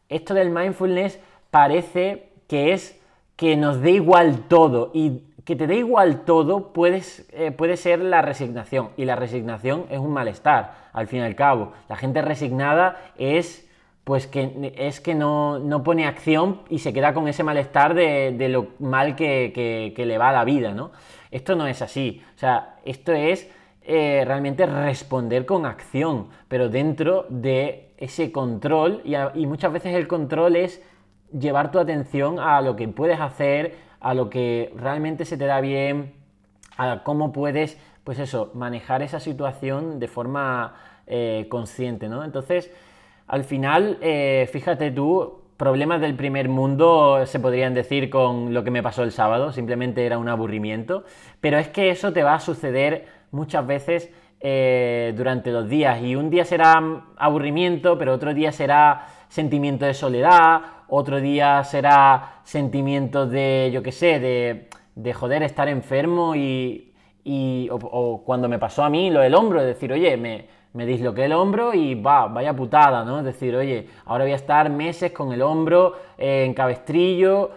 esto 0.08 0.34
del 0.34 0.50
mindfulness 0.50 1.20
parece 1.50 2.30
que 2.46 2.72
es 2.72 3.00
que 3.36 3.56
nos 3.56 3.80
dé 3.80 3.92
igual 3.92 4.44
todo 4.48 4.90
y 4.92 5.22
que 5.44 5.56
te 5.56 5.66
dé 5.66 5.76
igual 5.76 6.24
todo 6.24 6.72
puedes, 6.72 7.26
eh, 7.32 7.52
puede 7.52 7.76
ser 7.76 8.00
la 8.00 8.20
resignación 8.20 8.90
y 8.96 9.04
la 9.04 9.16
resignación 9.16 9.86
es 9.90 9.98
un 9.98 10.12
malestar, 10.12 10.74
al 10.92 11.06
fin 11.06 11.20
y 11.20 11.22
al 11.22 11.36
cabo. 11.36 11.72
La 11.88 11.96
gente 11.96 12.20
resignada 12.20 12.96
es 13.16 13.66
pues 14.04 14.26
que 14.26 14.72
es 14.76 15.00
que 15.00 15.14
no, 15.14 15.82
pone 15.84 16.06
acción 16.06 16.62
y 16.70 16.78
se 16.78 16.94
queda 16.94 17.12
con 17.12 17.28
ese 17.28 17.44
malestar 17.44 17.92
de, 17.94 18.48
lo 18.48 18.68
mal 18.78 19.14
que, 19.16 19.52
que, 19.94 20.06
le 20.06 20.18
va 20.18 20.30
a 20.30 20.32
la 20.32 20.44
vida, 20.44 20.72
¿no? 20.72 20.92
Esto 21.30 21.54
no 21.56 21.66
es 21.66 21.82
así. 21.82 22.22
O 22.34 22.38
sea, 22.38 22.76
esto 22.86 23.12
es 23.12 23.50
eh, 23.90 24.22
realmente 24.26 24.66
responder 24.66 25.46
con 25.46 25.64
acción, 25.64 26.28
pero 26.46 26.68
dentro 26.68 27.24
de 27.30 27.94
ese 27.96 28.30
control, 28.32 29.00
y, 29.02 29.46
muchas 29.46 29.72
veces 29.72 29.94
el 29.94 30.06
control 30.06 30.56
es 30.56 30.82
llevar 31.32 31.70
tu 31.70 31.78
atención 31.78 32.38
a 32.38 32.60
lo 32.60 32.76
que 32.76 32.86
puedes 32.88 33.18
hacer, 33.18 33.76
a 34.00 34.12
lo 34.12 34.28
que 34.28 34.74
realmente 34.76 35.24
se 35.24 35.38
te 35.38 35.46
da 35.46 35.62
bien, 35.62 36.12
a 36.76 37.02
cómo 37.02 37.32
puedes, 37.32 37.80
pues 38.04 38.18
eso, 38.18 38.50
manejar 38.52 39.00
esa 39.00 39.20
situación 39.20 39.98
de 40.00 40.08
forma 40.08 40.74
eh, 41.06 41.46
consciente, 41.48 42.10
¿no? 42.10 42.24
Entonces, 42.24 42.70
al 43.26 43.44
final, 43.44 43.96
eh, 44.02 44.50
fíjate 44.52 44.90
tú, 44.90 45.40
problemas 45.56 46.02
del 46.02 46.14
primer 46.14 46.50
mundo 46.50 47.24
se 47.24 47.40
podrían 47.40 47.72
decir 47.72 48.10
con 48.10 48.52
lo 48.52 48.64
que 48.64 48.70
me 48.70 48.82
pasó 48.82 49.02
el 49.02 49.12
sábado, 49.12 49.50
simplemente 49.50 50.04
era 50.04 50.18
un 50.18 50.28
aburrimiento, 50.28 51.04
pero 51.40 51.56
es 51.56 51.68
que 51.68 51.88
eso 51.88 52.12
te 52.12 52.22
va 52.22 52.34
a 52.34 52.40
suceder 52.40 53.17
muchas 53.30 53.66
veces 53.66 54.10
eh, 54.40 55.12
durante 55.16 55.50
los 55.50 55.68
días 55.68 56.00
y 56.00 56.14
un 56.14 56.30
día 56.30 56.44
será 56.44 57.04
aburrimiento, 57.16 57.98
pero 57.98 58.14
otro 58.14 58.34
día 58.34 58.52
será 58.52 59.08
sentimiento 59.28 59.84
de 59.84 59.94
soledad, 59.94 60.60
otro 60.88 61.20
día 61.20 61.64
será 61.64 62.40
sentimiento 62.44 63.26
de, 63.26 63.70
yo 63.72 63.82
qué 63.82 63.92
sé, 63.92 64.20
de, 64.20 64.68
de 64.94 65.12
joder, 65.12 65.42
estar 65.42 65.68
enfermo 65.68 66.34
y, 66.34 66.92
o, 67.70 68.22
cuando 68.24 68.48
me 68.48 68.58
pasó 68.58 68.84
a 68.84 68.90
mí 68.90 69.10
lo 69.10 69.20
del 69.20 69.34
hombro, 69.34 69.60
es 69.60 69.66
decir, 69.66 69.92
oye, 69.92 70.16
me, 70.16 70.46
me 70.72 70.86
disloqué 70.86 71.24
el 71.24 71.32
hombro 71.32 71.74
y 71.74 71.94
va, 71.94 72.26
vaya 72.28 72.54
putada, 72.54 73.04
¿no? 73.04 73.18
Es 73.18 73.24
decir, 73.24 73.54
oye, 73.54 73.88
ahora 74.06 74.24
voy 74.24 74.32
a 74.32 74.36
estar 74.36 74.70
meses 74.70 75.12
con 75.12 75.32
el 75.32 75.42
hombro 75.42 75.94
eh, 76.16 76.44
en 76.44 76.54
cabestrillo. 76.54 77.50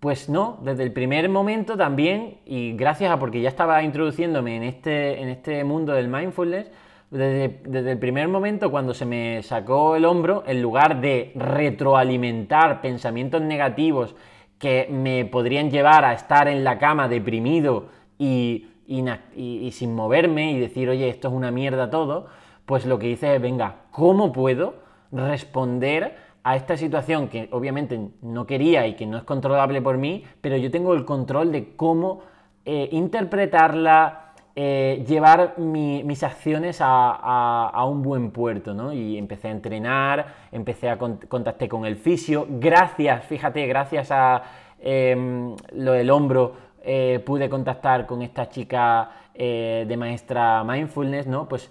Pues 0.00 0.28
no, 0.28 0.58
desde 0.62 0.82
el 0.82 0.92
primer 0.92 1.28
momento 1.28 1.76
también, 1.76 2.38
y 2.44 2.76
gracias 2.76 3.10
a 3.10 3.18
porque 3.18 3.40
ya 3.40 3.48
estaba 3.48 3.82
introduciéndome 3.82 4.56
en 4.56 4.62
este, 4.62 5.20
en 5.22 5.28
este 5.28 5.64
mundo 5.64 5.94
del 5.94 6.08
mindfulness, 6.08 6.70
desde, 7.10 7.60
desde, 7.64 7.92
el 7.92 7.98
primer 7.98 8.28
momento 8.28 8.70
cuando 8.70 8.92
se 8.92 9.06
me 9.06 9.42
sacó 9.42 9.96
el 9.96 10.04
hombro, 10.04 10.44
en 10.46 10.60
lugar 10.60 11.00
de 11.00 11.32
retroalimentar 11.34 12.80
pensamientos 12.80 13.40
negativos 13.40 14.14
que 14.58 14.88
me 14.90 15.24
podrían 15.24 15.70
llevar 15.70 16.04
a 16.04 16.12
estar 16.12 16.48
en 16.48 16.64
la 16.64 16.78
cama 16.78 17.08
deprimido 17.08 17.86
y, 18.18 18.68
y, 18.86 19.70
sin 19.72 19.94
moverme 19.94 20.52
y 20.52 20.60
decir, 20.60 20.88
oye, 20.88 21.08
esto 21.08 21.28
es 21.28 21.34
una 21.34 21.50
mierda 21.50 21.90
todo, 21.90 22.26
pues 22.64 22.86
lo 22.86 22.98
que 22.98 23.10
hice 23.10 23.34
es, 23.34 23.42
venga, 23.42 23.82
¿cómo 23.90 24.32
puedo 24.32 24.74
responder 25.12 26.25
a 26.46 26.54
esta 26.54 26.76
situación 26.76 27.26
que 27.26 27.48
obviamente 27.50 27.98
no 28.22 28.46
quería 28.46 28.86
y 28.86 28.94
que 28.94 29.04
no 29.04 29.18
es 29.18 29.24
controlable 29.24 29.82
por 29.82 29.98
mí, 29.98 30.22
pero 30.40 30.56
yo 30.56 30.70
tengo 30.70 30.94
el 30.94 31.04
control 31.04 31.50
de 31.50 31.74
cómo 31.74 32.20
eh, 32.64 32.88
interpretarla, 32.92 34.32
eh, 34.54 35.04
llevar 35.08 35.58
mis 35.58 36.22
acciones 36.22 36.78
a, 36.80 37.84
un 37.88 38.00
buen 38.00 38.30
puerto, 38.30 38.74
¿no? 38.74 38.92
Y 38.92 39.18
empecé 39.18 39.48
a 39.48 39.50
entrenar, 39.50 40.34
empecé 40.52 40.88
a 40.88 40.96
contactar 40.98 41.68
con 41.68 41.84
el 41.84 41.96
fisio, 41.96 42.46
gracias, 42.48 43.24
fíjate, 43.24 43.66
gracias 43.66 44.12
a 44.12 44.44
em, 44.78 45.56
lo 45.72 45.94
del 45.94 46.08
hombro, 46.10 46.52
eh, 46.84 47.20
pude 47.26 47.48
contactar 47.48 48.06
con 48.06 48.22
esta 48.22 48.48
chica 48.48 49.10
de 49.34 49.96
maestra 49.98 50.62
mindfulness, 50.64 51.26
¿no? 51.26 51.46
Pues 51.48 51.70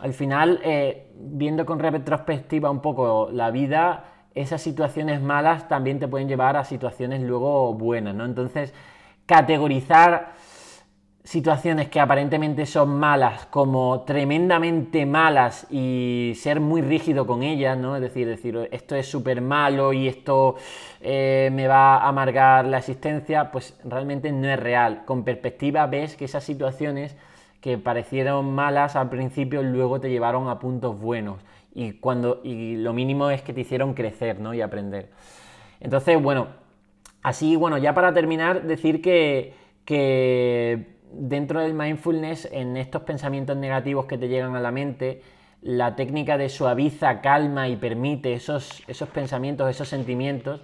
al 0.00 0.14
final, 0.14 0.60
viendo 1.14 1.64
con 1.64 1.78
retrospectiva 1.78 2.70
un 2.70 2.80
poco 2.80 3.28
la 3.32 3.50
vida, 3.50 4.04
esas 4.34 4.62
situaciones 4.62 5.20
malas 5.20 5.68
también 5.68 5.98
te 5.98 6.08
pueden 6.08 6.28
llevar 6.28 6.56
a 6.56 6.64
situaciones 6.64 7.20
luego 7.20 7.74
buenas, 7.74 8.14
¿no? 8.14 8.24
Entonces, 8.24 8.72
categorizar 9.26 10.32
situaciones 11.24 11.88
que 11.88 12.00
aparentemente 12.00 12.66
son 12.66 12.98
malas 12.98 13.46
como 13.46 14.02
tremendamente 14.02 15.06
malas 15.06 15.66
y 15.70 16.32
ser 16.36 16.58
muy 16.58 16.82
rígido 16.82 17.26
con 17.26 17.42
ellas, 17.44 17.78
¿no? 17.78 17.94
Es 17.94 18.02
decir, 18.02 18.26
decir 18.26 18.68
esto 18.72 18.96
es 18.96 19.08
súper 19.08 19.40
malo 19.40 19.92
y 19.92 20.08
esto 20.08 20.56
eh, 21.00 21.50
me 21.52 21.68
va 21.68 21.98
a 21.98 22.08
amargar 22.08 22.64
la 22.64 22.78
existencia, 22.78 23.52
pues 23.52 23.78
realmente 23.84 24.32
no 24.32 24.48
es 24.48 24.58
real. 24.58 25.04
Con 25.04 25.22
perspectiva 25.22 25.86
ves 25.86 26.16
que 26.16 26.24
esas 26.24 26.42
situaciones 26.42 27.16
que 27.62 27.78
parecieron 27.78 28.52
malas 28.54 28.96
al 28.96 29.08
principio 29.08 29.62
luego 29.62 30.00
te 30.00 30.10
llevaron 30.10 30.48
a 30.48 30.58
puntos 30.58 31.00
buenos 31.00 31.38
y, 31.74 31.92
cuando, 31.92 32.40
y 32.44 32.76
lo 32.76 32.92
mínimo 32.92 33.30
es 33.30 33.40
que 33.40 33.54
te 33.54 33.62
hicieron 33.62 33.94
crecer 33.94 34.40
¿no? 34.40 34.52
y 34.52 34.60
aprender. 34.60 35.10
Entonces, 35.80 36.20
bueno, 36.20 36.48
así, 37.22 37.56
bueno, 37.56 37.78
ya 37.78 37.94
para 37.94 38.12
terminar, 38.12 38.64
decir 38.64 39.00
que, 39.00 39.54
que 39.84 40.98
dentro 41.12 41.60
del 41.60 41.72
mindfulness, 41.72 42.48
en 42.52 42.76
estos 42.76 43.02
pensamientos 43.02 43.56
negativos 43.56 44.06
que 44.06 44.18
te 44.18 44.28
llegan 44.28 44.56
a 44.56 44.60
la 44.60 44.72
mente, 44.72 45.22
la 45.62 45.94
técnica 45.94 46.36
de 46.36 46.48
suaviza, 46.48 47.20
calma 47.20 47.68
y 47.68 47.76
permite 47.76 48.32
esos, 48.32 48.82
esos 48.88 49.08
pensamientos, 49.08 49.70
esos 49.70 49.88
sentimientos, 49.88 50.60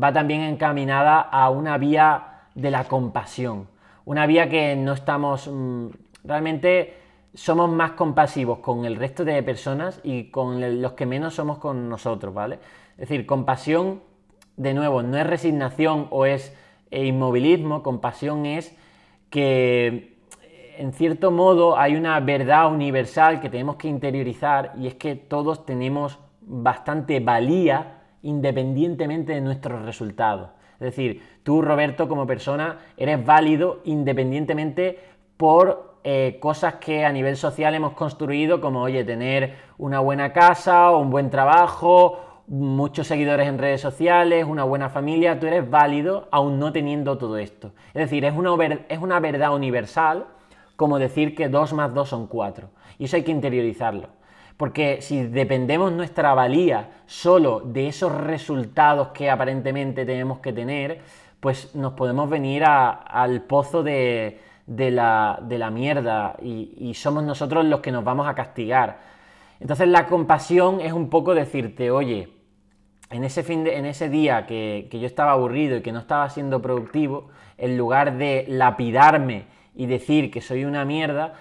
va 0.00 0.12
también 0.12 0.42
encaminada 0.42 1.20
a 1.20 1.48
una 1.48 1.78
vía 1.78 2.42
de 2.56 2.72
la 2.72 2.84
compasión. 2.84 3.68
Una 4.04 4.26
vía 4.26 4.48
que 4.48 4.74
no 4.74 4.92
estamos... 4.92 5.48
Realmente 6.24 6.94
somos 7.34 7.70
más 7.70 7.92
compasivos 7.92 8.58
con 8.58 8.84
el 8.84 8.96
resto 8.96 9.24
de 9.24 9.42
personas 9.42 10.00
y 10.02 10.30
con 10.30 10.82
los 10.82 10.92
que 10.92 11.06
menos 11.06 11.34
somos 11.34 11.58
con 11.58 11.88
nosotros, 11.88 12.34
¿vale? 12.34 12.58
Es 12.92 13.08
decir, 13.08 13.26
compasión, 13.26 14.02
de 14.56 14.74
nuevo, 14.74 15.02
no 15.02 15.16
es 15.16 15.26
resignación 15.26 16.08
o 16.10 16.26
es 16.26 16.54
eh, 16.90 17.06
inmovilismo, 17.06 17.82
compasión 17.82 18.46
es 18.46 18.76
que 19.30 20.18
en 20.76 20.92
cierto 20.92 21.30
modo 21.30 21.78
hay 21.78 21.94
una 21.94 22.18
verdad 22.20 22.72
universal 22.72 23.40
que 23.40 23.50
tenemos 23.50 23.76
que 23.76 23.88
interiorizar 23.88 24.72
y 24.78 24.86
es 24.86 24.94
que 24.94 25.14
todos 25.14 25.66
tenemos 25.66 26.18
bastante 26.40 27.20
valía 27.20 27.98
independientemente 28.22 29.34
de 29.34 29.40
nuestros 29.40 29.84
resultados. 29.84 30.50
Es 30.74 30.80
decir, 30.96 31.22
tú 31.42 31.60
Roberto 31.60 32.08
como 32.08 32.26
persona 32.26 32.78
eres 32.96 33.24
válido 33.24 33.82
independientemente 33.84 34.98
por 35.36 35.89
eh, 36.04 36.38
cosas 36.40 36.74
que 36.76 37.04
a 37.04 37.12
nivel 37.12 37.36
social 37.36 37.74
hemos 37.74 37.92
construido 37.92 38.60
como, 38.60 38.82
oye, 38.82 39.04
tener 39.04 39.56
una 39.78 40.00
buena 40.00 40.32
casa 40.32 40.90
o 40.90 40.98
un 40.98 41.10
buen 41.10 41.30
trabajo 41.30 42.30
muchos 42.50 43.06
seguidores 43.06 43.46
en 43.46 43.58
redes 43.58 43.80
sociales, 43.80 44.44
una 44.44 44.64
buena 44.64 44.90
familia, 44.90 45.38
tú 45.38 45.46
eres 45.46 45.70
válido 45.70 46.26
aún 46.32 46.58
no 46.58 46.72
teniendo 46.72 47.16
todo 47.16 47.38
esto. 47.38 47.72
Es 47.94 48.02
decir, 48.02 48.24
es 48.24 48.34
una, 48.34 48.52
es 48.88 48.98
una 48.98 49.20
verdad 49.20 49.54
universal 49.54 50.26
como 50.74 50.98
decir 50.98 51.36
que 51.36 51.48
2 51.48 51.72
más 51.74 51.94
2 51.94 52.08
son 52.08 52.26
4. 52.26 52.68
Y 52.98 53.04
eso 53.04 53.14
hay 53.14 53.22
que 53.22 53.30
interiorizarlo. 53.30 54.08
Porque 54.56 55.00
si 55.00 55.22
dependemos 55.22 55.92
nuestra 55.92 56.34
valía 56.34 57.02
solo 57.06 57.60
de 57.60 57.86
esos 57.86 58.12
resultados 58.12 59.08
que 59.08 59.30
aparentemente 59.30 60.04
tenemos 60.04 60.40
que 60.40 60.52
tener, 60.52 61.02
pues 61.38 61.74
nos 61.76 61.92
podemos 61.92 62.28
venir 62.28 62.64
al 62.64 63.42
pozo 63.42 63.84
de, 63.84 64.40
la, 64.70 65.70
mierda 65.72 66.36
y, 66.42 66.94
somos 66.94 67.24
nosotros 67.24 67.64
los 67.64 67.80
que 67.80 67.92
nos 67.92 68.04
vamos 68.04 68.28
a 68.28 68.34
castigar. 68.34 68.98
Entonces 69.58 69.88
la 69.88 70.06
compasión 70.06 70.80
es 70.80 70.92
un 70.92 71.10
poco 71.10 71.34
decirte, 71.34 71.90
oye, 71.90 72.28
en 73.10 73.24
ese, 73.24 73.42
fin 73.42 73.66
en 73.66 73.84
ese 73.84 74.08
día 74.08 74.46
que, 74.46 74.88
yo 74.90 75.06
estaba 75.06 75.32
aburrido 75.32 75.76
y 75.76 75.82
que 75.82 75.92
no 75.92 75.98
estaba 75.98 76.28
siendo 76.30 76.62
productivo, 76.62 77.28
en 77.58 77.76
lugar 77.76 78.16
de 78.16 78.46
lapidarme 78.48 79.44
y 79.74 79.86
decir 79.86 80.30
que 80.30 80.40
soy 80.40 80.64
una 80.64 80.84
mierda, 80.84 81.34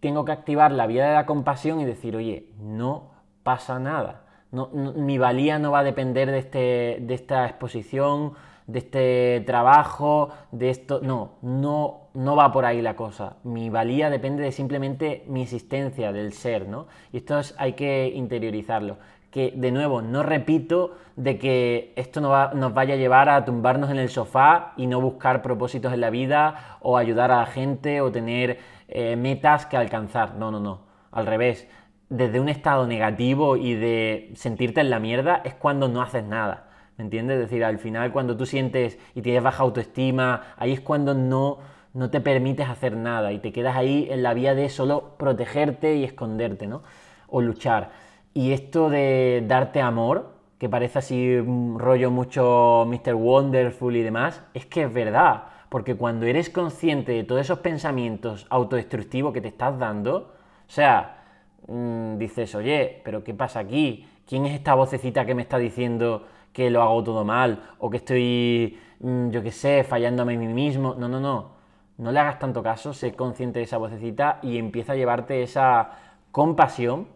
tengo 0.00 0.24
que 0.24 0.32
activar 0.32 0.72
la 0.72 0.86
vía 0.86 1.06
de 1.06 1.14
la 1.14 1.26
compasión 1.26 1.80
y 1.80 1.84
decir, 1.84 2.16
oye, 2.16 2.48
no 2.60 3.10
pasa 3.42 3.78
nada. 3.78 4.24
mi 4.50 5.16
valía 5.16 5.58
no 5.58 5.70
va 5.70 5.80
a 5.80 5.84
depender 5.84 6.30
de, 6.30 6.38
este, 6.38 6.98
de 7.00 7.14
esta 7.14 7.46
exposición, 7.46 8.34
de 8.68 8.78
este 8.78 9.42
trabajo, 9.46 10.28
de 10.52 10.70
esto. 10.70 11.00
No, 11.02 11.38
no, 11.42 12.07
no 12.18 12.36
va 12.36 12.52
por 12.52 12.64
ahí 12.64 12.82
la 12.82 12.96
cosa. 12.96 13.36
Mi 13.44 13.70
valía 13.70 14.10
depende 14.10 14.42
de 14.42 14.52
simplemente 14.52 15.24
mi 15.28 15.42
existencia, 15.42 16.12
del 16.12 16.32
ser, 16.32 16.68
¿no? 16.68 16.86
Y 17.12 17.18
esto 17.18 17.40
hay 17.58 17.74
que 17.74 18.12
interiorizarlo 18.14 18.98
que 19.30 19.52
de 19.54 19.70
nuevo 19.70 20.00
no 20.00 20.22
repito 20.22 20.96
de 21.16 21.38
que 21.38 21.92
esto 21.96 22.20
nos 22.20 22.74
vaya 22.74 22.94
a 22.94 22.96
llevar 22.96 23.28
a 23.28 23.44
tumbarnos 23.44 23.90
en 23.90 23.98
el 23.98 24.08
sofá 24.08 24.72
y 24.76 24.86
no 24.86 25.00
buscar 25.00 25.42
propósitos 25.42 25.92
en 25.92 26.00
la 26.00 26.10
vida 26.10 26.78
o 26.80 26.96
ayudar 26.96 27.30
a 27.30 27.38
la 27.38 27.46
gente 27.46 28.00
o 28.00 28.10
tener 28.10 28.58
eh, 28.88 29.16
metas 29.16 29.66
que 29.66 29.76
alcanzar. 29.76 30.36
No, 30.36 30.50
no, 30.50 30.60
no. 30.60 30.80
Al 31.12 31.26
revés. 31.26 31.68
Desde 32.08 32.40
un 32.40 32.48
estado 32.48 32.86
negativo 32.86 33.56
y 33.56 33.74
de 33.74 34.32
sentirte 34.34 34.80
en 34.80 34.88
la 34.88 34.98
mierda 34.98 35.42
es 35.44 35.52
cuando 35.52 35.88
no 35.88 36.00
haces 36.00 36.24
nada. 36.24 36.68
¿Me 36.96 37.04
entiendes? 37.04 37.36
Es 37.36 37.42
decir, 37.42 37.64
al 37.64 37.78
final 37.78 38.12
cuando 38.12 38.36
tú 38.36 38.46
sientes 38.46 38.98
y 39.14 39.20
tienes 39.20 39.42
baja 39.42 39.62
autoestima, 39.62 40.54
ahí 40.56 40.72
es 40.72 40.80
cuando 40.80 41.12
no, 41.14 41.58
no 41.98 42.10
te 42.10 42.20
permites 42.20 42.68
hacer 42.68 42.96
nada 42.96 43.32
y 43.32 43.40
te 43.40 43.52
quedas 43.52 43.76
ahí 43.76 44.06
en 44.08 44.22
la 44.22 44.32
vía 44.32 44.54
de 44.54 44.68
solo 44.68 45.16
protegerte 45.18 45.96
y 45.96 46.04
esconderte, 46.04 46.68
¿no? 46.68 46.84
O 47.26 47.40
luchar. 47.40 47.90
Y 48.34 48.52
esto 48.52 48.88
de 48.88 49.42
darte 49.48 49.80
amor, 49.80 50.30
que 50.58 50.68
parece 50.68 51.00
así 51.00 51.34
un 51.34 51.76
rollo 51.76 52.12
mucho 52.12 52.86
Mr. 52.86 53.14
Wonderful 53.14 53.96
y 53.96 54.02
demás, 54.02 54.44
es 54.54 54.64
que 54.66 54.84
es 54.84 54.94
verdad. 54.94 55.46
Porque 55.70 55.96
cuando 55.96 56.24
eres 56.26 56.50
consciente 56.50 57.10
de 57.12 57.24
todos 57.24 57.40
esos 57.40 57.58
pensamientos 57.58 58.46
autodestructivos 58.48 59.32
que 59.34 59.40
te 59.40 59.48
estás 59.48 59.76
dando, 59.76 60.34
o 60.68 60.70
sea, 60.70 61.24
mm, 61.66 62.16
dices, 62.16 62.54
oye, 62.54 63.02
pero 63.04 63.24
¿qué 63.24 63.34
pasa 63.34 63.58
aquí? 63.58 64.06
¿Quién 64.24 64.46
es 64.46 64.54
esta 64.54 64.74
vocecita 64.74 65.26
que 65.26 65.34
me 65.34 65.42
está 65.42 65.58
diciendo 65.58 66.26
que 66.52 66.70
lo 66.70 66.80
hago 66.80 67.02
todo 67.02 67.24
mal? 67.24 67.60
O 67.80 67.90
que 67.90 67.96
estoy, 67.96 68.78
mm, 69.00 69.30
yo 69.30 69.42
qué 69.42 69.50
sé, 69.50 69.82
fallándome 69.82 70.36
a 70.36 70.38
mí 70.38 70.46
mismo. 70.46 70.94
No, 70.96 71.08
no, 71.08 71.18
no. 71.18 71.57
No 71.98 72.12
le 72.12 72.20
hagas 72.20 72.38
tanto 72.38 72.62
caso, 72.62 72.94
sé 72.94 73.14
consciente 73.14 73.58
de 73.58 73.64
esa 73.64 73.76
vocecita 73.76 74.38
y 74.42 74.56
empieza 74.56 74.92
a 74.92 74.96
llevarte 74.96 75.42
esa 75.42 75.90
compasión 76.30 77.08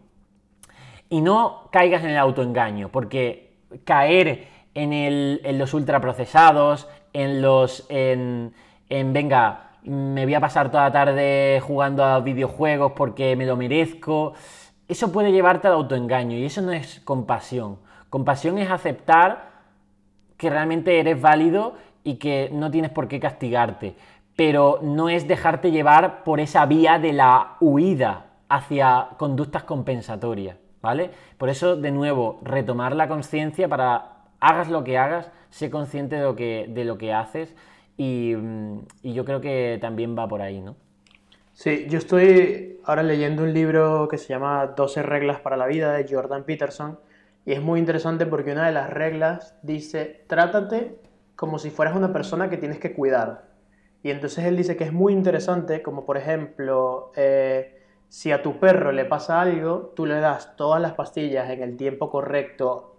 y 1.09 1.21
no 1.21 1.69
caigas 1.71 2.03
en 2.03 2.09
el 2.09 2.17
autoengaño, 2.17 2.89
porque 2.89 3.53
caer 3.85 4.47
en, 4.73 5.57
los 5.57 5.73
ultraprocesados, 5.73 6.87
en 7.13 7.41
los. 7.41 7.85
En, 7.89 8.53
venga, 8.89 9.71
me 9.83 10.25
voy 10.25 10.33
a 10.33 10.39
pasar 10.39 10.69
toda 10.69 10.83
la 10.83 10.91
tarde 10.91 11.61
jugando 11.65 12.03
a 12.03 12.19
videojuegos 12.19 12.93
porque 12.93 13.35
me 13.35 13.45
lo 13.45 13.55
merezco. 13.55 14.33
Eso 14.87 15.11
puede 15.11 15.31
llevarte 15.31 15.67
al 15.67 15.75
autoengaño 15.75 16.37
y 16.37 16.45
eso 16.45 16.61
no 16.61 16.71
es 16.71 16.99
compasión. 17.01 17.77
Compasión 18.09 18.57
es 18.57 18.69
aceptar 18.69 19.51
que 20.37 20.49
realmente 20.49 20.99
eres 20.99 21.21
válido 21.21 21.75
y 22.03 22.15
que 22.15 22.49
no 22.51 22.69
tienes 22.69 22.91
por 22.91 23.07
qué 23.07 23.19
castigarte. 23.19 23.95
Pero 24.35 24.79
no 24.81 25.09
es 25.09 25.27
dejarte 25.27 25.71
llevar 25.71 26.23
por 26.23 26.39
esa 26.39 26.65
vía 26.65 26.99
de 26.99 27.13
la 27.13 27.57
huida 27.59 28.27
hacia 28.49 29.09
conductas 29.17 29.63
compensatorias, 29.63 30.57
¿vale? 30.81 31.11
Por 31.37 31.49
eso, 31.49 31.75
de 31.75 31.91
nuevo, 31.91 32.39
retomar 32.43 32.95
la 32.95 33.07
conciencia 33.07 33.67
para 33.67 34.13
hagas 34.39 34.69
lo 34.69 34.83
que 34.83 34.97
hagas, 34.97 35.31
sé 35.49 35.69
consciente 35.69 36.17
de 36.17 36.23
lo 36.23 36.35
que, 36.35 36.65
de 36.69 36.85
lo 36.85 36.97
que 36.97 37.13
haces 37.13 37.55
y, 37.97 38.33
y 39.01 39.13
yo 39.13 39.23
creo 39.25 39.39
que 39.41 39.77
también 39.79 40.17
va 40.17 40.27
por 40.27 40.41
ahí, 40.41 40.61
¿no? 40.61 40.75
Sí, 41.53 41.85
yo 41.87 41.99
estoy 41.99 42.79
ahora 42.83 43.03
leyendo 43.03 43.43
un 43.43 43.53
libro 43.53 44.07
que 44.07 44.17
se 44.17 44.29
llama 44.29 44.73
12 44.75 45.03
reglas 45.03 45.39
para 45.39 45.55
la 45.55 45.67
vida 45.67 45.93
de 45.93 46.05
Jordan 46.09 46.43
Peterson 46.43 46.97
y 47.45 47.53
es 47.53 47.61
muy 47.61 47.79
interesante 47.79 48.25
porque 48.25 48.53
una 48.53 48.65
de 48.65 48.71
las 48.71 48.89
reglas 48.89 49.55
dice, 49.61 50.23
trátate 50.27 50.97
como 51.35 51.59
si 51.59 51.69
fueras 51.69 51.95
una 51.95 52.11
persona 52.11 52.49
que 52.49 52.57
tienes 52.57 52.79
que 52.79 52.93
cuidar. 52.93 53.52
Y 54.03 54.11
entonces 54.11 54.45
él 54.45 54.57
dice 54.57 54.75
que 54.75 54.83
es 54.83 54.93
muy 54.93 55.13
interesante, 55.13 55.81
como 55.81 56.05
por 56.05 56.17
ejemplo, 56.17 57.11
eh, 57.15 57.81
si 58.09 58.31
a 58.31 58.43
tu 58.43 58.59
perro 58.59 58.91
le 58.91 59.05
pasa 59.05 59.41
algo, 59.41 59.93
tú 59.95 60.05
le 60.05 60.19
das 60.19 60.55
todas 60.57 60.81
las 60.81 60.93
pastillas 60.93 61.49
en 61.49 61.63
el 61.63 61.77
tiempo 61.77 62.09
correcto, 62.11 62.97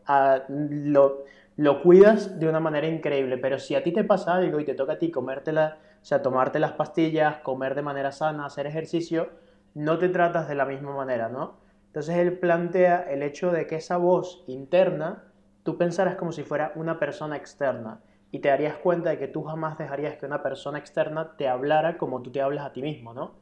lo, 0.48 1.24
lo 1.56 1.82
cuidas 1.82 2.40
de 2.40 2.48
una 2.48 2.58
manera 2.60 2.86
increíble, 2.86 3.38
pero 3.38 3.58
si 3.58 3.74
a 3.74 3.82
ti 3.82 3.92
te 3.92 4.02
pasa 4.02 4.34
algo 4.34 4.58
y 4.60 4.64
te 4.64 4.74
toca 4.74 4.94
a 4.94 4.98
ti 4.98 5.10
comértela 5.10 5.78
o 6.04 6.06
sea, 6.06 6.20
tomarte 6.20 6.58
las 6.58 6.72
pastillas, 6.72 7.38
comer 7.38 7.74
de 7.74 7.80
manera 7.80 8.12
sana, 8.12 8.44
hacer 8.44 8.66
ejercicio, 8.66 9.30
no 9.72 9.96
te 9.98 10.10
tratas 10.10 10.48
de 10.48 10.54
la 10.54 10.66
misma 10.66 10.94
manera, 10.94 11.30
¿no? 11.30 11.54
Entonces 11.86 12.16
él 12.18 12.38
plantea 12.38 13.06
el 13.08 13.22
hecho 13.22 13.50
de 13.52 13.66
que 13.66 13.76
esa 13.76 13.96
voz 13.96 14.44
interna, 14.46 15.24
tú 15.62 15.78
pensaras 15.78 16.16
como 16.16 16.30
si 16.32 16.42
fuera 16.42 16.72
una 16.74 16.98
persona 16.98 17.36
externa 17.36 18.00
y 18.34 18.40
te 18.40 18.48
darías 18.48 18.78
cuenta 18.78 19.10
de 19.10 19.18
que 19.18 19.28
tú 19.28 19.44
jamás 19.44 19.78
dejarías 19.78 20.16
que 20.16 20.26
una 20.26 20.42
persona 20.42 20.76
externa 20.76 21.36
te 21.36 21.46
hablara 21.46 21.96
como 21.98 22.20
tú 22.20 22.32
te 22.32 22.40
hablas 22.40 22.66
a 22.66 22.72
ti 22.72 22.82
mismo, 22.82 23.14
¿no? 23.14 23.34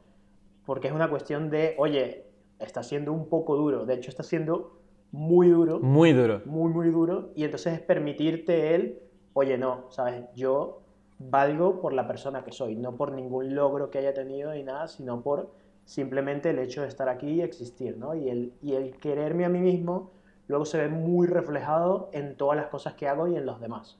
Porque 0.67 0.87
es 0.87 0.93
una 0.93 1.09
cuestión 1.09 1.49
de, 1.49 1.73
oye, 1.79 2.27
está 2.59 2.83
siendo 2.83 3.11
un 3.11 3.27
poco 3.27 3.55
duro, 3.55 3.87
de 3.87 3.95
hecho 3.95 4.11
está 4.11 4.21
siendo 4.21 4.77
muy 5.11 5.49
duro. 5.49 5.79
Muy 5.79 6.13
duro. 6.13 6.43
Muy, 6.45 6.71
muy 6.71 6.91
duro. 6.91 7.31
Y 7.35 7.43
entonces 7.43 7.73
es 7.73 7.81
permitirte 7.81 8.75
él, 8.75 8.99
oye, 9.33 9.57
no, 9.57 9.85
¿sabes? 9.89 10.25
Yo 10.35 10.83
valgo 11.17 11.81
por 11.81 11.93
la 11.93 12.07
persona 12.07 12.43
que 12.43 12.51
soy, 12.51 12.75
no 12.75 12.95
por 12.95 13.13
ningún 13.13 13.55
logro 13.55 13.89
que 13.89 13.97
haya 13.97 14.13
tenido 14.13 14.53
ni 14.53 14.61
nada, 14.61 14.87
sino 14.87 15.23
por 15.23 15.49
simplemente 15.85 16.51
el 16.51 16.59
hecho 16.59 16.83
de 16.83 16.87
estar 16.87 17.09
aquí 17.09 17.31
y 17.31 17.41
existir, 17.41 17.97
¿no? 17.97 18.13
Y 18.13 18.29
el, 18.29 18.53
y 18.61 18.73
el 18.73 18.95
quererme 18.97 19.45
a 19.45 19.49
mí 19.49 19.59
mismo 19.59 20.11
luego 20.47 20.65
se 20.65 20.77
ve 20.77 20.87
muy 20.87 21.25
reflejado 21.25 22.11
en 22.13 22.37
todas 22.37 22.57
las 22.57 22.67
cosas 22.67 22.93
que 22.93 23.07
hago 23.07 23.27
y 23.27 23.35
en 23.35 23.47
los 23.47 23.59
demás. 23.59 23.97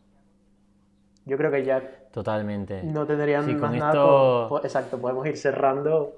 Yo 1.26 1.38
creo 1.38 1.52
que 1.52 1.64
ya 1.64 1.82
Totalmente. 2.12 2.84
no 2.84 3.06
tendrían 3.06 3.60
más 3.60 3.74
nada. 3.74 4.50
exacto, 4.64 5.00
podemos 5.00 5.26
ir 5.26 5.38
cerrando. 5.38 6.16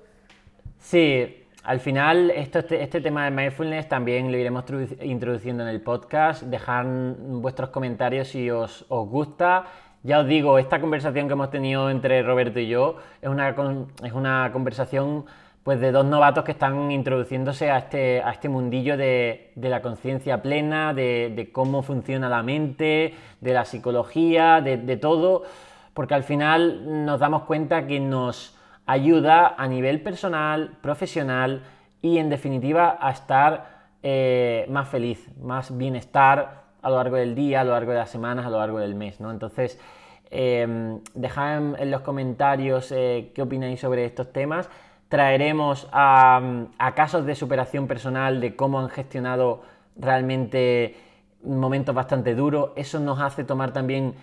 Sí, 0.80 1.43
al 1.64 1.80
final 1.80 2.32
esto, 2.32 2.60
este, 2.60 2.82
este, 2.82 3.01
tema 3.01 3.26
de 3.26 3.32
mindfulness 3.32 3.88
también 3.88 4.32
lo 4.32 4.38
iremos 4.38 4.66
introduciendo 5.01 5.64
en 5.64 5.70
el 5.70 5.82
podcast. 5.82 6.43
Dejar 6.43 6.86
vuestros 6.88 7.70
comentarios 7.70 8.28
si 8.28 8.49
os, 8.49 8.86
os 8.89 9.08
gusta 9.10 9.66
ya 10.06 10.20
os 10.20 10.28
digo, 10.28 10.60
esta 10.60 10.80
conversación 10.80 11.26
que 11.26 11.34
hemos 11.34 11.49
tenido 11.49 11.89
entre 11.89 12.22
Roberto 12.22 12.60
y 12.60 12.68
yo 12.68 12.97
es 13.24 13.28
una, 13.28 13.56
es 14.03 14.14
una 14.14 14.51
conversación 14.53 15.26
pues, 15.66 15.80
de 15.80 15.91
dos 15.91 16.05
novatos 16.05 16.43
que 16.43 16.51
están 16.51 16.91
introduciéndose 16.91 17.72
a 17.72 17.80
este, 17.80 18.22
a 18.22 18.30
este 18.30 18.49
mundillo 18.49 18.97
de, 18.97 19.51
la 19.55 19.82
conciencia 19.82 20.43
plena, 20.43 20.93
de, 20.93 21.49
cómo 21.51 21.82
funciona 21.82 22.30
la 22.30 22.43
mente, 22.43 23.16
de 23.41 23.53
la 23.53 23.66
psicología, 23.66 24.61
de, 24.61 24.97
todo, 24.97 25.41
porque 25.95 26.13
al 26.13 26.22
final 26.22 27.03
nos 27.03 27.20
damos 27.20 27.45
cuenta 27.45 27.88
que 27.88 27.99
nos 27.99 28.55
ayuda 28.86 29.55
a 29.57 29.68
nivel 29.68 30.01
personal, 30.01 30.78
profesional 30.82 31.63
y 31.99 32.20
en 32.20 32.30
definitiva 32.30 32.99
a 33.01 33.09
estar 33.09 33.88
eh, 34.03 34.68
más 34.70 34.88
feliz, 34.88 35.28
más 35.41 35.76
bienestar 35.76 36.61
a 36.84 36.89
lo 36.91 36.97
largo 36.97 37.16
del 37.16 37.34
día, 37.34 37.61
a 37.61 37.63
lo 37.63 37.72
largo 37.72 37.91
de 37.91 37.97
las 37.97 38.11
semanas, 38.11 38.45
a 38.45 38.51
lo 38.51 38.59
largo 38.59 38.78
del 38.78 38.93
mes, 38.93 39.20
¿no? 39.20 39.32
Entonces, 39.32 39.80
eh, 40.30 40.99
dejad 41.16 41.82
en, 41.82 41.89
los 41.89 42.01
comentarios 42.01 42.91
eh, 42.91 43.32
qué 43.34 43.41
opináis 43.41 43.80
sobre 43.80 44.05
estos 44.05 44.32
temas. 44.32 44.70
Traeremos 45.16 45.88
a, 45.93 46.41
casos 46.93 47.26
de 47.26 47.36
superación 47.36 47.88
personal, 47.88 48.41
de 48.41 48.57
cómo 48.57 48.82
han 48.82 48.89
gestionado 48.89 49.61
realmente 49.95 50.97
momentos 51.41 51.95
bastante 51.95 52.36
duros. 52.36 52.72
Eso 52.76 52.99
nos 52.99 53.22
hace 53.22 53.45
tomar 53.45 53.72
también 53.72 54.16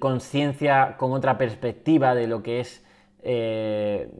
conciencia 0.00 0.96
con 0.96 1.12
otra 1.12 1.38
perspectiva 1.38 2.16
de 2.16 2.26
lo 2.26 2.42
que 2.42 2.58
es 2.58 2.84
eh, 3.22 4.10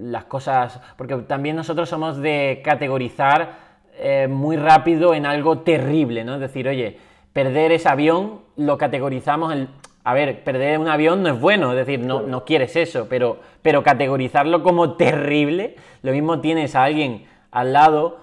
las 0.00 0.24
cosas, 0.24 0.80
porque 0.96 1.14
también 1.18 1.54
nosotros 1.54 1.88
somos 1.88 2.16
de 2.16 2.60
categorizar 2.64 3.58
eh, 3.96 4.26
muy 4.26 4.56
rápido 4.56 5.14
en 5.14 5.24
algo 5.24 5.60
terrible, 5.60 6.24
¿no? 6.24 6.34
Es 6.34 6.40
decir, 6.40 6.66
oye, 6.66 6.98
perder 7.32 7.70
ese 7.70 7.88
avión 7.88 8.40
lo 8.56 8.76
categorizamos 8.76 9.52
en... 9.52 9.68
A 10.08 10.14
ver, 10.14 10.42
perder 10.42 10.78
un 10.78 10.88
avión 10.88 11.22
no 11.22 11.28
es 11.28 11.38
bueno, 11.38 11.70
es 11.72 11.76
decir, 11.76 12.00
no, 12.00 12.22
no 12.22 12.46
quieres 12.46 12.76
eso, 12.76 13.08
pero, 13.10 13.40
pero 13.60 13.82
categorizarlo 13.82 14.62
como 14.62 14.92
terrible, 14.96 15.76
lo 16.00 16.12
mismo 16.12 16.40
tienes 16.40 16.74
a 16.74 16.84
alguien 16.84 17.26
al 17.50 17.74
lado 17.74 18.16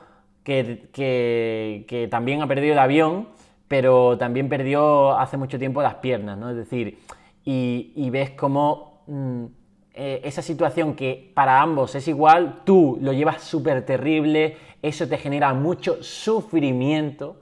que, 0.43 0.89
que, 0.91 2.07
también 2.09 2.41
ha 2.41 2.47
perdido 2.47 2.73
el 2.73 2.79
avión, 2.79 3.27
pero 3.67 4.17
también 4.17 4.49
perdió 4.49 5.15
hace 5.15 5.37
mucho 5.37 5.59
tiempo 5.59 5.83
las 5.83 5.93
piernas, 5.95 6.39
¿no? 6.39 6.49
Es 6.49 6.55
decir, 6.55 6.97
y, 7.43 8.09
ves 8.09 8.31
cómo 8.31 9.03
mm, 9.05 9.45
eh, 9.93 10.21
esa 10.23 10.41
situación 10.41 10.95
que 10.95 11.31
para 11.35 11.61
ambos 11.61 11.93
es 11.93 12.07
igual, 12.07 12.61
tú 12.65 12.97
lo 12.99 13.13
llevas 13.13 13.43
súper 13.43 13.85
terrible, 13.85 14.57
eso 14.81 15.07
te 15.07 15.19
genera 15.19 15.53
mucho 15.53 16.01
sufrimiento 16.01 17.35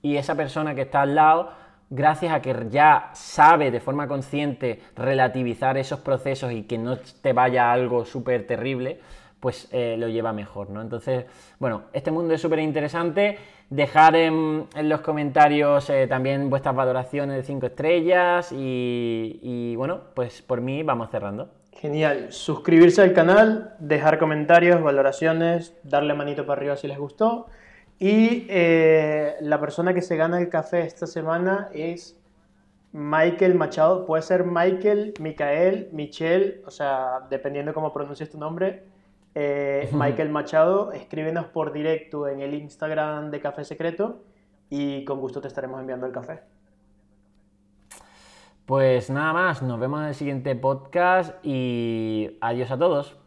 y 0.00 0.16
esa 0.16 0.34
persona 0.34 0.74
que 0.74 0.80
está 0.80 1.02
al 1.02 1.14
lado, 1.14 1.63
gracias 1.94 2.32
a 2.32 2.42
que 2.42 2.66
ya 2.70 3.10
sabe 3.14 3.70
de 3.70 3.80
forma 3.80 4.08
consciente 4.08 4.80
relativizar 4.96 5.78
esos 5.78 6.00
procesos 6.00 6.52
y 6.52 6.64
que 6.64 6.76
no 6.76 6.98
te 6.98 7.32
vaya 7.32 7.72
algo 7.72 8.04
súper 8.04 8.46
terrible, 8.46 9.00
pues 9.38 9.68
eh, 9.72 9.96
lo 9.98 10.08
lleva 10.08 10.32
mejor, 10.32 10.70
¿no? 10.70 10.80
Entonces, 10.80 11.26
bueno, 11.58 11.84
este 11.92 12.10
mundo 12.10 12.34
es 12.34 12.40
súper 12.40 12.58
interesante. 12.58 13.38
Dejar 13.70 14.16
en, 14.16 14.66
los 14.82 15.00
comentarios 15.00 15.88
eh, 15.88 16.06
también 16.06 16.50
vuestras 16.50 16.74
valoraciones 16.74 17.36
de 17.36 17.42
5 17.44 17.66
estrellas 17.66 18.52
y, 18.52 19.38
y 19.42 19.76
bueno, 19.76 20.00
pues 20.14 20.42
por 20.42 20.60
mí 20.60 20.82
vamos 20.82 21.10
cerrando. 21.10 21.48
Genial. 21.72 22.32
Suscribirse 22.32 23.02
al 23.02 23.12
canal, 23.12 23.74
dejar 23.78 24.18
comentarios, 24.18 24.82
valoraciones, 24.82 25.76
darle 25.82 26.14
manito 26.14 26.46
para 26.46 26.60
arriba 26.60 26.76
si 26.76 26.88
les 26.88 26.98
gustó. 26.98 27.46
Y 27.98 28.46
eh, 28.48 29.36
la 29.40 29.60
persona 29.60 29.94
que 29.94 30.02
se 30.02 30.16
gana 30.16 30.38
el 30.40 30.48
café 30.48 30.80
esta 30.82 31.06
semana 31.06 31.68
es 31.72 32.18
Michael 32.92 33.54
Machado. 33.54 34.04
Puede 34.06 34.22
ser 34.22 34.44
Michael, 34.44 35.14
Micael, 35.20 35.88
Michelle, 35.92 36.62
o 36.66 36.70
sea, 36.70 37.26
dependiendo 37.30 37.72
cómo 37.72 37.92
pronuncies 37.92 38.30
tu 38.30 38.38
nombre. 38.38 38.84
Eh, 39.34 39.88
Michael 39.92 40.30
Machado, 40.30 40.92
escríbenos 40.92 41.46
por 41.46 41.72
directo 41.72 42.28
en 42.28 42.40
el 42.40 42.54
Instagram 42.54 43.30
de 43.30 43.40
Café 43.40 43.64
Secreto 43.64 44.22
y 44.70 45.04
con 45.04 45.20
gusto 45.20 45.40
te 45.40 45.48
estaremos 45.48 45.80
enviando 45.80 46.06
el 46.06 46.12
café. 46.12 46.40
Pues 48.66 49.10
nada 49.10 49.32
más, 49.32 49.62
nos 49.62 49.78
vemos 49.78 50.00
en 50.00 50.06
el 50.06 50.14
siguiente 50.14 50.54
podcast 50.56 51.34
y 51.44 52.38
adiós 52.40 52.70
a 52.70 52.78
todos. 52.78 53.23